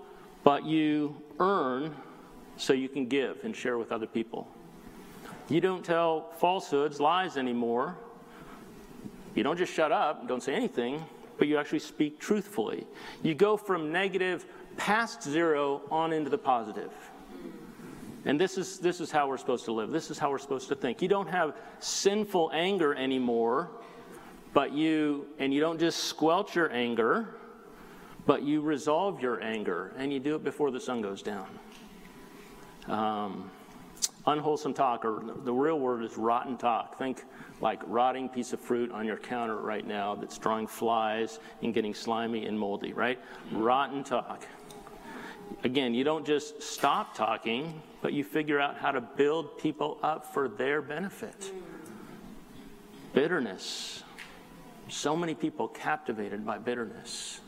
but 0.45 0.65
you 0.65 1.17
earn 1.41 1.95
so 2.57 2.73
you 2.73 2.89
can 2.89 3.07
give 3.07 3.43
and 3.43 3.57
share 3.57 3.79
with 3.79 3.91
other 3.91 4.07
people. 4.07 4.47
You 5.49 5.61
don't 5.61 5.85
tell 5.85 6.31
falsehoods, 6.39 7.01
lies 7.01 7.37
anymore. 7.37 7.97
You 9.35 9.43
don't 9.43 9.57
just 9.57 9.73
shut 9.73 9.91
up, 9.91 10.29
don't 10.29 10.43
say 10.43 10.55
anything, 10.55 11.05
but 11.39 11.49
you 11.49 11.59
actually 11.59 11.81
speak 11.81 12.21
truthfully. 12.21 12.87
You 13.23 13.35
go 13.35 13.57
from 13.57 13.91
negative 13.91 14.47
past 14.77 15.23
zero 15.23 15.83
on 15.91 16.13
into 16.13 16.31
the 16.31 16.39
positive. 16.39 16.93
And 18.27 18.41
this 18.41 18.57
is, 18.57 18.79
this 18.79 19.01
is 19.01 19.11
how 19.11 19.29
we're 19.29 19.37
supposed 19.37 19.65
to 19.67 19.73
live. 19.73 19.91
This 19.91 20.11
is 20.11 20.19
how 20.19 20.31
we're 20.31 20.39
supposed 20.39 20.69
to 20.69 20.75
think. 20.75 21.03
You 21.03 21.09
don't 21.09 21.29
have 21.29 21.57
sinful 21.81 22.51
anger 22.55 22.95
anymore, 22.95 23.71
but 24.55 24.73
you, 24.73 25.27
and 25.39 25.53
you 25.53 25.61
don't 25.61 25.79
just 25.79 26.05
squelch 26.05 26.55
your 26.55 26.73
anger, 26.73 27.35
but 28.27 28.43
you 28.43 28.61
resolve 28.61 29.21
your 29.21 29.43
anger, 29.43 29.93
and 29.97 30.13
you 30.13 30.21
do 30.21 30.35
it 30.35 30.45
before 30.45 30.71
the 30.71 30.81
sun 30.81 31.03
goes 31.03 31.23
down. 31.23 31.47
Um, 32.87 33.51
unwholesome 34.27 34.75
talk, 34.75 35.05
or 35.05 35.23
the 35.45 35.53
real 35.53 35.79
word 35.79 36.03
is 36.05 36.17
rotten 36.17 36.57
talk. 36.57 36.99
Think 36.99 37.25
like 37.61 37.81
rotting 37.87 38.29
piece 38.29 38.53
of 38.53 38.61
fruit 38.61 38.91
on 38.91 39.07
your 39.07 39.17
counter 39.17 39.57
right 39.57 39.87
now 39.87 40.15
that's 40.15 40.39
drawing 40.39 40.67
flies 40.67 41.39
and 41.63 41.73
getting 41.73 41.95
slimy 41.95 42.47
and 42.47 42.59
moldy, 42.59 42.93
right? 42.93 43.19
Rotten 43.53 44.03
talk. 44.05 44.47
Again, 45.63 45.95
you 45.95 46.05
don't 46.05 46.27
just 46.27 46.63
stop 46.63 47.15
talking, 47.15 47.83
but 48.03 48.13
you 48.13 48.25
figure 48.25 48.61
out 48.61 48.77
how 48.77 48.91
to 48.91 49.01
build 49.01 49.59
people 49.59 49.99
up 50.03 50.33
for 50.33 50.49
their 50.49 50.83
benefit. 50.83 51.53
Bitterness. 53.13 54.03
So 54.89 55.17
many 55.17 55.35
people 55.35 55.69
captivated 55.69 56.45
by 56.45 56.59
bitterness. 56.59 57.41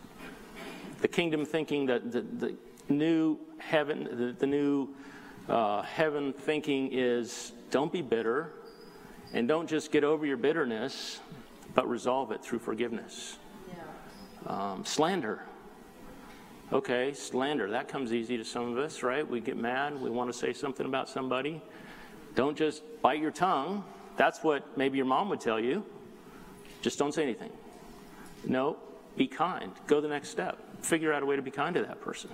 The 1.00 1.08
kingdom 1.08 1.44
thinking 1.44 1.86
that 1.86 2.10
the, 2.10 2.22
the 2.22 2.54
new 2.88 3.38
heaven, 3.58 4.08
the, 4.10 4.32
the 4.32 4.46
new 4.46 4.88
uh, 5.48 5.82
heaven 5.82 6.32
thinking 6.32 6.90
is 6.92 7.52
don't 7.70 7.92
be 7.92 8.02
bitter, 8.02 8.52
and 9.32 9.46
don't 9.46 9.68
just 9.68 9.92
get 9.92 10.04
over 10.04 10.24
your 10.24 10.36
bitterness, 10.36 11.20
but 11.74 11.88
resolve 11.88 12.32
it 12.32 12.42
through 12.42 12.60
forgiveness. 12.60 13.38
Yeah. 13.68 14.72
Um, 14.72 14.84
slander. 14.84 15.42
Okay, 16.72 17.12
slander. 17.12 17.70
That 17.70 17.88
comes 17.88 18.12
easy 18.12 18.36
to 18.36 18.44
some 18.44 18.72
of 18.72 18.78
us, 18.78 19.02
right? 19.02 19.28
We 19.28 19.40
get 19.40 19.56
mad. 19.56 20.00
We 20.00 20.10
want 20.10 20.32
to 20.32 20.36
say 20.36 20.52
something 20.52 20.86
about 20.86 21.08
somebody. 21.08 21.62
Don't 22.34 22.56
just 22.56 22.82
bite 23.02 23.20
your 23.20 23.30
tongue. 23.30 23.84
That's 24.16 24.42
what 24.42 24.76
maybe 24.76 24.96
your 24.96 25.06
mom 25.06 25.28
would 25.28 25.40
tell 25.40 25.60
you. 25.60 25.84
Just 26.82 26.98
don't 26.98 27.12
say 27.12 27.22
anything. 27.22 27.50
No, 28.44 28.78
be 29.16 29.26
kind. 29.26 29.72
Go 29.86 30.00
the 30.00 30.08
next 30.08 30.30
step. 30.30 30.58
Figure 30.86 31.12
out 31.12 31.24
a 31.24 31.26
way 31.26 31.34
to 31.34 31.42
be 31.42 31.50
kind 31.50 31.74
to 31.74 31.82
that 31.82 32.00
person. 32.00 32.30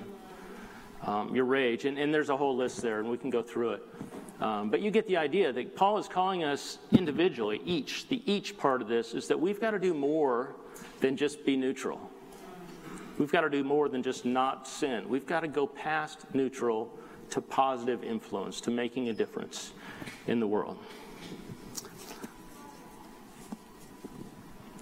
Um, 1.06 1.34
your 1.34 1.46
rage. 1.46 1.86
And, 1.86 1.96
and 1.96 2.12
there's 2.12 2.28
a 2.28 2.36
whole 2.36 2.54
list 2.54 2.82
there, 2.82 3.00
and 3.00 3.08
we 3.08 3.16
can 3.16 3.30
go 3.30 3.40
through 3.40 3.70
it. 3.70 3.82
Um, 4.42 4.68
but 4.68 4.82
you 4.82 4.90
get 4.90 5.06
the 5.06 5.16
idea 5.16 5.54
that 5.54 5.74
Paul 5.74 5.96
is 5.96 6.06
calling 6.06 6.44
us 6.44 6.78
individually, 6.92 7.62
each. 7.64 8.08
The 8.08 8.22
each 8.30 8.58
part 8.58 8.82
of 8.82 8.88
this 8.88 9.14
is 9.14 9.26
that 9.28 9.40
we've 9.40 9.58
got 9.58 9.70
to 9.70 9.78
do 9.78 9.94
more 9.94 10.54
than 11.00 11.16
just 11.16 11.46
be 11.46 11.56
neutral. 11.56 11.98
We've 13.18 13.32
got 13.32 13.40
to 13.40 13.50
do 13.50 13.64
more 13.64 13.88
than 13.88 14.02
just 14.02 14.26
not 14.26 14.68
sin. 14.68 15.08
We've 15.08 15.26
got 15.26 15.40
to 15.40 15.48
go 15.48 15.66
past 15.66 16.26
neutral 16.34 16.92
to 17.30 17.40
positive 17.40 18.04
influence, 18.04 18.60
to 18.62 18.70
making 18.70 19.08
a 19.08 19.14
difference 19.14 19.72
in 20.26 20.40
the 20.40 20.46
world. 20.46 20.76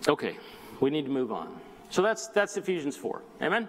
Okay, 0.09 0.37
we 0.81 0.91
need 0.91 1.05
to 1.05 1.11
move 1.13 1.31
on. 1.31 1.61
So 1.91 2.03
that's 2.03 2.29
that's 2.29 2.57
Ephesians 2.57 2.97
4. 2.97 3.23
Amen? 3.43 3.69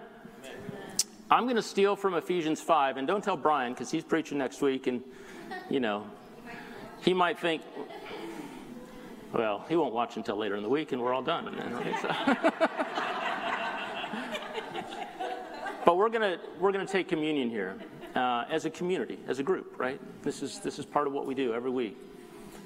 I'm 1.30 1.44
going 1.44 1.56
to 1.56 1.62
steal 1.62 1.96
from 1.96 2.14
Ephesians 2.14 2.60
5, 2.60 2.96
and 2.98 3.06
don't 3.06 3.22
tell 3.22 3.36
Brian 3.36 3.72
because 3.72 3.90
he's 3.90 4.04
preaching 4.04 4.38
next 4.38 4.62
week, 4.62 4.86
and 4.86 5.02
you 5.68 5.80
know, 5.80 6.06
he 7.04 7.12
might 7.12 7.38
think, 7.38 7.62
well, 9.32 9.64
he 9.68 9.74
won't 9.76 9.92
watch 9.92 10.16
until 10.16 10.36
later 10.36 10.56
in 10.56 10.62
the 10.62 10.68
week 10.68 10.92
and 10.92 11.02
we're 11.02 11.12
all 11.12 11.22
done. 11.22 11.46
but 15.84 15.96
we're 15.96 16.10
going 16.10 16.20
to 16.20 16.38
we're 16.60 16.70
going 16.70 16.86
to 16.86 16.92
take 16.92 17.08
communion 17.08 17.50
here 17.50 17.76
uh, 18.14 18.44
as 18.50 18.66
a 18.66 18.70
community, 18.70 19.18
as 19.26 19.38
a 19.38 19.42
group, 19.42 19.78
right? 19.78 20.00
This 20.22 20.42
is, 20.42 20.60
this 20.60 20.78
is 20.78 20.84
part 20.84 21.06
of 21.06 21.12
what 21.12 21.26
we 21.26 21.34
do 21.34 21.54
every 21.54 21.70
week 21.70 21.96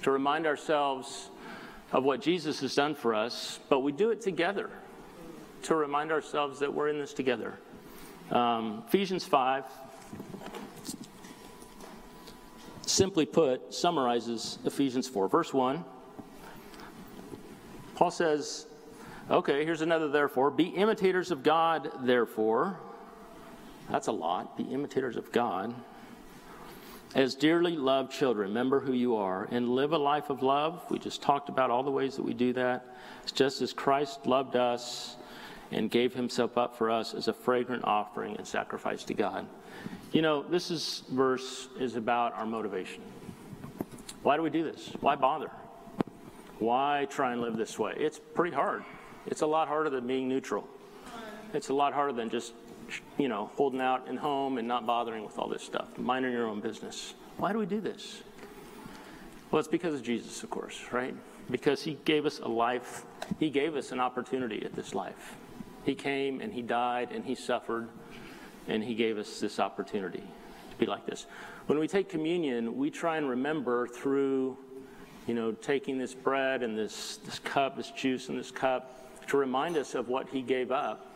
to 0.03 0.11
remind 0.11 0.47
ourselves 0.47 1.31
of 1.93 2.05
what 2.05 2.21
Jesus 2.21 2.61
has 2.61 2.75
done 2.75 2.95
for 2.95 3.15
us, 3.15 3.61
but 3.69 3.81
we 3.81 3.93
do 3.93 4.11
it 4.11 4.21
together 4.21 4.71
to 5.67 5.75
remind 5.75 6.12
ourselves 6.12 6.61
that 6.61 6.73
we're 6.73 6.89
in 6.89 6.99
this 6.99 7.12
together. 7.12 7.59
Um, 8.31 8.85
Ephesians 8.87 9.25
5, 9.25 9.64
simply 12.83 13.27
put, 13.27 13.75
summarizes 13.75 14.59
Ephesians 14.64 15.09
4. 15.09 15.29
Verse 15.29 15.53
1, 15.53 15.85
Paul 17.97 18.12
says, 18.12 18.67
okay, 19.29 19.64
here's 19.64 19.81
another 19.81 20.07
therefore. 20.07 20.53
Be 20.53 20.67
imitators 20.67 21.33
of 21.33 21.43
God, 21.43 21.91
therefore. 22.03 22.79
That's 23.91 24.07
a 24.07 24.12
lot. 24.12 24.57
Be 24.57 24.62
imitators 24.64 25.17
of 25.17 25.33
God. 25.33 25.75
As 27.17 27.35
dearly 27.35 27.77
loved 27.77 28.12
children, 28.12 28.51
remember 28.51 28.79
who 28.79 28.93
you 28.93 29.17
are 29.17 29.49
and 29.51 29.71
live 29.71 29.93
a 29.93 29.99
life 29.99 30.31
of 30.31 30.45
love. 30.45 30.85
We 30.91 31.01
just 31.01 31.23
talked 31.23 31.49
about 31.49 31.71
all 31.71 31.83
the 31.83 31.91
ways 31.91 32.14
that 32.14 32.23
we 32.23 32.35
do 32.35 32.53
that. 32.53 32.97
It's 33.25 33.33
just 33.33 33.62
as 33.62 33.73
Christ 33.73 34.27
loved 34.27 34.55
us 34.55 35.17
and 35.73 35.91
gave 35.91 36.14
himself 36.14 36.57
up 36.57 36.77
for 36.77 36.91
us 36.91 37.14
as 37.14 37.29
a 37.29 37.33
fragrant 37.33 37.85
offering 37.85 38.37
and 38.37 38.47
sacrifice 38.47 39.05
to 39.05 39.14
God. 39.14 39.47
You 40.12 40.23
know, 40.23 40.43
this 40.43 40.71
is, 40.71 41.03
verse 41.11 41.69
is 41.79 41.97
about 41.97 42.35
our 42.35 42.47
motivation. 42.47 43.03
Why 44.23 44.37
do 44.37 44.43
we 44.43 44.51
do 44.51 44.64
this? 44.64 44.91
Why 45.01 45.14
bother? 45.14 45.51
Why 46.59 47.07
try 47.11 47.33
and 47.33 47.41
live 47.41 47.57
this 47.57 47.79
way? 47.79 47.95
It's 47.97 48.19
pretty 48.19 48.55
hard. 48.55 48.85
It's 49.27 49.43
a 49.43 49.47
lot 49.47 49.69
harder 49.69 49.91
than 49.91 50.07
being 50.07 50.29
neutral. 50.29 50.67
It's 51.53 51.69
a 51.69 51.75
lot 51.75 51.93
harder 51.93 52.12
than 52.12 52.31
just, 52.31 52.55
you 53.19 53.29
know, 53.29 53.51
holding 53.57 53.81
out 53.81 54.09
in 54.09 54.17
home 54.17 54.59
and 54.59 54.67
not 54.67 54.87
bothering 54.87 55.25
with 55.25 55.39
all 55.39 55.49
this 55.49 55.62
stuff, 55.62 55.97
minding 55.99 56.33
your 56.33 56.47
own 56.47 56.61
business. 56.61 57.14
Why 57.37 57.53
do 57.53 57.59
we 57.59 57.67
do 57.67 57.81
this? 57.81 58.23
Well, 59.51 59.61
it's 59.61 59.69
because 59.69 59.95
of 59.95 60.03
Jesus, 60.03 60.43
of 60.43 60.51
course, 60.51 60.81
right? 60.93 61.14
Because 61.51 61.83
he 61.83 61.99
gave 62.05 62.27
us 62.27 62.41
a 62.41 62.49
life, 62.49 63.05
he 63.39 63.51
gave 63.51 63.77
us 63.77 63.93
an 63.93 64.01
opportunity 64.01 64.64
at 64.64 64.75
this 64.75 64.95
life. 64.95 65.37
He 65.87 65.95
came 65.95 66.41
and 66.41 66.53
he 66.53 66.62
died 66.62 67.12
and 67.12 67.24
he 67.24 67.37
suffered 67.37 67.89
and 68.66 68.82
he 68.82 68.97
gave 68.97 69.18
us 69.18 69.39
this 69.39 69.61
opportunity 69.61 70.24
to 70.70 70.76
be 70.76 70.84
like 70.84 71.07
this. 71.07 71.26
When 71.66 71.78
we 71.78 71.87
take 71.87 72.09
communion, 72.09 72.76
we 72.76 72.91
try 72.91 73.18
and 73.18 73.28
remember 73.28 73.87
through, 73.87 74.59
you 75.28 75.34
know, 75.34 75.53
taking 75.53 75.97
this 75.97 76.12
bread 76.12 76.64
and 76.64 76.76
this, 76.76 77.18
this 77.18 77.39
cup, 77.39 77.76
this 77.76 77.93
juice 77.93 78.28
and 78.28 78.37
this 78.37 78.51
cup, 78.51 79.26
to 79.28 79.37
remind 79.37 79.76
us 79.76 79.95
of 79.95 80.09
what 80.09 80.28
he 80.28 80.43
gave 80.43 80.72
up 80.72 81.07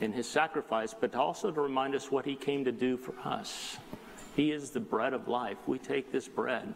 in 0.00 0.10
his 0.10 0.26
sacrifice, 0.26 0.94
but 0.98 1.14
also 1.14 1.50
to 1.50 1.60
remind 1.60 1.94
us 1.94 2.10
what 2.10 2.24
he 2.24 2.34
came 2.34 2.64
to 2.64 2.72
do 2.72 2.96
for 2.96 3.14
us. 3.24 3.76
He 4.34 4.52
is 4.52 4.70
the 4.70 4.80
bread 4.80 5.12
of 5.12 5.28
life. 5.28 5.58
We 5.66 5.78
take 5.78 6.10
this 6.10 6.28
bread 6.28 6.74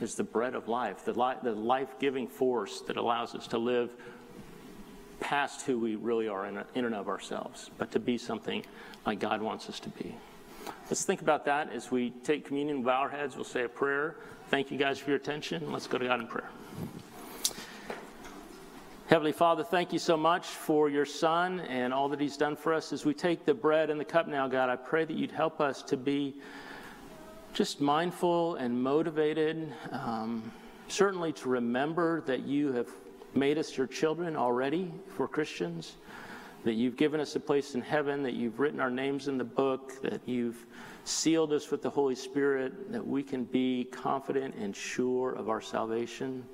as 0.00 0.14
the 0.14 0.22
bread 0.22 0.54
of 0.54 0.68
life, 0.68 1.04
the, 1.04 1.12
li- 1.12 1.36
the 1.42 1.52
life 1.52 1.98
giving 1.98 2.28
force 2.28 2.80
that 2.82 2.96
allows 2.96 3.34
us 3.34 3.48
to 3.48 3.58
live 3.58 3.90
past 5.24 5.62
who 5.62 5.78
we 5.78 5.96
really 5.96 6.28
are 6.28 6.44
in, 6.44 6.62
in 6.74 6.84
and 6.84 6.94
of 6.94 7.08
ourselves, 7.08 7.70
but 7.78 7.90
to 7.90 7.98
be 7.98 8.18
something 8.18 8.62
like 9.06 9.18
God 9.18 9.40
wants 9.40 9.70
us 9.70 9.80
to 9.80 9.88
be. 9.88 10.14
Let's 10.90 11.04
think 11.04 11.22
about 11.22 11.46
that 11.46 11.72
as 11.72 11.90
we 11.90 12.10
take 12.10 12.44
communion, 12.44 12.82
bow 12.82 13.00
our 13.00 13.08
heads, 13.08 13.34
we'll 13.34 13.44
say 13.44 13.64
a 13.64 13.68
prayer. 13.68 14.16
Thank 14.50 14.70
you 14.70 14.76
guys 14.76 14.98
for 14.98 15.10
your 15.10 15.16
attention. 15.16 15.72
Let's 15.72 15.86
go 15.86 15.96
to 15.96 16.04
God 16.04 16.20
in 16.20 16.26
prayer. 16.26 16.50
Heavenly 19.06 19.32
Father, 19.32 19.64
thank 19.64 19.94
you 19.94 19.98
so 19.98 20.16
much 20.16 20.46
for 20.46 20.90
your 20.90 21.06
Son 21.06 21.60
and 21.60 21.94
all 21.94 22.10
that 22.10 22.20
He's 22.20 22.36
done 22.36 22.54
for 22.54 22.74
us. 22.74 22.92
As 22.92 23.06
we 23.06 23.14
take 23.14 23.46
the 23.46 23.54
bread 23.54 23.88
and 23.88 23.98
the 23.98 24.04
cup 24.04 24.28
now, 24.28 24.46
God, 24.46 24.68
I 24.68 24.76
pray 24.76 25.06
that 25.06 25.16
you'd 25.16 25.32
help 25.32 25.58
us 25.58 25.82
to 25.84 25.96
be 25.96 26.34
just 27.54 27.80
mindful 27.80 28.56
and 28.56 28.82
motivated, 28.82 29.72
um, 29.90 30.52
certainly 30.88 31.32
to 31.32 31.48
remember 31.48 32.20
that 32.22 32.40
you 32.40 32.72
have 32.72 32.88
made 33.36 33.58
us 33.58 33.76
your 33.76 33.86
children 33.86 34.36
already 34.36 34.92
for 35.16 35.28
Christians, 35.28 35.96
that 36.64 36.74
you've 36.74 36.96
given 36.96 37.20
us 37.20 37.36
a 37.36 37.40
place 37.40 37.74
in 37.74 37.82
heaven, 37.82 38.22
that 38.22 38.34
you've 38.34 38.58
written 38.58 38.80
our 38.80 38.90
names 38.90 39.28
in 39.28 39.36
the 39.38 39.44
book, 39.44 40.00
that 40.02 40.20
you've 40.26 40.66
sealed 41.04 41.52
us 41.52 41.70
with 41.70 41.82
the 41.82 41.90
Holy 41.90 42.14
Spirit, 42.14 42.90
that 42.90 43.06
we 43.06 43.22
can 43.22 43.44
be 43.44 43.84
confident 43.90 44.54
and 44.54 44.74
sure 44.74 45.32
of 45.32 45.48
our 45.50 45.60
salvation. 45.60 46.44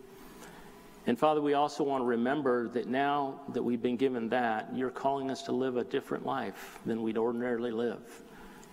And 1.06 1.18
Father, 1.18 1.40
we 1.40 1.54
also 1.54 1.84
want 1.84 2.02
to 2.02 2.06
remember 2.06 2.68
that 2.70 2.88
now 2.88 3.40
that 3.52 3.62
we've 3.62 3.80
been 3.80 3.96
given 3.96 4.28
that, 4.30 4.68
you're 4.74 4.90
calling 4.90 5.30
us 5.30 5.42
to 5.44 5.52
live 5.52 5.76
a 5.76 5.84
different 5.84 6.26
life 6.26 6.78
than 6.84 7.02
we'd 7.02 7.16
ordinarily 7.16 7.70
live, 7.70 8.22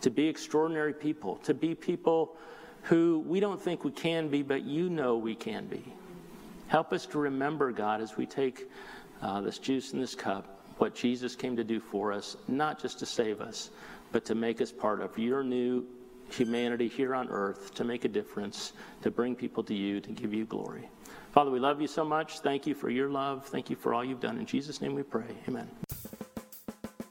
to 0.02 0.10
be 0.10 0.28
extraordinary 0.28 0.94
people, 0.94 1.36
to 1.38 1.54
be 1.54 1.76
people 1.76 2.36
who 2.84 3.24
we 3.28 3.40
don't 3.40 3.62
think 3.62 3.84
we 3.84 3.92
can 3.92 4.28
be, 4.28 4.42
but 4.42 4.64
you 4.64 4.90
know 4.90 5.18
we 5.18 5.36
can 5.36 5.68
be. 5.68 5.84
Help 6.68 6.92
us 6.94 7.06
to 7.08 7.18
remember, 7.18 7.72
God, 7.72 8.02
as 8.02 8.18
we 8.18 8.26
take 8.26 8.70
uh, 9.22 9.42
this 9.42 9.58
juice 9.58 9.94
and 9.94 10.02
this 10.02 10.16
cup, 10.16 10.62
what 10.78 10.94
Jesus 10.94 11.36
came 11.36 11.56
to 11.56 11.64
do 11.64 11.80
for 11.80 12.12
us, 12.12 12.38
not 12.48 12.80
just 12.80 13.00
to 13.00 13.06
save 13.06 13.42
us, 13.42 13.70
but 14.12 14.26
to 14.26 14.36
make 14.36 14.62
us 14.62 14.72
part 14.72 15.02
of 15.02 15.18
your 15.18 15.44
new 15.44 15.86
humanity 16.30 16.88
here 16.88 17.16
on 17.16 17.30
earth, 17.30 17.74
to 17.76 17.84
make 17.84 18.06
a 18.06 18.10
difference, 18.10 18.74
to 19.02 19.10
bring 19.10 19.36
people 19.36 19.64
to 19.64 19.74
you, 19.74 20.00
to 20.02 20.12
give 20.12 20.34
you 20.34 20.46
glory. 20.46 20.90
Father, 21.32 21.52
we 21.52 21.60
love 21.60 21.82
you 21.82 21.88
so 21.88 22.04
much. 22.04 22.40
Thank 22.40 22.68
you 22.68 22.74
for 22.74 22.90
your 22.90 23.10
love. 23.10 23.46
Thank 23.46 23.70
you 23.70 23.76
for 23.76 23.94
all 23.94 24.04
you've 24.04 24.20
done. 24.20 24.38
In 24.38 24.46
Jesus' 24.46 24.82
name 24.82 24.94
we 24.94 25.04
pray. 25.04 25.26
Amen. 25.48 25.70